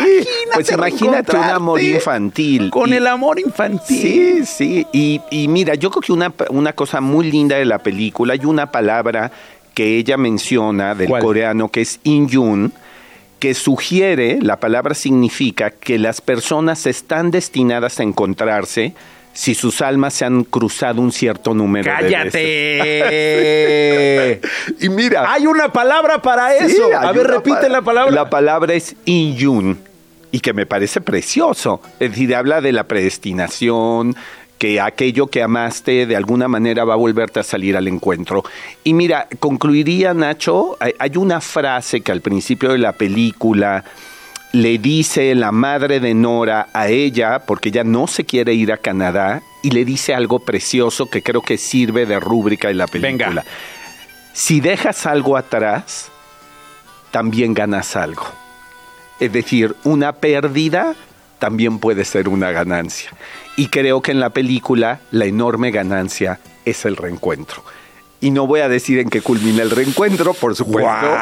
pues 0.51 0.71
imagínate 0.71 1.37
un 1.37 1.43
amor 1.43 1.81
infantil. 1.81 2.71
Con 2.71 2.91
el 2.91 3.05
amor 3.05 3.39
infantil. 3.39 4.43
Sí, 4.45 4.45
sí. 4.45 4.87
Y, 4.91 5.21
y 5.29 5.47
mira, 5.47 5.75
yo 5.75 5.91
creo 5.91 6.01
que 6.01 6.11
una, 6.11 6.33
una 6.49 6.73
cosa 6.73 7.01
muy 7.01 7.29
linda 7.31 7.55
de 7.55 7.65
la 7.65 7.77
película, 7.77 8.33
hay 8.33 8.43
una 8.45 8.71
palabra 8.71 9.31
que 9.75 9.97
ella 9.97 10.17
menciona 10.17 10.95
del 10.95 11.09
coreano 11.09 11.69
que 11.69 11.81
es 11.81 11.99
Inyun, 12.03 12.73
que 13.39 13.53
sugiere, 13.53 14.39
la 14.41 14.59
palabra 14.59 14.95
significa 14.95 15.69
que 15.69 15.99
las 15.99 16.19
personas 16.19 16.87
están 16.87 17.29
destinadas 17.29 17.99
a 17.99 18.03
encontrarse 18.03 18.95
si 19.33 19.55
sus 19.55 19.81
almas 19.81 20.13
se 20.13 20.25
han 20.25 20.43
cruzado 20.43 21.01
un 21.01 21.11
cierto 21.11 21.53
número 21.53 21.91
¡Cállate! 21.91 22.37
de 22.37 24.39
veces. 24.39 24.51
y 24.79 24.89
mira. 24.89 25.31
Hay 25.31 25.47
una 25.47 25.73
palabra 25.73 26.21
para 26.21 26.55
eso. 26.55 26.89
a 26.95 27.11
ver, 27.11 27.27
repite 27.27 27.67
la 27.67 27.81
palabra. 27.81 28.13
La 28.13 28.29
palabra 28.29 28.73
es 28.73 28.95
Inyun. 29.05 29.79
Y 30.31 30.39
que 30.39 30.53
me 30.53 30.65
parece 30.65 31.01
precioso. 31.01 31.81
Es 31.99 32.11
decir, 32.11 32.35
habla 32.35 32.61
de 32.61 32.71
la 32.71 32.87
predestinación, 32.87 34.15
que 34.57 34.79
aquello 34.79 35.27
que 35.27 35.43
amaste 35.43 36.05
de 36.05 36.15
alguna 36.15 36.47
manera 36.47 36.85
va 36.85 36.93
a 36.93 36.97
volverte 36.97 37.39
a 37.39 37.43
salir 37.43 37.77
al 37.77 37.87
encuentro. 37.87 38.43
Y 38.83 38.93
mira, 38.93 39.27
concluiría 39.39 40.13
Nacho, 40.13 40.77
hay 40.79 41.17
una 41.17 41.41
frase 41.41 42.01
que 42.01 42.11
al 42.11 42.21
principio 42.21 42.71
de 42.71 42.79
la 42.79 42.93
película 42.93 43.83
le 44.53 44.77
dice 44.77 45.33
la 45.33 45.51
madre 45.51 45.99
de 45.99 46.13
Nora 46.13 46.67
a 46.73 46.87
ella, 46.87 47.39
porque 47.39 47.69
ella 47.69 47.83
no 47.83 48.05
se 48.05 48.23
quiere 48.23 48.53
ir 48.53 48.71
a 48.71 48.77
Canadá, 48.77 49.41
y 49.63 49.71
le 49.71 49.83
dice 49.83 50.13
algo 50.13 50.39
precioso 50.39 51.07
que 51.07 51.23
creo 51.23 51.41
que 51.41 51.57
sirve 51.57 52.05
de 52.05 52.19
rúbrica 52.19 52.69
en 52.69 52.77
la 52.77 52.85
película. 52.85 53.27
Venga. 53.27 53.43
Si 54.33 54.61
dejas 54.61 55.07
algo 55.07 55.37
atrás, 55.37 56.11
también 57.09 57.55
ganas 57.55 57.95
algo. 57.95 58.25
Es 59.19 59.33
decir, 59.33 59.75
una 59.83 60.13
pérdida 60.13 60.95
también 61.39 61.79
puede 61.79 62.05
ser 62.05 62.29
una 62.29 62.51
ganancia. 62.51 63.09
Y 63.57 63.67
creo 63.67 64.01
que 64.01 64.11
en 64.11 64.19
la 64.19 64.29
película 64.29 64.99
la 65.09 65.25
enorme 65.25 65.71
ganancia 65.71 66.39
es 66.63 66.85
el 66.85 66.95
reencuentro. 66.95 67.63
Y 68.23 68.31
no 68.31 68.47
voy 68.47 68.61
a 68.61 68.69
decir 68.69 68.99
en 68.99 69.09
qué 69.09 69.19
culmina 69.19 69.63
el 69.63 69.69
reencuentro, 69.69 70.33
por 70.33 70.55
supuesto, 70.55 71.13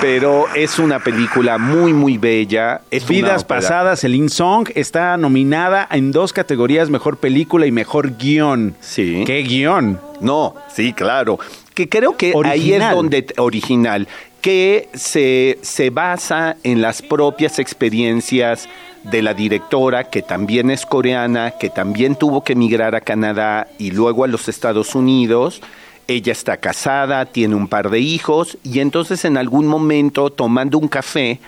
pero 0.00 0.46
es 0.54 0.78
una 0.78 1.00
película 1.00 1.58
muy, 1.58 1.92
muy 1.92 2.16
bella. 2.16 2.82
Es 2.92 3.08
Vidas 3.08 3.42
Pasadas, 3.42 4.04
el 4.04 4.14
In 4.14 4.30
Song, 4.30 4.68
está 4.76 5.16
nominada 5.16 5.88
en 5.90 6.12
dos 6.12 6.32
categorías, 6.32 6.90
Mejor 6.90 7.16
Película 7.16 7.66
y 7.66 7.72
Mejor 7.72 8.12
Guión. 8.16 8.76
Sí. 8.78 9.24
¿Qué 9.26 9.42
guion? 9.42 9.98
No, 10.20 10.54
sí, 10.72 10.92
claro. 10.92 11.40
Que 11.74 11.88
creo 11.88 12.16
que 12.16 12.32
ahí 12.44 12.72
es 12.72 12.88
donde... 12.88 13.26
Original, 13.36 14.06
que 14.40 14.88
se, 14.94 15.58
se 15.60 15.90
basa 15.90 16.56
en 16.62 16.82
las 16.82 17.02
propias 17.02 17.58
experiencias 17.58 18.68
de 19.02 19.22
la 19.22 19.34
directora, 19.34 20.04
que 20.04 20.22
también 20.22 20.70
es 20.70 20.86
coreana, 20.86 21.54
que 21.58 21.68
también 21.68 22.14
tuvo 22.14 22.44
que 22.44 22.52
emigrar 22.52 22.94
a 22.94 23.00
Canadá 23.00 23.66
y 23.76 23.90
luego 23.90 24.22
a 24.22 24.28
los 24.28 24.48
Estados 24.48 24.94
Unidos 24.94 25.60
ella 26.08 26.32
está 26.32 26.56
casada, 26.56 27.26
tiene 27.26 27.54
un 27.54 27.68
par 27.68 27.90
de 27.90 28.00
hijos 28.00 28.58
y 28.62 28.80
entonces 28.80 29.24
en 29.24 29.36
algún 29.36 29.66
momento 29.66 30.30
tomando 30.30 30.78
un 30.78 30.88
café, 30.88 31.40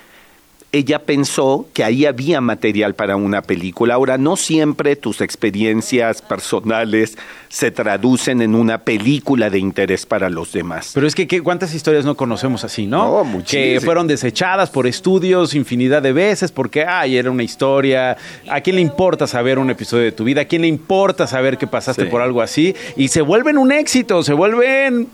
ella 0.73 0.99
pensó 0.99 1.67
que 1.73 1.85
ahí 1.85 2.05
había 2.05 2.41
material 2.41 2.95
para 2.95 3.17
una 3.17 3.43
película. 3.43 3.95
Ahora, 3.95 4.19
no 4.19 4.37
siempre 4.37 4.97
tus 4.97 5.21
experiencias 5.21 6.21
personales 6.23 7.17
se 7.49 7.71
traducen 7.71 8.43
en 8.43 8.55
una 8.55 8.79
película 8.79 9.49
de 9.49 9.59
interés 9.59 10.05
para 10.05 10.29
los 10.29 10.53
demás. 10.53 10.91
Pero 10.93 11.07
es 11.07 11.15
que 11.15 11.27
¿cuántas 11.43 11.73
historias 11.73 12.05
no 12.05 12.17
conocemos 12.17 12.65
así, 12.65 12.87
no? 12.87 13.25
no 13.25 13.43
que 13.45 13.81
fueron 13.83 14.07
desechadas 14.07 14.69
por 14.69 14.87
estudios 14.87 15.55
infinidad 15.55 16.03
de 16.03 16.13
veces 16.13 16.53
porque, 16.53 16.85
ay, 16.85 17.17
era 17.17 17.31
una 17.31 17.43
historia. 17.43 18.17
¿A 18.49 18.61
quién 18.61 18.77
le 18.77 18.83
importa 18.83 19.27
saber 19.27 19.59
un 19.59 19.71
episodio 19.71 20.05
de 20.05 20.13
tu 20.13 20.25
vida? 20.25 20.43
¿A 20.43 20.45
quién 20.45 20.63
le 20.63 20.69
importa 20.69 21.27
saber 21.27 21.57
que 21.57 21.67
pasaste 21.67 22.07
por 22.07 22.21
algo 22.21 22.43
así? 22.43 22.75
Y 22.97 23.09
se 23.09 23.23
vuelven 23.23 23.57
un 23.57 23.73
éxito, 23.73 24.23
se 24.23 24.33
vuelven 24.35 25.09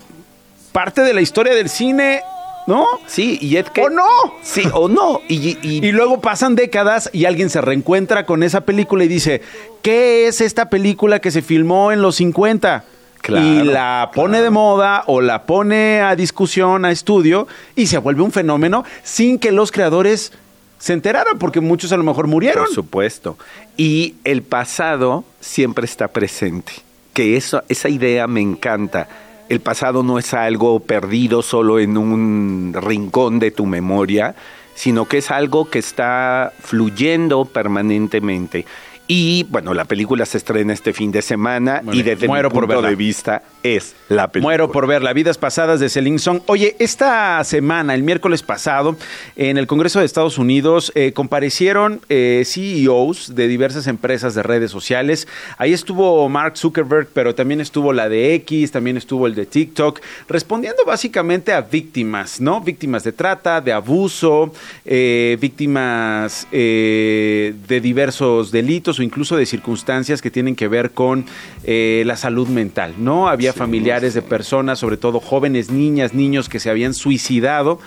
parte 0.71 1.01
de 1.01 1.13
la 1.13 1.21
historia 1.21 1.53
del 1.53 1.69
cine 1.69 2.21
¿No? 2.67 2.85
Sí, 3.07 3.37
y 3.41 3.57
es 3.57 3.69
que... 3.69 3.81
¡O 3.81 3.89
no! 3.89 4.07
Sí, 4.41 4.63
o 4.73 4.87
no. 4.87 5.21
Y, 5.27 5.57
y, 5.61 5.91
luego 5.91 6.21
pasan 6.21 6.55
décadas 6.55 7.09
y 7.13 7.25
alguien 7.25 7.49
se 7.49 7.61
reencuentra 7.61 8.25
con 8.25 8.43
esa 8.43 8.61
película 8.61 9.03
y 9.03 9.07
dice, 9.07 9.41
¿qué 9.81 10.27
es 10.27 10.41
esta 10.41 10.69
película 10.69 11.19
que 11.19 11.31
se 11.31 11.41
filmó 11.41 11.91
en 11.91 12.01
los 12.01 12.15
50? 12.15 12.85
y 13.29 13.63
la 13.63 14.11
pone 14.13 14.41
de 14.41 14.49
moda 14.49 15.03
o 15.07 15.21
la 15.21 15.43
pone 15.43 16.01
a 16.01 16.15
discusión, 16.15 16.83
a 16.83 16.91
estudio, 16.91 17.47
y 17.75 17.87
se 17.87 17.97
vuelve 17.97 18.21
un 18.21 18.31
fenómeno 18.31 18.83
sin 19.03 19.39
que 19.39 19.51
los 19.51 19.71
creadores 19.71 20.33
se 20.77 20.91
enteraran, 20.91 21.39
porque 21.39 21.61
muchos 21.61 21.93
a 21.93 21.97
lo 21.97 22.03
mejor 22.03 22.27
murieron. 22.27 22.65
Por 22.65 22.73
supuesto. 22.73 23.37
Y 23.77 24.15
el 24.25 24.41
pasado 24.43 25.23
siempre 25.39 25.85
está 25.85 26.09
presente. 26.09 26.73
Que 27.13 27.37
eso, 27.37 27.63
esa 27.69 27.87
idea 27.87 28.27
me 28.27 28.41
encanta 28.41 29.07
el 29.49 29.59
pasado 29.59 30.03
no 30.03 30.19
es 30.19 30.33
algo 30.33 30.79
perdido 30.79 31.41
solo 31.41 31.79
en 31.79 31.97
un 31.97 32.75
rincón 32.79 33.39
de 33.39 33.51
tu 33.51 33.65
memoria, 33.65 34.35
sino 34.75 35.05
que 35.05 35.19
es 35.19 35.31
algo 35.31 35.69
que 35.69 35.79
está 35.79 36.53
fluyendo 36.59 37.45
permanentemente. 37.45 38.65
Y 39.05 39.43
bueno, 39.49 39.73
la 39.73 39.83
película 39.83 40.25
se 40.25 40.37
estrena 40.37 40.71
este 40.71 40.93
fin 40.93 41.11
de 41.11 41.21
semana 41.21 41.81
y 41.91 42.03
desde 42.03 42.25
muero 42.25 42.49
mi 42.49 42.57
punto 42.57 42.81
de 42.81 42.95
vista 42.95 43.43
es 43.61 43.95
la 44.07 44.29
película. 44.29 44.47
Muero 44.47 44.71
por 44.71 44.87
ver 44.87 45.03
las 45.03 45.13
Vidas 45.13 45.37
Pasadas 45.37 45.81
de 45.81 45.89
Celine 45.89 46.19
Song. 46.19 46.39
Oye, 46.45 46.77
esta 46.79 47.43
semana, 47.43 47.95
el 47.95 48.03
miércoles 48.03 48.43
pasado, 48.43 48.95
en 49.35 49.57
el 49.57 49.67
Congreso 49.67 49.99
de 49.99 50.05
Estados 50.05 50.37
Unidos 50.37 50.93
eh, 50.95 51.11
comparecieron 51.11 51.99
eh, 52.07 52.43
CEOs 52.45 53.35
de 53.35 53.49
diversas 53.49 53.87
empresas 53.87 54.35
de 54.35 54.43
redes 54.43 54.71
sociales. 54.71 55.27
Ahí 55.57 55.73
estuvo 55.73 56.29
Mark 56.29 56.57
Zuckerberg, 56.57 57.09
pero 57.13 57.35
también 57.35 57.59
estuvo 57.59 57.91
la 57.91 58.07
de 58.07 58.35
X, 58.35 58.71
también 58.71 58.95
estuvo 58.95 59.27
el 59.27 59.35
de 59.35 59.45
TikTok, 59.45 59.99
respondiendo 60.29 60.85
básicamente 60.85 61.51
a 61.51 61.59
víctimas, 61.59 62.39
¿no? 62.39 62.61
Víctimas 62.61 63.03
de 63.03 63.11
trata, 63.11 63.59
de 63.59 63.73
abuso, 63.73 64.53
eh, 64.85 65.37
víctimas 65.41 66.47
de 66.51 67.79
diversos 67.81 68.51
delitos 68.51 68.92
o 68.99 69.03
incluso 69.03 69.35
de 69.35 69.45
circunstancias 69.45 70.21
que 70.21 70.31
tienen 70.31 70.55
que 70.55 70.67
ver 70.67 70.91
con 70.91 71.25
eh, 71.63 72.03
la 72.05 72.17
salud 72.17 72.47
mental, 72.47 72.95
¿no? 72.97 73.27
Había 73.27 73.53
familiares 73.53 74.13
de 74.13 74.21
personas, 74.21 74.79
sobre 74.79 74.97
todo 74.97 75.19
jóvenes, 75.19 75.69
niñas, 75.69 76.13
niños 76.13 76.49
que 76.49 76.59
se 76.59 76.69
habían 76.69 76.93
suicidado 76.93 77.79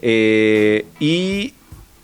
eh, 0.00 0.86
y 1.00 1.54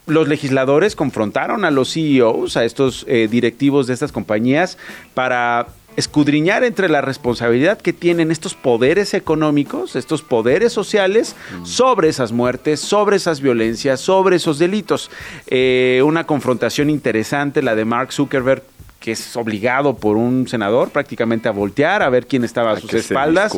los 0.06 0.26
legisladores 0.28 0.96
confrontaron 0.96 1.64
a 1.64 1.70
los 1.70 1.92
CEOs, 1.92 2.56
a 2.56 2.64
estos 2.64 3.04
eh, 3.08 3.28
directivos 3.30 3.86
de 3.86 3.94
estas 3.94 4.10
compañías, 4.10 4.78
para 5.14 5.68
escudriñar 5.98 6.62
entre 6.62 6.88
la 6.88 7.00
responsabilidad 7.00 7.78
que 7.78 7.92
tienen 7.92 8.30
estos 8.30 8.54
poderes 8.54 9.14
económicos, 9.14 9.96
estos 9.96 10.22
poderes 10.22 10.72
sociales, 10.72 11.34
mm. 11.60 11.66
sobre 11.66 12.08
esas 12.08 12.30
muertes, 12.30 12.78
sobre 12.78 13.16
esas 13.16 13.40
violencias, 13.40 14.00
sobre 14.00 14.36
esos 14.36 14.60
delitos. 14.60 15.10
Eh, 15.48 16.00
una 16.04 16.22
confrontación 16.22 16.88
interesante, 16.88 17.62
la 17.62 17.74
de 17.74 17.84
Mark 17.84 18.12
Zuckerberg 18.12 18.62
que 19.00 19.12
es 19.12 19.36
obligado 19.36 19.96
por 19.96 20.16
un 20.16 20.48
senador 20.48 20.90
prácticamente 20.90 21.48
a 21.48 21.52
voltear, 21.52 22.02
a 22.02 22.08
ver 22.08 22.26
quién 22.26 22.42
estaba 22.42 22.72
a, 22.72 22.80
sus 22.80 22.92
espaldas, 22.94 23.56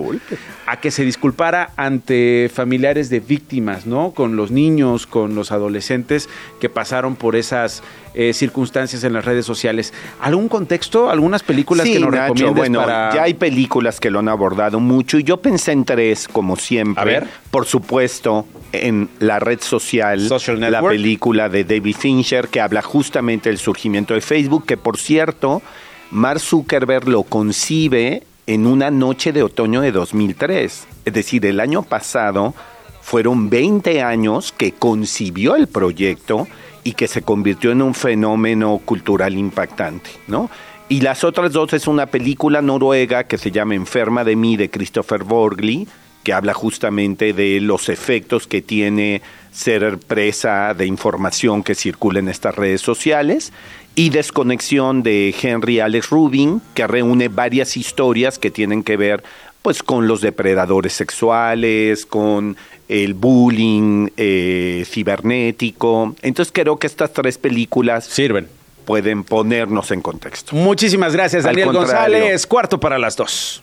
a 0.67 0.81
que 0.81 0.91
se 0.91 1.03
disculpara 1.03 1.73
ante 1.77 2.51
familiares 2.53 3.09
de 3.09 3.21
víctimas, 3.21 3.87
¿no? 3.87 4.13
Con 4.13 4.37
los 4.37 4.51
niños, 4.51 5.07
con 5.07 5.35
los 5.35 5.51
adolescentes 5.51 6.29
que 6.61 6.69
pasaron 6.69 7.17
por 7.17 7.37
esas 7.37 7.83
eh, 8.15 8.33
circunstancias 8.33 9.05
en 9.05 9.13
las 9.13 9.25
redes 9.25 9.47
sociales. 9.47 9.93
¿Algún 10.21 10.49
contexto, 10.49 11.11
algunas 11.11 11.43
películas 11.43 11.87
que 11.87 12.01
nos 12.01 12.11
Nacho, 12.11 12.53
bueno, 12.53 12.87
ya 12.87 13.23
hay 13.23 13.35
películas 13.35 14.01
que 14.01 14.11
lo 14.11 14.19
han 14.19 14.29
abordado 14.29 14.81
mucho 14.81 15.19
y 15.19 15.25
yo 15.25 15.37
pensé 15.37 15.73
en 15.73 15.85
tres, 15.85 16.27
como 16.27 16.57
siempre. 16.57 17.01
A 17.01 17.05
ver. 17.05 17.29
Por 17.51 17.67
supuesto, 17.67 18.47
en 18.73 19.09
la 19.21 19.39
red 19.39 19.61
social, 19.61 20.29
la 20.59 20.83
película 20.83 21.49
de 21.49 21.65
David 21.65 21.97
Fincher 21.97 22.49
que 22.49 22.61
habla 22.61 22.83
justamente 22.83 23.49
del 23.49 23.59
surgimiento 23.59 24.15
de 24.15 24.21
Facebook, 24.21 24.67
que 24.67 24.77
por 24.77 24.97
cierto, 24.97 25.63
Mark 26.11 26.41
Zuckerberg 26.41 27.09
lo 27.09 27.23
concibe 27.23 28.25
en 28.47 28.67
una 28.67 28.91
noche 28.91 29.33
de 29.33 29.43
otoño 29.43 29.81
de 29.81 29.93
2003. 29.93 30.87
Es 31.05 31.13
decir, 31.13 31.47
el 31.47 31.61
año 31.61 31.83
pasado 31.83 32.55
fueron 33.01 33.51
20 33.51 34.03
años 34.03 34.53
que 34.57 34.73
concibió 34.73 35.57
el 35.57 35.67
proyecto 35.69 36.49
y 36.85 36.93
que 36.93 37.09
se 37.09 37.23
convirtió 37.23 37.71
en 37.73 37.83
un 37.83 37.95
fenómeno 37.95 38.81
cultural 38.85 39.37
impactante, 39.37 40.11
¿no? 40.27 40.51
Y 40.89 41.03
las 41.03 41.23
otras 41.23 41.53
dos 41.53 41.73
es 41.73 41.87
una 41.87 42.07
película 42.07 42.63
noruega 42.63 43.25
que 43.25 43.39
se 43.39 43.53
llama 43.53 43.77
Enferma 43.77 44.25
de 44.25 44.35
mí 44.35 44.57
de 44.57 44.71
Christopher 44.71 45.23
Borgli, 45.23 45.87
que 46.25 46.33
habla 46.33 46.53
justamente 46.53 47.33
de 47.33 47.61
los 47.61 47.89
efectos 47.89 48.47
que 48.47 48.61
tiene 48.61 49.23
ser 49.53 49.99
presa 49.99 50.75
de 50.75 50.87
información 50.87 51.63
que 51.63 51.75
circula 51.75 52.19
en 52.19 52.29
estas 52.29 52.57
redes 52.57 52.81
sociales 52.81 53.53
y 53.95 54.11
Desconexión 54.11 55.03
de 55.03 55.35
Henry 55.41 55.81
Alex 55.81 56.11
Rubin, 56.11 56.63
que 56.75 56.87
reúne 56.87 57.29
varias 57.29 57.77
historias 57.77 58.39
que 58.39 58.51
tienen 58.51 58.83
que 58.83 58.97
ver 58.97 59.23
pues 59.63 59.83
con 59.83 60.07
los 60.07 60.21
depredadores 60.21 60.93
sexuales, 60.93 62.07
con 62.07 62.57
el 62.89 63.15
bullying 63.15 64.09
eh, 64.17 64.85
cibernético. 64.87 66.15
Entonces 66.23 66.53
creo 66.53 66.79
que 66.79 66.87
estas 66.87 67.13
tres 67.13 67.39
películas 67.39 68.05
sirven. 68.05 68.49
Pueden 68.85 69.23
ponernos 69.23 69.91
en 69.91 70.01
contexto. 70.01 70.57
Muchísimas 70.57 71.13
gracias, 71.13 71.45
Daniel 71.45 71.73
González. 71.73 72.47
Cuarto 72.47 72.81
para 72.81 72.99
las 72.99 73.17
dos. 73.17 73.63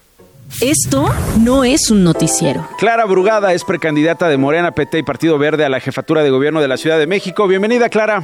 Esto 0.61 1.09
no 1.39 1.65
es 1.65 1.91
un 1.91 2.03
noticiero. 2.03 2.67
Clara 2.77 3.03
Brugada 3.05 3.53
es 3.53 3.65
precandidata 3.65 4.29
de 4.29 4.37
Morena, 4.37 4.71
PT 4.71 4.99
y 4.99 5.03
Partido 5.03 5.37
Verde 5.37 5.65
a 5.65 5.69
la 5.69 5.81
jefatura 5.81 6.23
de 6.23 6.29
gobierno 6.29 6.61
de 6.61 6.69
la 6.69 6.77
Ciudad 6.77 6.97
de 6.97 7.07
México. 7.07 7.47
Bienvenida, 7.47 7.89
Clara. 7.89 8.23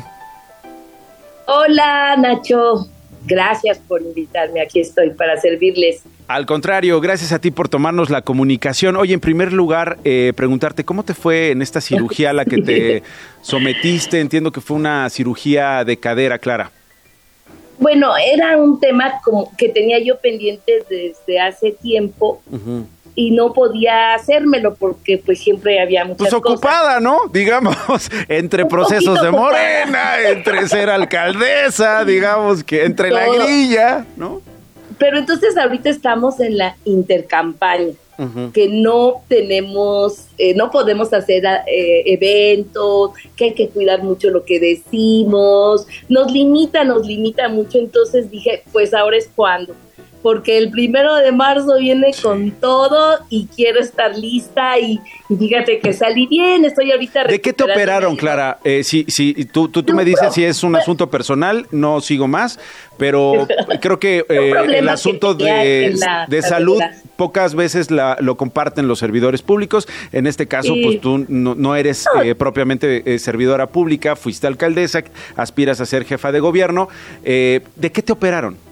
Hola, 1.47 2.15
Nacho. 2.17 2.87
Gracias 3.25 3.79
por 3.79 4.01
invitarme. 4.01 4.61
Aquí 4.61 4.79
estoy 4.79 5.11
para 5.11 5.39
servirles. 5.39 6.03
Al 6.27 6.45
contrario, 6.45 6.99
gracias 7.01 7.31
a 7.31 7.39
ti 7.39 7.51
por 7.51 7.69
tomarnos 7.69 8.09
la 8.09 8.21
comunicación. 8.21 8.95
Oye, 8.95 9.13
en 9.13 9.19
primer 9.19 9.53
lugar, 9.53 9.97
eh, 10.03 10.33
preguntarte 10.35 10.83
cómo 10.83 11.03
te 11.03 11.13
fue 11.13 11.51
en 11.51 11.61
esta 11.61 11.81
cirugía 11.81 12.31
a 12.31 12.33
la 12.33 12.45
que 12.45 12.61
te 12.61 13.03
sometiste. 13.41 14.19
Entiendo 14.19 14.51
que 14.51 14.61
fue 14.61 14.77
una 14.77 15.09
cirugía 15.09 15.83
de 15.83 15.97
cadera, 15.97 16.39
Clara. 16.39 16.71
Bueno, 17.79 18.13
era 18.17 18.57
un 18.57 18.79
tema 18.79 19.19
como 19.23 19.51
que 19.57 19.69
tenía 19.69 19.99
yo 19.99 20.19
pendiente 20.19 20.83
desde 20.89 21.39
hace 21.39 21.71
tiempo 21.71 22.41
y 23.15 23.31
no 23.31 23.53
podía 23.53 24.15
hacérmelo 24.15 24.75
porque 24.75 25.21
pues 25.23 25.39
siempre 25.39 25.79
había 25.79 26.03
muchas 26.05 26.29
pues 26.29 26.33
ocupada, 26.33 26.99
¿no? 26.99 27.27
Digamos, 27.31 27.75
entre 28.27 28.65
procesos 28.65 29.21
de 29.21 29.31
morena, 29.31 30.21
entre 30.29 30.67
ser 30.67 30.89
alcaldesa, 30.89 32.05
digamos 32.05 32.63
que 32.63 32.85
entre 32.85 33.11
la 33.11 33.27
grilla, 33.27 34.05
¿no? 34.17 34.41
Pero 34.97 35.17
entonces 35.17 35.57
ahorita 35.57 35.89
estamos 35.89 36.39
en 36.39 36.57
la 36.57 36.75
intercampaña, 36.85 37.93
que 38.53 38.69
no 38.69 39.23
tenemos, 39.27 40.27
eh, 40.37 40.53
no 40.53 40.69
podemos 40.71 41.11
hacer 41.13 41.43
eh, 41.67 42.03
eventos, 42.05 43.11
que 43.35 43.45
hay 43.45 43.53
que 43.53 43.69
cuidar 43.69 44.03
mucho 44.03 44.29
lo 44.29 44.45
que 44.45 44.59
decimos, 44.59 45.87
nos 46.09 46.31
limita, 46.31 46.83
nos 46.83 47.05
limita 47.05 47.49
mucho, 47.49 47.79
entonces 47.79 48.29
dije, 48.29 48.63
pues 48.71 48.93
ahora 48.93 49.17
es 49.17 49.29
cuando 49.35 49.75
porque 50.23 50.57
el 50.57 50.71
primero 50.71 51.15
de 51.17 51.33
marzo 51.33 51.77
viene 51.77 52.11
con 52.23 52.51
todo 52.51 53.19
y 53.29 53.47
quiero 53.47 53.81
estar 53.81 54.17
lista 54.17 54.79
y, 54.79 55.01
fíjate 55.27 55.79
que 55.79 55.91
salí 55.91 56.27
bien, 56.27 56.63
estoy 56.63 56.93
ahorita... 56.93 57.25
¿De 57.25 57.41
qué 57.41 57.51
te 57.51 57.65
operaron, 57.65 58.15
Clara? 58.15 58.57
Eh, 58.63 58.85
si, 58.85 59.03
si 59.09 59.33
tú, 59.45 59.67
tú, 59.67 59.83
me 59.93 60.05
dices 60.05 60.33
si 60.33 60.45
es 60.45 60.63
un 60.63 60.77
asunto 60.77 61.09
personal, 61.09 61.67
no 61.71 61.99
sigo 61.99 62.29
más, 62.29 62.57
pero 62.97 63.45
creo 63.81 63.99
que 63.99 64.25
eh, 64.29 64.53
el 64.75 64.87
asunto 64.87 65.33
de, 65.33 65.93
de 66.29 66.41
salud 66.41 66.81
pocas 67.17 67.53
veces 67.53 67.91
la, 67.91 68.15
lo 68.21 68.37
comparten 68.37 68.87
los 68.87 68.99
servidores 68.99 69.41
públicos. 69.41 69.89
En 70.13 70.25
este 70.25 70.47
caso, 70.47 70.73
pues 70.81 71.01
tú 71.01 71.25
no, 71.27 71.75
eres 71.75 72.05
eh, 72.23 72.33
propiamente 72.33 73.19
servidora 73.19 73.67
pública, 73.67 74.15
fuiste 74.15 74.47
alcaldesa, 74.47 75.03
aspiras 75.35 75.81
a 75.81 75.85
ser 75.85 76.05
jefa 76.05 76.31
de 76.31 76.39
gobierno. 76.39 76.87
¿De 77.23 77.91
qué 77.91 78.01
te 78.01 78.13
operaron? 78.13 78.62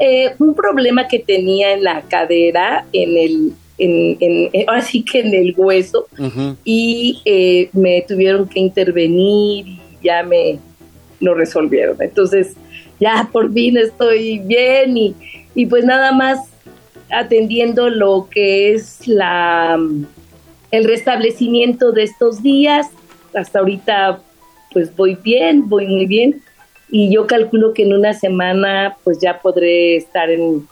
Eh, 0.00 0.34
un 0.38 0.54
problema 0.54 1.08
que 1.08 1.18
tenía 1.18 1.72
en 1.72 1.82
la 1.82 2.02
cadera, 2.02 2.84
en 2.92 3.16
el, 3.16 3.52
en, 3.78 4.16
en, 4.20 4.68
ahora 4.68 4.82
sí 4.82 5.02
que 5.02 5.20
en 5.20 5.34
el 5.34 5.54
hueso, 5.56 6.06
y 6.64 7.20
eh, 7.24 7.68
me 7.72 8.02
tuvieron 8.06 8.48
que 8.48 8.60
intervenir 8.60 9.66
y 9.66 9.80
ya 10.02 10.22
me 10.22 10.58
lo 11.20 11.34
resolvieron. 11.34 11.96
Entonces, 12.00 12.54
ya 13.00 13.28
por 13.32 13.52
fin 13.52 13.76
estoy 13.76 14.38
bien 14.38 14.96
y, 14.96 15.14
y 15.54 15.66
pues 15.66 15.84
nada 15.84 16.12
más 16.12 16.38
atendiendo 17.10 17.88
lo 17.90 18.28
que 18.30 18.72
es 18.72 19.06
la 19.08 19.78
el 20.70 20.84
restablecimiento 20.84 21.92
de 21.92 22.02
estos 22.04 22.42
días. 22.42 22.88
Hasta 23.34 23.60
ahorita 23.60 24.20
pues 24.72 24.94
voy 24.94 25.16
bien, 25.22 25.68
voy 25.68 25.86
muy 25.86 26.06
bien 26.06 26.42
y 26.90 27.12
yo 27.12 27.26
calculo 27.26 27.74
que 27.74 27.82
en 27.82 27.92
una 27.92 28.14
semana 28.14 28.96
pues 29.04 29.18
ya 29.20 29.40
podré 29.40 29.96
estar 29.96 30.30
en, 30.30 30.66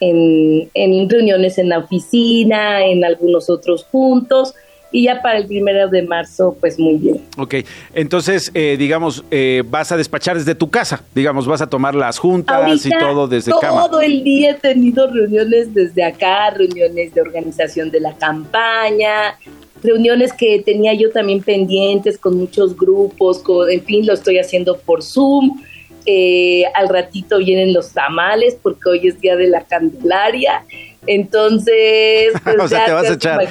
en, 0.00 1.10
reuniones 1.10 1.58
en 1.58 1.68
la 1.68 1.78
oficina, 1.78 2.84
en 2.84 3.04
algunos 3.04 3.50
otros 3.50 3.84
puntos 3.84 4.54
y 4.92 5.04
ya 5.04 5.22
para 5.22 5.38
el 5.38 5.46
primero 5.46 5.88
de 5.88 6.02
marzo, 6.02 6.56
pues 6.58 6.76
muy 6.76 6.94
bien. 6.94 7.24
Ok, 7.36 7.56
entonces, 7.94 8.50
eh, 8.54 8.74
digamos, 8.76 9.24
eh, 9.30 9.62
vas 9.64 9.92
a 9.92 9.96
despachar 9.96 10.36
desde 10.36 10.56
tu 10.56 10.68
casa, 10.68 11.04
digamos, 11.14 11.46
vas 11.46 11.60
a 11.60 11.68
tomar 11.68 11.94
las 11.94 12.18
juntas 12.18 12.84
y 12.84 12.90
todo 12.90 13.28
desde 13.28 13.52
todo 13.52 13.60
cama. 13.60 13.88
Todo 13.88 14.00
el 14.00 14.24
día 14.24 14.50
he 14.50 14.54
tenido 14.54 15.06
reuniones 15.06 15.72
desde 15.72 16.02
acá, 16.02 16.50
reuniones 16.50 17.14
de 17.14 17.20
organización 17.20 17.90
de 17.92 18.00
la 18.00 18.14
campaña, 18.14 19.38
reuniones 19.82 20.32
que 20.32 20.60
tenía 20.60 20.94
yo 20.94 21.10
también 21.10 21.42
pendientes 21.42 22.18
con 22.18 22.36
muchos 22.36 22.76
grupos, 22.76 23.38
con, 23.38 23.70
en 23.70 23.82
fin, 23.84 24.06
lo 24.06 24.12
estoy 24.12 24.38
haciendo 24.38 24.78
por 24.78 25.02
Zoom. 25.02 25.62
Eh, 26.06 26.64
al 26.74 26.88
ratito 26.88 27.38
vienen 27.38 27.74
los 27.74 27.92
tamales 27.92 28.56
porque 28.62 28.88
hoy 28.88 29.08
es 29.08 29.20
día 29.20 29.36
de 29.36 29.48
la 29.48 29.64
Candelaria. 29.64 30.64
Entonces, 31.06 32.32
pues 32.44 32.56
o 32.58 32.68
sea, 32.68 32.86
te 32.86 32.92
vas 32.92 33.10
a 33.10 33.14
echar. 33.14 33.48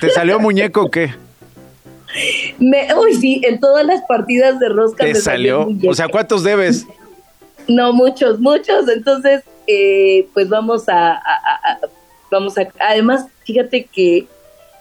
¿Te, 0.00 0.10
salió 0.10 0.38
muñeco 0.38 0.82
o 0.84 0.90
qué? 0.90 1.10
Me, 2.58 2.88
uy, 2.94 3.14
sí, 3.14 3.40
en 3.44 3.60
todas 3.60 3.86
las 3.86 4.02
partidas 4.02 4.58
de 4.58 4.68
rosca 4.68 5.04
me 5.04 5.14
salió. 5.14 5.68
o 5.86 5.94
sea, 5.94 6.08
¿cuántos 6.08 6.42
debes? 6.42 6.86
No, 7.68 7.92
muchos, 7.92 8.40
muchos. 8.40 8.88
Entonces, 8.88 9.42
eh, 9.68 10.26
pues 10.34 10.48
vamos 10.48 10.88
a, 10.88 11.22
vamos 12.28 12.58
a. 12.58 12.66
Además, 12.80 13.26
fíjate 13.44 13.84
que 13.84 14.26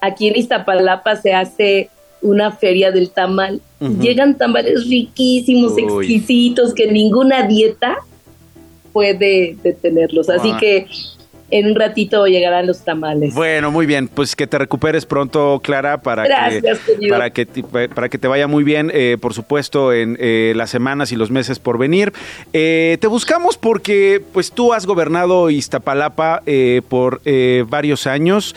aquí 0.02 0.28
en 0.28 0.38
Iztapalapa 0.38 1.16
se 1.16 1.34
hace 1.34 1.90
una 2.22 2.52
feria 2.52 2.92
del 2.92 3.12
tamal. 3.12 3.62
Llegan 3.80 4.38
tamales 4.38 4.90
riquísimos, 4.90 5.78
exquisitos, 5.78 6.74
que 6.74 6.92
ninguna 6.92 7.48
dieta 7.48 7.98
puede 8.92 9.56
detenerlos. 9.64 10.30
Así 10.30 10.52
que 10.60 10.88
en 11.52 11.68
un 11.68 11.76
ratito 11.76 12.26
llegarán 12.28 12.68
los 12.68 12.84
tamales. 12.84 13.34
Bueno, 13.34 13.72
muy 13.72 13.86
bien, 13.86 14.08
pues 14.08 14.36
que 14.36 14.48
te 14.48 14.58
recuperes 14.58 15.06
pronto, 15.06 15.60
Clara, 15.64 16.02
para 16.02 16.24
Gracias, 16.24 16.80
que 16.80 17.08
para 17.10 17.32
que 17.32 17.46
te, 17.46 17.64
para 17.64 18.10
que 18.10 18.18
te 18.18 18.28
vaya 18.28 18.48
muy 18.48 18.64
bien, 18.64 18.92
eh, 18.94 19.18
por 19.20 19.34
supuesto, 19.34 19.94
en 19.94 20.18
eh, 20.20 20.54
las 20.56 20.70
semanas 20.70 21.12
y 21.12 21.16
los 21.16 21.32
meses 21.32 21.60
por 21.60 21.78
venir. 21.78 22.14
Eh, 22.54 22.98
te 23.00 23.08
buscamos 23.08 23.58
porque, 23.58 24.22
pues, 24.34 24.52
tú 24.52 24.74
has 24.74 24.86
gobernado 24.86 25.50
Iztapalapa 25.50 26.44
por 26.88 27.22
varios 27.68 28.08
años. 28.08 28.56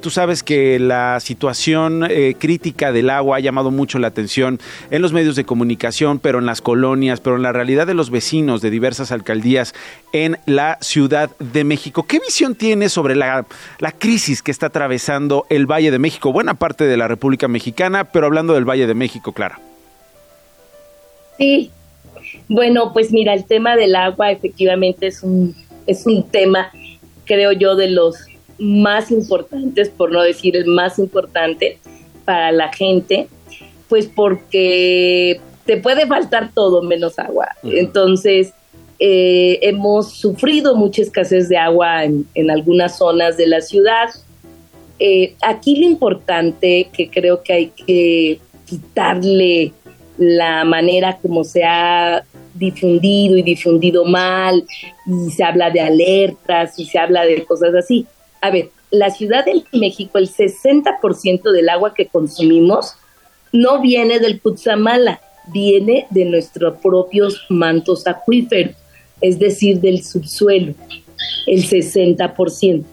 tú 0.00 0.10
sabes 0.10 0.42
que 0.42 0.78
la 0.78 1.20
situación 1.20 2.08
crítica 2.38 2.92
del 2.92 3.10
agua 3.10 3.36
ha 3.36 3.40
llamado 3.40 3.70
mucho 3.70 3.98
la 3.98 4.08
atención 4.08 4.60
en 4.90 5.02
los 5.02 5.12
medios 5.12 5.36
de 5.36 5.44
comunicación, 5.44 6.18
pero 6.18 6.38
en 6.38 6.46
las 6.46 6.60
colonias, 6.60 7.20
pero 7.20 7.36
en 7.36 7.42
la 7.42 7.52
realidad 7.52 7.86
de 7.86 7.94
los 7.94 8.10
vecinos 8.10 8.60
de 8.60 8.70
diversas 8.70 9.12
alcaldías 9.12 9.74
en 10.12 10.38
la 10.46 10.78
Ciudad 10.80 11.30
de 11.38 11.64
México. 11.64 12.04
¿Qué 12.04 12.20
tiene 12.58 12.88
sobre 12.88 13.14
la, 13.16 13.44
crisis 13.98 14.42
que 14.42 14.50
está 14.50 14.66
atravesando 14.66 15.46
el 15.50 15.66
Valle 15.66 15.90
de 15.90 15.98
México, 15.98 16.32
buena 16.32 16.54
parte 16.54 16.84
de 16.84 16.96
la 16.96 17.08
República 17.08 17.48
Mexicana, 17.48 18.04
pero 18.04 18.26
hablando 18.26 18.54
del 18.54 18.68
Valle 18.68 18.86
de 18.86 18.94
México, 18.94 19.32
Clara? 19.32 19.58
Sí, 21.38 21.70
bueno, 22.48 22.92
pues 22.92 23.12
mira, 23.12 23.34
el 23.34 23.44
tema 23.44 23.76
del 23.76 23.94
agua 23.94 24.30
efectivamente 24.30 25.06
es 25.06 25.22
un, 25.22 25.54
es 25.86 26.06
un 26.06 26.22
tema, 26.28 26.70
creo 27.24 27.52
yo, 27.52 27.76
de 27.76 27.90
los 27.90 28.16
más 28.58 29.10
importantes, 29.10 29.88
por 29.88 30.12
no 30.12 30.22
decir 30.22 30.56
el 30.56 30.66
más 30.66 30.98
importante 30.98 31.78
para 32.24 32.52
la 32.52 32.72
gente, 32.72 33.28
pues 33.88 34.06
porque 34.06 35.40
te 35.64 35.76
puede 35.76 36.06
faltar 36.06 36.50
todo 36.54 36.82
menos 36.82 37.18
agua. 37.18 37.48
Entonces, 37.62 38.52
eh, 39.04 39.58
hemos 39.62 40.12
sufrido 40.12 40.76
mucha 40.76 41.02
escasez 41.02 41.48
de 41.48 41.56
agua 41.56 42.04
en, 42.04 42.50
algunas 42.52 42.98
zonas 42.98 43.36
de 43.36 43.48
la 43.48 43.60
ciudad. 43.60 44.10
Eh, 45.00 45.34
aquí 45.42 45.74
lo 45.74 45.86
importante 45.86 46.88
que 46.92 47.10
creo 47.10 47.42
que 47.42 47.52
hay 47.52 47.66
que 47.70 48.38
quitarle 48.64 49.72
la 50.18 50.64
manera 50.64 51.18
como 51.20 51.42
se 51.42 51.64
ha 51.64 52.22
difundido 52.54 53.36
y 53.36 53.42
difundido 53.42 54.04
mal, 54.04 54.64
y 55.04 55.30
se 55.32 55.42
habla 55.42 55.72
de 55.72 55.80
alertas 55.80 56.78
y 56.78 56.84
se 56.84 57.00
habla 57.00 57.24
de 57.24 57.44
cosas 57.44 57.74
así. 57.74 58.06
A 58.40 58.52
ver, 58.52 58.70
la 58.92 59.10
Ciudad 59.10 59.44
de 59.44 59.64
México, 59.72 60.16
el 60.18 60.28
60% 60.28 61.50
del 61.50 61.70
agua 61.70 61.92
que 61.92 62.06
consumimos 62.06 62.94
no 63.50 63.80
viene 63.80 64.20
del 64.20 64.40
Cutzamala, 64.40 65.20
viene 65.48 66.06
de 66.10 66.24
nuestros 66.24 66.78
propios 66.78 67.46
mantos 67.48 68.06
acuíferos 68.06 68.76
es 69.22 69.38
decir, 69.38 69.80
del 69.80 70.04
subsuelo, 70.04 70.74
el 71.46 71.64
60%. 71.64 72.84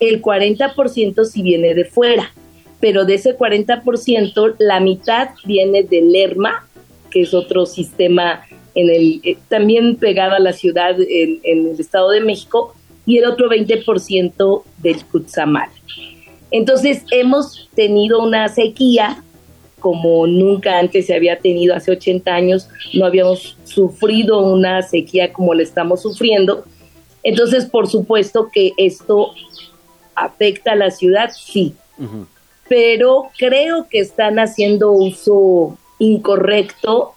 El 0.00 0.22
40% 0.22 1.24
sí 1.24 1.42
viene 1.42 1.74
de 1.74 1.84
fuera, 1.84 2.32
pero 2.80 3.04
de 3.04 3.14
ese 3.14 3.36
40%, 3.36 4.56
la 4.58 4.80
mitad 4.80 5.30
viene 5.44 5.82
del 5.82 6.12
Lerma, 6.12 6.66
que 7.10 7.22
es 7.22 7.34
otro 7.34 7.66
sistema 7.66 8.42
en 8.74 8.90
el, 8.90 9.20
eh, 9.24 9.36
también 9.48 9.96
pegado 9.96 10.36
a 10.36 10.38
la 10.38 10.52
ciudad 10.52 10.96
en, 11.00 11.40
el 11.42 11.78
Estado 11.78 12.10
de 12.10 12.20
México, 12.20 12.74
y 13.06 13.18
el 13.18 13.24
otro 13.24 13.48
20% 13.48 14.62
del 14.78 15.04
Cutzamala. 15.06 15.72
Entonces 16.50 17.04
hemos 17.10 17.68
tenido 17.74 18.22
una 18.22 18.48
sequía 18.48 19.22
como 19.78 20.26
nunca 20.26 20.78
antes 20.78 21.06
se 21.06 21.14
había 21.14 21.38
tenido 21.38 21.74
hace 21.74 21.92
80 21.92 22.34
años, 22.34 22.68
no 22.94 23.06
habíamos 23.06 23.56
sufrido 23.64 24.40
una 24.40 24.82
sequía 24.82 25.32
como 25.32 25.54
la 25.54 25.62
estamos 25.62 26.02
sufriendo. 26.02 26.64
Entonces, 27.22 27.66
por 27.66 27.88
supuesto 27.88 28.50
que 28.52 28.72
esto 28.76 29.32
afecta 30.14 30.72
a 30.72 30.76
la 30.76 30.90
ciudad, 30.90 31.30
sí, 31.36 31.74
pero 32.68 33.30
creo 33.38 33.86
que 33.88 34.00
están 34.00 34.38
haciendo 34.38 34.92
uso 34.92 35.78
incorrecto 35.98 37.14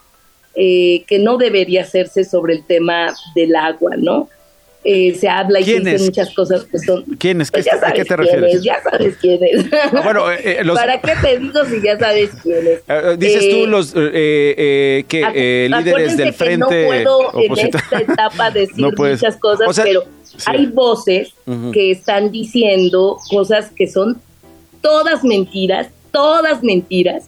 eh, 0.55 1.03
que 1.07 1.20
no 1.20 1.38
debería 1.38 1.84
hacerse 1.84 2.24
sobre 2.24 2.55
el 2.55 2.66
tema 2.66 3.14
del 3.36 3.55
agua, 3.55 3.95
¿no? 3.97 4.28
Eh, 4.84 5.13
se 5.13 5.29
habla 5.29 5.59
y 5.59 5.63
se 5.63 5.79
dicen 5.79 6.05
muchas 6.05 6.34
cosas 6.34 6.63
que 6.63 6.79
son... 6.79 7.03
¿Quién 7.19 7.39
es? 7.39 7.51
Pues 7.51 7.67
¿A 7.71 7.91
qué 7.93 8.03
te 8.03 8.15
refieres? 8.15 8.63
ya 8.63 8.82
sabes 8.82 9.15
quién 9.21 9.39
es. 9.43 9.65
Ah, 9.71 10.01
bueno, 10.03 10.32
eh, 10.32 10.39
eh, 10.43 10.65
¿Para 10.73 10.99
qué 10.99 11.13
te 11.21 11.38
digo 11.38 11.63
si 11.65 11.82
ya 11.84 11.99
sabes 11.99 12.32
quién 12.41 12.65
es? 12.67 13.19
dices 13.19 13.49
tú 13.49 13.67
los 13.67 13.93
que 13.93 15.67
líderes 15.69 16.17
del 16.17 16.34
frente... 16.34 16.57
no 16.57 16.67
puedo 16.67 17.41
en 17.41 17.59
esta 17.59 17.99
etapa 17.99 18.49
decir 18.51 18.91
muchas 18.97 19.38
cosas, 19.38 19.79
pero 19.84 20.03
hay 20.47 20.65
voces 20.65 21.29
que 21.73 21.91
están 21.91 22.32
diciendo 22.32 23.19
cosas 23.29 23.69
que 23.69 23.88
son 23.88 24.19
todas 24.82 25.23
mentiras, 25.23 25.89
todas 26.11 26.63
mentiras, 26.63 27.25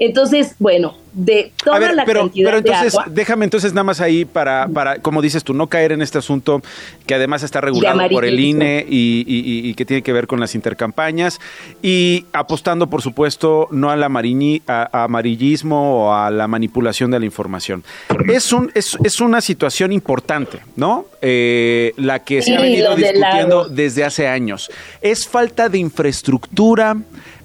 entonces, 0.00 0.56
bueno, 0.58 0.96
de 1.12 1.52
toda 1.62 1.92
la 1.92 2.06
pero, 2.06 2.20
cantidad 2.20 2.46
pero 2.46 2.58
entonces, 2.58 2.92
de 2.92 2.98
agua, 2.98 3.12
déjame 3.12 3.44
entonces 3.44 3.74
nada 3.74 3.84
más 3.84 4.00
ahí 4.00 4.24
para, 4.24 4.66
para, 4.68 5.00
como 5.00 5.20
dices 5.20 5.44
tú, 5.44 5.52
no 5.52 5.66
caer 5.66 5.92
en 5.92 6.00
este 6.00 6.16
asunto 6.16 6.62
que 7.06 7.14
además 7.14 7.42
está 7.42 7.60
regulado 7.60 8.00
por 8.10 8.24
el 8.24 8.40
INE 8.40 8.86
y, 8.88 9.74
que 9.74 9.84
tiene 9.84 10.02
que 10.02 10.14
ver 10.14 10.26
con 10.26 10.40
las 10.40 10.54
intercampañas 10.54 11.38
y 11.82 12.24
apostando, 12.32 12.88
por 12.88 13.02
supuesto, 13.02 13.68
no 13.70 13.90
al 13.90 14.02
amarillismo 14.02 16.06
o 16.06 16.14
a 16.14 16.30
la 16.30 16.48
manipulación 16.48 17.10
de 17.10 17.18
la 17.18 17.26
información. 17.26 17.84
Es, 18.26 18.54
un, 18.54 18.72
es, 18.74 18.96
es 19.04 19.20
una 19.20 19.42
situación 19.42 19.92
importante, 19.92 20.60
¿no? 20.76 21.04
Eh, 21.20 21.92
la 21.98 22.20
que 22.20 22.40
se 22.40 22.56
ha 22.56 22.62
venido 22.62 22.96
discutiendo 22.96 23.68
desde 23.68 24.04
hace 24.04 24.28
años. 24.28 24.70
Es 25.02 25.28
falta 25.28 25.68
de 25.68 25.76
infraestructura 25.76 26.96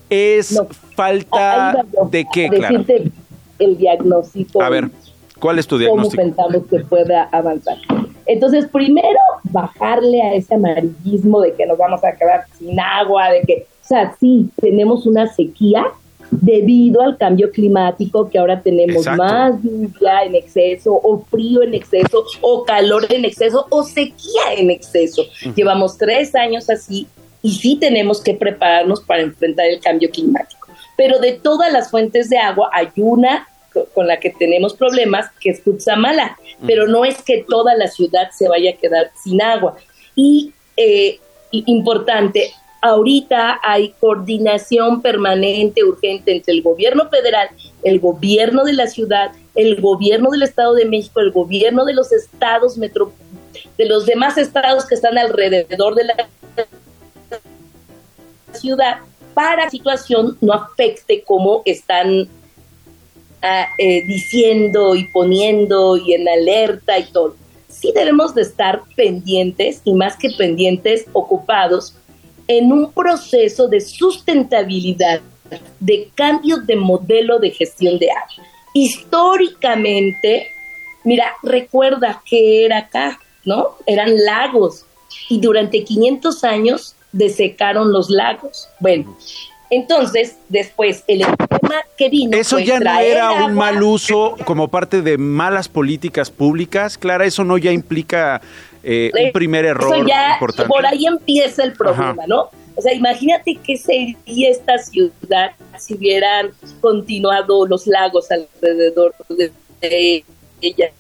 es 0.10 0.60
falta 0.96 1.84
de 2.10 2.26
qué, 2.32 2.50
claro. 2.50 2.84
el 3.60 3.78
diagnóstico. 3.78 4.62
A 4.62 4.70
ver, 4.70 4.90
¿cuál 5.40 5.60
es 5.60 5.68
tu 5.68 5.78
diagnóstico? 5.78 6.22
¿Cómo 6.22 6.36
pensamos 6.36 6.68
que 6.70 6.80
pueda 6.80 7.24
avanzar? 7.32 7.78
Entonces, 8.26 8.68
primero, 8.68 9.20
bajarle 9.44 10.22
a 10.22 10.34
ese 10.34 10.56
amarillismo 10.56 11.42
de 11.42 11.54
que 11.54 11.66
nos 11.66 11.78
vamos 11.78 12.04
a 12.04 12.12
quedar 12.14 12.46
sin 12.58 12.80
agua, 12.80 13.30
de 13.30 13.42
que, 13.42 13.68
o 13.84 13.88
sea, 13.88 14.16
sí, 14.20 14.50
tenemos 14.60 15.06
una 15.06 15.28
sequía 15.28 15.86
debido 16.32 17.02
al 17.02 17.18
cambio 17.18 17.52
climático, 17.52 18.30
que 18.30 18.40
ahora 18.40 18.62
tenemos 18.62 19.06
más 19.16 19.62
lluvia 19.62 20.24
en 20.24 20.36
exceso, 20.36 21.00
o 21.02 21.20
frío 21.30 21.62
en 21.62 21.76
exceso, 21.76 22.26
o 22.42 22.64
calor 22.66 23.06
en 23.12 23.26
exceso, 23.26 23.68
o 23.70 23.84
sequía 23.84 24.54
en 24.58 24.72
exceso. 24.72 25.24
Llevamos 25.56 25.98
tres 25.98 26.34
años 26.36 26.70
así 26.70 27.08
y 27.46 27.52
sí 27.52 27.78
tenemos 27.80 28.24
que 28.24 28.34
prepararnos 28.34 29.02
para 29.02 29.22
enfrentar 29.22 29.68
el 29.68 29.80
cambio 29.80 30.10
climático. 30.10 30.68
Pero 30.98 31.20
de 31.20 31.34
todas 31.34 31.72
las 31.72 31.92
fuentes 31.92 32.28
de 32.28 32.40
agua 32.40 32.72
hay 32.74 32.88
una 32.96 33.48
con 33.94 34.08
la 34.08 34.20
que 34.20 34.32
tenemos 34.32 34.74
problemas, 34.74 35.30
que 35.40 35.52
es 35.52 35.62
Cutzamala, 35.62 36.40
pero 36.66 36.88
no 36.88 37.06
es 37.06 37.22
que 37.22 37.46
toda 37.48 37.76
la 37.76 37.88
ciudad 37.88 38.32
se 38.32 38.48
vaya 38.48 38.72
a 38.72 38.78
quedar 38.78 39.12
sin 39.24 39.44
agua. 39.44 39.78
Y 40.16 40.54
eh, 40.76 41.20
importante, 41.52 42.52
ahorita 42.82 43.60
hay 43.62 43.94
coordinación 44.00 45.04
permanente, 45.04 45.84
urgente 45.84 46.32
entre 46.32 46.52
el 46.52 46.64
gobierno 46.64 47.10
federal, 47.10 47.50
el 47.84 48.00
gobierno 48.00 48.64
de 48.64 48.74
la 48.74 48.88
ciudad, 48.88 49.34
el 49.54 49.80
gobierno 49.80 50.32
del 50.32 50.42
Estado 50.42 50.74
de 50.74 50.86
México, 50.86 51.20
el 51.20 51.32
gobierno 51.32 51.86
de 51.86 51.94
los 51.94 52.12
estados 52.12 52.76
metro, 52.80 53.14
de 53.78 53.86
los 53.86 54.08
demás 54.08 54.40
estados 54.40 54.88
que 54.88 54.96
están 54.96 55.20
alrededor 55.20 55.94
de 55.94 56.06
la 56.06 56.16
ciudad 58.56 58.98
para 59.34 59.56
que 59.56 59.62
la 59.64 59.70
situación 59.70 60.38
no 60.42 60.54
afecte 60.54 61.24
como 61.24 61.62
están 61.66 62.28
ah, 63.42 63.68
eh, 63.78 64.04
diciendo 64.08 64.96
y 64.96 65.06
poniendo 65.06 65.98
y 65.98 66.14
en 66.14 66.28
alerta 66.28 66.98
y 66.98 67.04
todo. 67.12 67.36
Sí 67.68 67.92
debemos 67.94 68.34
de 68.34 68.42
estar 68.42 68.82
pendientes 68.96 69.82
y 69.84 69.94
más 69.94 70.16
que 70.16 70.30
pendientes, 70.32 71.06
ocupados 71.12 71.96
en 72.48 72.72
un 72.72 72.92
proceso 72.92 73.68
de 73.68 73.82
sustentabilidad, 73.82 75.22
de 75.80 76.10
cambio 76.16 76.58
de 76.58 76.76
modelo 76.76 77.40
de 77.40 77.52
gestión 77.52 78.00
de 78.00 78.10
agua. 78.12 78.46
Históricamente, 78.74 80.48
mira, 81.04 81.34
recuerda 81.44 82.22
que 82.26 82.66
era 82.66 82.80
acá, 82.80 83.20
¿no? 83.44 83.76
Eran 83.86 84.24
lagos 84.24 84.86
y 85.30 85.40
durante 85.40 85.84
500 85.84 86.44
años 86.44 86.96
desecaron 87.16 87.92
los 87.92 88.10
lagos. 88.10 88.68
Bueno, 88.80 89.18
entonces, 89.70 90.38
después, 90.50 91.04
el 91.08 91.20
tema 91.20 91.82
que 91.98 92.10
vino. 92.10 92.38
Eso 92.38 92.60
ya 92.60 92.80
no 92.80 93.00
era 93.00 93.46
un 93.46 93.54
mal 93.54 93.82
uso 93.82 94.36
como 94.46 94.68
parte 94.68 95.02
de 95.02 95.18
malas 95.18 95.68
políticas 95.68 96.30
públicas, 96.30 96.98
Clara. 96.98 97.26
Eso 97.26 97.44
no 97.44 97.58
ya 97.58 97.72
implica 97.72 98.42
eh, 98.84 99.12
un 99.14 99.32
primer 99.32 99.66
error 99.66 100.06
ya, 100.06 100.34
importante. 100.34 100.70
Por 100.70 100.86
ahí 100.86 101.06
empieza 101.06 101.64
el 101.64 101.74
problema, 101.74 102.28
¿no? 102.28 102.50
O 102.76 102.82
sea, 102.82 102.94
imagínate 102.94 103.58
qué 103.64 103.78
sería 103.78 104.50
esta 104.50 104.78
ciudad 104.78 105.52
si 105.80 105.96
hubieran 105.96 106.52
continuado 106.82 107.66
los 107.66 107.88
lagos 107.88 108.28
alrededor 108.32 109.16
de 109.30 110.24
ella, 110.62 110.92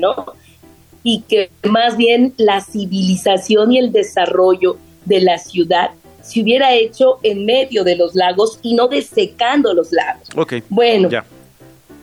¿no? 0.00 0.26
Y 1.02 1.22
que 1.22 1.50
más 1.64 1.96
bien 1.96 2.32
la 2.36 2.60
civilización 2.60 3.72
y 3.72 3.78
el 3.78 3.92
desarrollo 3.92 4.78
de 5.04 5.20
la 5.20 5.38
ciudad 5.38 5.90
se 6.24 6.40
hubiera 6.40 6.72
hecho 6.72 7.18
en 7.22 7.44
medio 7.44 7.84
de 7.84 7.96
los 7.96 8.14
lagos 8.14 8.58
y 8.62 8.74
no 8.74 8.88
desecando 8.88 9.74
los 9.74 9.92
lagos. 9.92 10.28
Ok. 10.34 10.54
Bueno, 10.70 11.08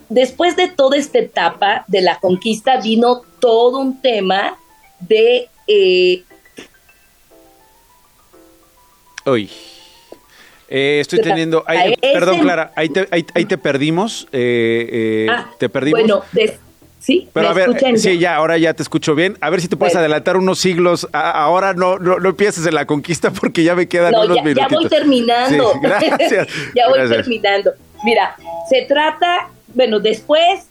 después 0.09 0.55
de 0.55 0.67
toda 0.67 0.97
esta 0.97 1.19
etapa 1.19 1.85
de 1.87 2.01
la 2.01 2.19
conquista 2.19 2.79
vino 2.79 3.23
todo 3.39 3.79
un 3.79 3.99
tema 3.99 4.57
de... 4.99 5.49
Eh, 5.67 6.23
eh 10.69 10.99
estoy 10.99 11.19
teniendo... 11.21 11.65
perdón, 12.01 12.39
Clara, 12.41 12.71
ahí 12.75 12.89
te, 12.89 13.07
ahí, 13.11 13.45
te 13.45 13.57
perdimos. 13.57 14.27
Eh, 14.31 14.89
eh, 14.91 15.27
ah, 15.31 15.49
te 15.57 15.67
perdimos. 15.67 16.01
Bueno, 16.01 16.23
Sí, 17.01 17.27
pero 17.33 17.49
a 17.49 17.53
ver, 17.53 17.97
sí, 17.97 18.19
ya, 18.19 18.35
ahora 18.35 18.59
ya 18.59 18.75
te 18.75 18.83
escucho 18.83 19.15
bien. 19.15 19.35
A 19.41 19.49
ver 19.49 19.59
si 19.59 19.67
te 19.67 19.75
puedes 19.75 19.95
adelantar 19.95 20.37
unos 20.37 20.59
siglos. 20.59 21.07
ahora 21.11 21.73
no, 21.73 21.97
no, 21.97 22.19
no, 22.19 22.29
empieces 22.29 22.63
en 22.67 22.75
la 22.75 22.85
conquista 22.85 23.31
porque 23.31 23.63
ya 23.63 23.73
me 23.73 23.87
quedan 23.87 24.13
unos 24.13 24.37
ya, 24.37 24.43
minutitos. 24.43 24.69
Ya 24.69 24.77
voy 24.77 24.87
terminando. 24.87 25.73
gracias. 25.81 26.47
ya 26.75 26.89
voy 26.89 27.09
terminando. 27.09 27.71
Mira, 28.03 28.35
se 28.69 28.83
trata, 28.83 29.49
bueno, 29.73 29.99
después 29.99 30.67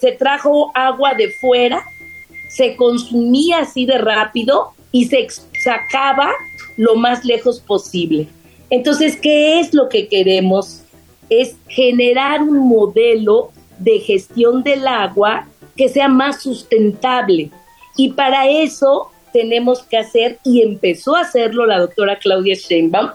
se 0.00 0.10
trajo 0.10 0.72
agua 0.74 1.14
de 1.14 1.30
fuera, 1.40 1.84
se 2.48 2.74
consumía 2.74 3.60
así 3.60 3.86
de 3.86 3.98
rápido 3.98 4.72
y 4.90 5.04
se 5.04 5.28
sacaba 5.62 6.32
lo 6.76 6.96
más 6.96 7.24
lejos 7.24 7.60
posible. 7.60 8.26
Entonces, 8.70 9.16
¿qué 9.16 9.60
es 9.60 9.72
lo 9.72 9.88
que 9.88 10.08
queremos? 10.08 10.82
Es 11.28 11.54
generar 11.68 12.42
un 12.42 12.68
modelo 12.68 13.52
de 13.82 14.00
gestión 14.00 14.62
del 14.62 14.86
agua 14.86 15.46
que 15.76 15.88
sea 15.88 16.08
más 16.08 16.42
sustentable. 16.42 17.50
Y 17.96 18.10
para 18.10 18.48
eso 18.48 19.10
tenemos 19.32 19.82
que 19.82 19.98
hacer, 19.98 20.38
y 20.44 20.62
empezó 20.62 21.16
a 21.16 21.22
hacerlo 21.22 21.66
la 21.66 21.78
doctora 21.78 22.18
Claudia 22.18 22.54
Sheinbaum, 22.54 23.10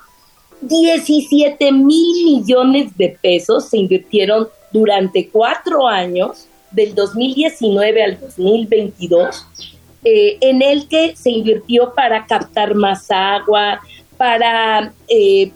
17 0.62 1.72
mil 1.72 2.26
millones 2.26 2.98
de 2.98 3.18
pesos 3.22 3.70
se 3.70 3.78
invirtieron 3.78 4.48
durante 4.72 5.30
cuatro 5.30 5.88
años, 5.88 6.48
del 6.72 6.94
2019 6.96 8.04
al 8.04 8.20
2022, 8.20 9.46
eh, 10.04 10.38
en 10.42 10.62
el 10.62 10.88
que 10.88 11.16
se 11.16 11.32
invirtió 11.32 11.94
para 11.94 12.26
captar 12.26 12.76
más 12.76 13.10
agua, 13.10 13.80
para, 14.18 14.92
eh, 15.08 15.52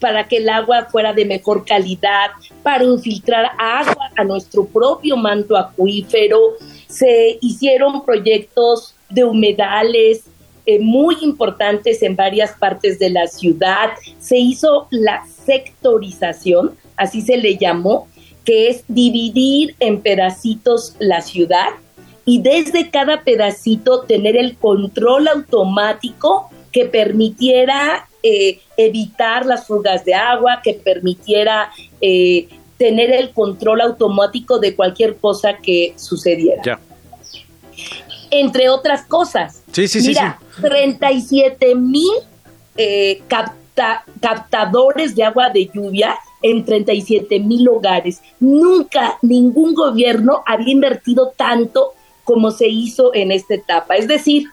para 0.00 0.26
que 0.26 0.38
el 0.38 0.48
agua 0.48 0.86
fuera 0.90 1.12
de 1.12 1.24
mejor 1.24 1.64
calidad, 1.64 2.30
para 2.62 2.84
infiltrar 2.84 3.52
agua 3.58 4.10
a 4.16 4.24
nuestro 4.24 4.64
propio 4.64 5.16
manto 5.16 5.56
acuífero. 5.56 6.54
Se 6.88 7.38
hicieron 7.40 8.04
proyectos 8.04 8.94
de 9.10 9.24
humedales 9.24 10.24
eh, 10.64 10.80
muy 10.80 11.16
importantes 11.22 12.02
en 12.02 12.16
varias 12.16 12.52
partes 12.52 12.98
de 12.98 13.10
la 13.10 13.26
ciudad. 13.26 13.90
Se 14.18 14.36
hizo 14.38 14.88
la 14.90 15.24
sectorización, 15.44 16.76
así 16.96 17.20
se 17.20 17.36
le 17.36 17.56
llamó, 17.56 18.08
que 18.44 18.68
es 18.68 18.84
dividir 18.88 19.76
en 19.80 20.00
pedacitos 20.00 20.94
la 20.98 21.20
ciudad 21.20 21.68
y 22.24 22.42
desde 22.42 22.90
cada 22.90 23.22
pedacito 23.22 24.02
tener 24.02 24.36
el 24.36 24.56
control 24.56 25.28
automático 25.28 26.50
que 26.76 26.84
permitiera 26.84 28.06
eh, 28.22 28.60
evitar 28.76 29.46
las 29.46 29.66
fugas 29.66 30.04
de 30.04 30.12
agua, 30.12 30.60
que 30.62 30.74
permitiera 30.74 31.70
eh, 32.02 32.48
tener 32.76 33.10
el 33.12 33.30
control 33.30 33.80
automático 33.80 34.58
de 34.58 34.76
cualquier 34.76 35.16
cosa 35.16 35.56
que 35.56 35.94
sucediera. 35.96 36.78
Entre 38.30 38.68
otras 38.68 39.06
cosas. 39.06 39.62
Sí, 39.72 39.88
sí, 39.88 40.06
Mira, 40.06 40.38
37 40.60 41.74
mil 41.76 42.12
eh, 42.76 43.22
captadores 44.20 45.14
de 45.14 45.24
agua 45.24 45.48
de 45.48 45.70
lluvia 45.72 46.14
en 46.42 46.62
37 46.62 47.40
mil 47.40 47.66
hogares. 47.70 48.20
Nunca 48.38 49.16
ningún 49.22 49.72
gobierno 49.72 50.42
había 50.44 50.72
invertido 50.72 51.32
tanto 51.34 51.94
como 52.22 52.50
se 52.50 52.68
hizo 52.68 53.14
en 53.14 53.32
esta 53.32 53.54
etapa. 53.54 53.96
Es 53.96 54.08
decir, 54.08 54.50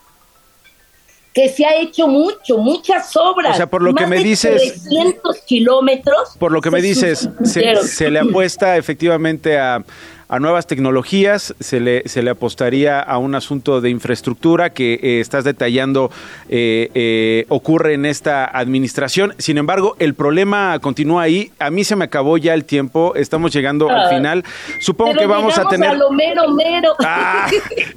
que 1.33 1.49
se 1.49 1.65
ha 1.65 1.75
hecho 1.75 2.07
mucho, 2.07 2.57
muchas 2.57 3.15
obras. 3.17 3.53
O 3.53 3.57
sea, 3.57 3.67
por 3.67 3.81
lo 3.81 3.95
que 3.95 4.05
me 4.05 4.23
dices... 4.23 4.83
300 4.83 5.39
kilómetros. 5.41 6.35
Por 6.37 6.51
lo 6.51 6.61
que 6.61 6.69
me 6.69 6.81
dices, 6.81 7.27
se, 7.43 8.11
le 8.11 8.19
apuesta 8.19 8.77
efectivamente 8.77 9.57
a 9.57 9.83
a 10.27 10.39
nuevas 10.39 10.67
tecnologías, 10.67 11.53
se 11.59 11.79
le, 11.79 12.07
se 12.07 12.23
le 12.23 12.31
apostaría 12.31 12.99
a 12.99 13.17
un 13.17 13.35
asunto 13.35 13.81
de 13.81 13.89
infraestructura 13.89 14.71
que 14.71 14.93
eh, 14.95 15.19
estás 15.19 15.43
detallando 15.43 16.11
eh, 16.49 16.89
eh, 16.93 17.45
ocurre 17.49 17.93
en 17.93 18.05
esta 18.05 18.45
administración. 18.45 19.33
Sin 19.37 19.57
embargo, 19.57 19.95
el 19.99 20.13
problema 20.13 20.77
continúa 20.79 21.23
ahí. 21.23 21.51
A 21.59 21.69
mí 21.69 21.83
se 21.83 21.95
me 21.95 22.05
acabó 22.05 22.37
ya 22.37 22.53
el 22.53 22.65
tiempo, 22.65 23.13
estamos 23.15 23.53
llegando 23.53 23.89
al 23.89 24.05
ah. 24.05 24.09
final. 24.09 24.43
Supongo 24.79 25.13
que 25.15 25.25
vamos 25.25 25.57
a 25.57 25.67
tener... 25.67 25.89
A 25.89 25.93
lo 25.95 26.11
mero, 26.11 26.49
mero. 26.49 26.93
Ah, 26.99 27.47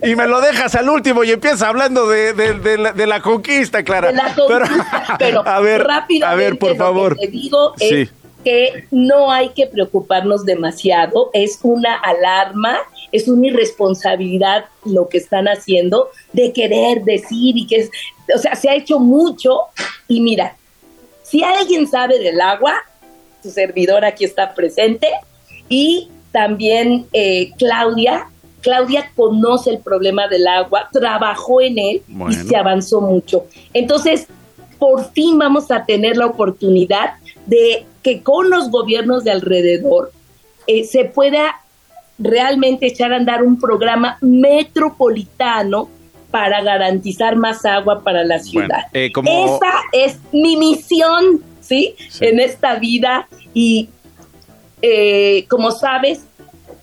y 0.03 0.15
me 0.15 0.27
lo 0.27 0.41
dejas 0.41 0.75
al 0.75 0.89
último 0.89 1.25
y 1.25 1.31
empiezas 1.31 1.63
hablando 1.63 2.09
de, 2.09 2.33
de, 2.33 3.07
la, 3.07 3.21
conquista, 3.21 3.83
Clara. 3.83 4.09
De 4.09 4.15
la 4.15 4.35
conquista, 4.35 5.17
pero, 5.19 5.43
a 5.47 5.61
ver, 5.61 5.87
a 6.25 6.35
ver, 6.35 6.59
por 6.59 6.77
favor. 6.77 7.17
te 7.17 7.29
digo 7.29 7.75
sí 7.77 8.09
que 8.47 8.85
no 8.93 9.33
hay 9.33 9.49
que 9.49 9.67
preocuparnos 9.67 10.45
demasiado, 10.45 11.31
es 11.33 11.59
una 11.65 11.97
alarma, 11.97 12.79
es 13.11 13.27
una 13.27 13.49
irresponsabilidad 13.49 14.67
lo 14.85 15.09
que 15.09 15.19
están 15.19 15.47
haciendo 15.49 16.11
de 16.33 16.53
querer 16.53 17.03
decir 17.03 17.57
y 17.57 17.67
que 17.67 17.75
es, 17.79 17.91
o 18.33 18.39
sea, 18.39 18.55
se 18.55 18.71
ha 18.71 18.77
hecho 18.77 19.01
mucho 19.01 19.63
y 20.07 20.21
mira, 20.21 20.55
si 21.25 21.43
alguien 21.43 21.89
sabe 21.89 22.21
del 22.21 22.41
agua, 22.41 22.77
su 23.43 23.51
servidor 23.51 24.05
aquí 24.05 24.25
está 24.25 24.55
presente 24.55 25.09
y 25.69 26.09
también 26.31 27.07
eh, 27.13 27.51
Claudia, 27.59 28.29
Claudia 28.61 29.11
conoce 29.17 29.71
el 29.71 29.81
problema 29.81 30.29
del 30.29 30.47
agua, 30.47 30.89
trabajó 30.93 31.61
en 31.63 31.81
él 31.81 32.03
y 32.31 32.33
se 32.33 32.55
avanzó 32.55 33.01
mucho. 33.01 33.47
Entonces, 33.73 34.29
por 34.79 35.11
fin 35.11 35.37
vamos 35.37 35.73
a 35.73 35.85
tener 35.85 36.17
la 36.17 36.27
oportunidad 36.27 37.15
de 37.47 37.87
que 38.03 38.23
con 38.23 38.51
los 38.51 38.71
gobiernos 38.71 39.25
de 39.25 39.31
alrededor 39.31 40.13
eh, 40.67 40.85
se 40.85 41.05
pueda 41.05 41.61
realmente 42.19 42.87
echar 42.87 43.13
a 43.13 43.17
andar 43.17 43.43
un 43.43 43.59
programa 43.59 44.19
metropolitano 44.21 45.91
para 46.31 46.63
garantizar 46.63 47.37
más 47.37 47.65
agua 47.65 48.03
para 48.03 48.25
la 48.25 48.39
ciudad. 48.39 48.85
Eh, 48.93 49.11
Esa 49.25 49.73
es 49.93 50.19
mi 50.33 50.57
misión, 50.57 51.43
¿sí? 51.61 51.95
En 52.21 52.41
esta 52.41 52.77
vida 52.77 53.29
y 53.55 53.89
eh, 54.83 55.47
como 55.49 55.71
sabes, 55.71 56.25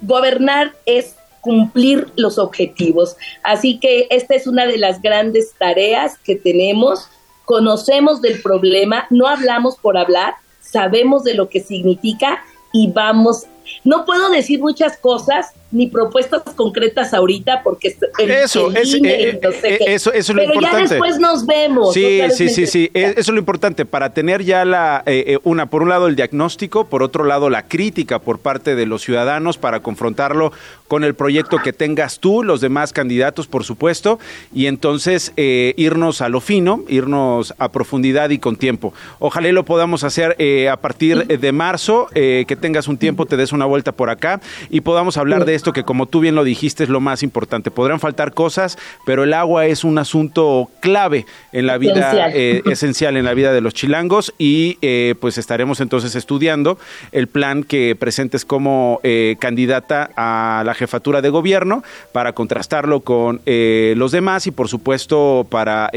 gobernar 0.02 0.74
es 0.86 1.16
cumplir 1.42 2.08
los 2.16 2.38
objetivos. 2.38 3.16
Así 3.44 3.80
que 3.80 4.08
esta 4.10 4.36
es 4.36 4.48
una 4.48 4.66
de 4.66 4.78
las 4.78 5.02
grandes 5.02 5.54
tareas 5.58 6.18
que 6.18 6.36
tenemos. 6.36 7.10
Conocemos 7.46 8.22
del 8.22 8.42
problema, 8.42 9.06
no 9.10 9.28
hablamos 9.28 9.78
por 9.78 9.98
hablar, 9.98 10.36
sabemos 10.74 11.24
de 11.24 11.36
lo 11.36 11.50
que 11.50 11.62
significa 11.62 12.44
y 12.72 12.92
vamos 12.92 13.46
no 13.84 14.06
puedo 14.06 14.30
decir 14.30 14.60
muchas 14.60 14.98
cosas 14.98 15.54
ni 15.74 15.88
propuestas 15.88 16.44
concretas 16.56 17.14
ahorita 17.14 17.62
porque 17.64 17.98
eso, 18.20 18.72
es, 18.72 18.94
eh, 18.94 19.40
eh, 19.64 19.80
eso, 19.88 20.14
eso 20.14 20.14
es 20.14 20.30
lo 20.30 20.36
pero 20.36 20.54
importante. 20.54 20.84
ya 20.84 20.90
después 20.90 21.20
nos 21.20 21.46
vemos. 21.48 21.94
Sí, 21.94 22.22
sí, 22.32 22.50
sí, 22.50 22.68
sí, 22.68 22.92
eso 22.94 23.20
es 23.20 23.28
lo 23.30 23.40
importante 23.40 23.84
para 23.84 24.14
tener 24.14 24.44
ya 24.44 24.66
la 24.66 25.02
eh, 25.08 25.40
una 25.44 25.66
por 25.66 25.82
un 25.82 25.90
lado 25.90 26.06
el 26.08 26.16
diagnóstico, 26.16 26.86
por 26.86 27.02
otro 27.02 27.24
lado 27.24 27.50
la 27.50 27.68
crítica 27.68 28.20
por 28.20 28.38
parte 28.38 28.76
de 28.76 28.86
los 28.86 29.02
ciudadanos 29.02 29.58
para 29.58 29.80
confrontarlo 29.80 30.54
con 30.88 31.04
el 31.04 31.16
proyecto 31.16 31.58
que 31.58 31.74
tengas 31.74 32.20
tú, 32.20 32.44
los 32.44 32.62
demás 32.62 32.94
candidatos, 32.94 33.48
por 33.48 33.64
supuesto, 33.64 34.20
y 34.54 34.68
entonces 34.68 35.34
irnos 35.36 36.22
a 36.22 36.30
lo 36.30 36.40
fino, 36.40 36.84
irnos 36.88 37.56
a 37.58 37.72
profundidad 37.72 38.30
y 38.30 38.38
con 38.38 38.58
tiempo. 38.58 38.94
Ojalá 39.18 39.52
lo 39.52 39.66
podamos 39.66 40.04
hacer 40.04 40.38
a 40.70 40.78
partir 40.78 41.26
de 41.26 41.52
marzo, 41.52 42.10
que 42.14 42.58
tengas 42.62 42.88
un 42.88 42.98
tiempo, 42.98 43.26
te 43.26 43.38
des 43.38 43.53
una 43.54 43.66
vuelta 43.66 43.92
por 43.92 44.10
acá 44.10 44.42
y 44.70 44.82
podamos 44.82 45.18
hablar 45.18 45.46
de 45.46 45.56
esto 45.56 45.74
que 45.74 45.84
como 45.84 46.06
tú 46.06 46.20
bien 46.20 46.36
lo 46.36 46.44
dijiste 46.44 46.84
es 46.84 46.90
lo 46.90 47.00
más 47.00 47.24
importante. 47.24 47.72
Podrán 47.72 48.00
faltar 48.00 48.34
cosas, 48.34 48.78
pero 49.06 49.24
el 49.24 49.34
agua 49.34 49.66
es 49.66 49.84
un 49.84 49.98
asunto 49.98 50.70
clave 50.80 51.26
en 51.52 51.68
la 51.68 51.78
vida, 51.78 51.94
esencial, 51.94 52.32
eh, 52.34 52.62
esencial 52.66 53.18
en 53.18 53.26
la 53.26 53.34
vida 53.34 53.54
de 53.54 53.62
los 53.62 53.74
chilangos 53.74 54.34
y 54.38 54.78
eh, 54.82 55.16
pues 55.20 55.38
estaremos 55.38 55.82
entonces 55.82 56.16
estudiando 56.16 56.78
el 57.12 57.28
plan 57.28 57.64
que 57.64 57.96
presentes 57.96 58.46
como 58.46 59.00
eh, 59.04 59.36
candidata 59.40 60.10
a 60.16 60.64
la 60.66 60.74
jefatura 60.74 61.22
de 61.22 61.30
gobierno 61.30 61.84
para 62.12 62.34
contrastarlo 62.34 63.02
con 63.02 63.42
los 63.46 64.12
demás 64.12 64.48
y 64.48 64.52
por 64.52 64.68
supuesto 64.68 65.46
para 65.50 65.90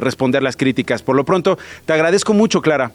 responder 0.00 0.42
las 0.42 0.56
críticas. 0.56 1.02
Por 1.02 1.16
lo 1.16 1.24
pronto, 1.24 1.58
te 1.86 1.92
agradezco 1.92 2.34
mucho, 2.34 2.60
Clara. 2.60 2.92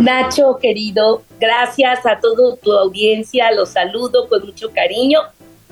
Nacho, 0.00 0.58
querido, 0.60 1.22
gracias 1.38 2.06
a 2.06 2.18
toda 2.18 2.56
tu 2.56 2.72
audiencia, 2.72 3.52
los 3.52 3.68
saludo 3.68 4.28
con 4.28 4.46
mucho 4.46 4.70
cariño 4.74 5.20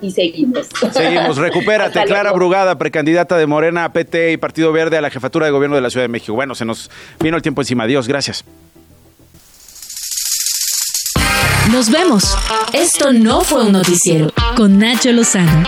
y 0.02 0.10
seguimos. 0.10 0.66
Seguimos, 0.92 1.36
recupérate. 1.38 2.04
Clara 2.04 2.32
Brugada, 2.32 2.76
precandidata 2.76 3.38
de 3.38 3.46
Morena, 3.46 3.90
PT 3.92 4.32
y 4.32 4.36
Partido 4.36 4.70
Verde 4.70 4.98
a 4.98 5.00
la 5.00 5.10
jefatura 5.10 5.46
de 5.46 5.52
gobierno 5.52 5.76
de 5.76 5.82
la 5.82 5.90
Ciudad 5.90 6.04
de 6.04 6.08
México. 6.08 6.34
Bueno, 6.34 6.54
se 6.54 6.66
nos 6.66 6.90
vino 7.20 7.36
el 7.36 7.42
tiempo 7.42 7.62
encima. 7.62 7.84
Adiós, 7.84 8.06
gracias. 8.06 8.44
Nos 11.72 11.90
vemos. 11.90 12.36
Esto 12.72 13.12
no 13.12 13.40
fue 13.40 13.64
un 13.64 13.72
noticiero 13.72 14.30
con 14.56 14.78
Nacho 14.78 15.10
Lozano. 15.12 15.64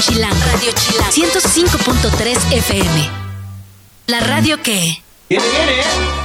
Radio 0.00 0.14
Chilán, 0.14 0.40
Radio 0.50 0.72
Chilán, 0.72 1.12
105.3 1.12 2.52
FM. 2.52 3.10
La 4.06 4.20
radio 4.20 4.62
que... 4.62 5.02
Viene, 5.28 5.44
viene. 5.44 6.19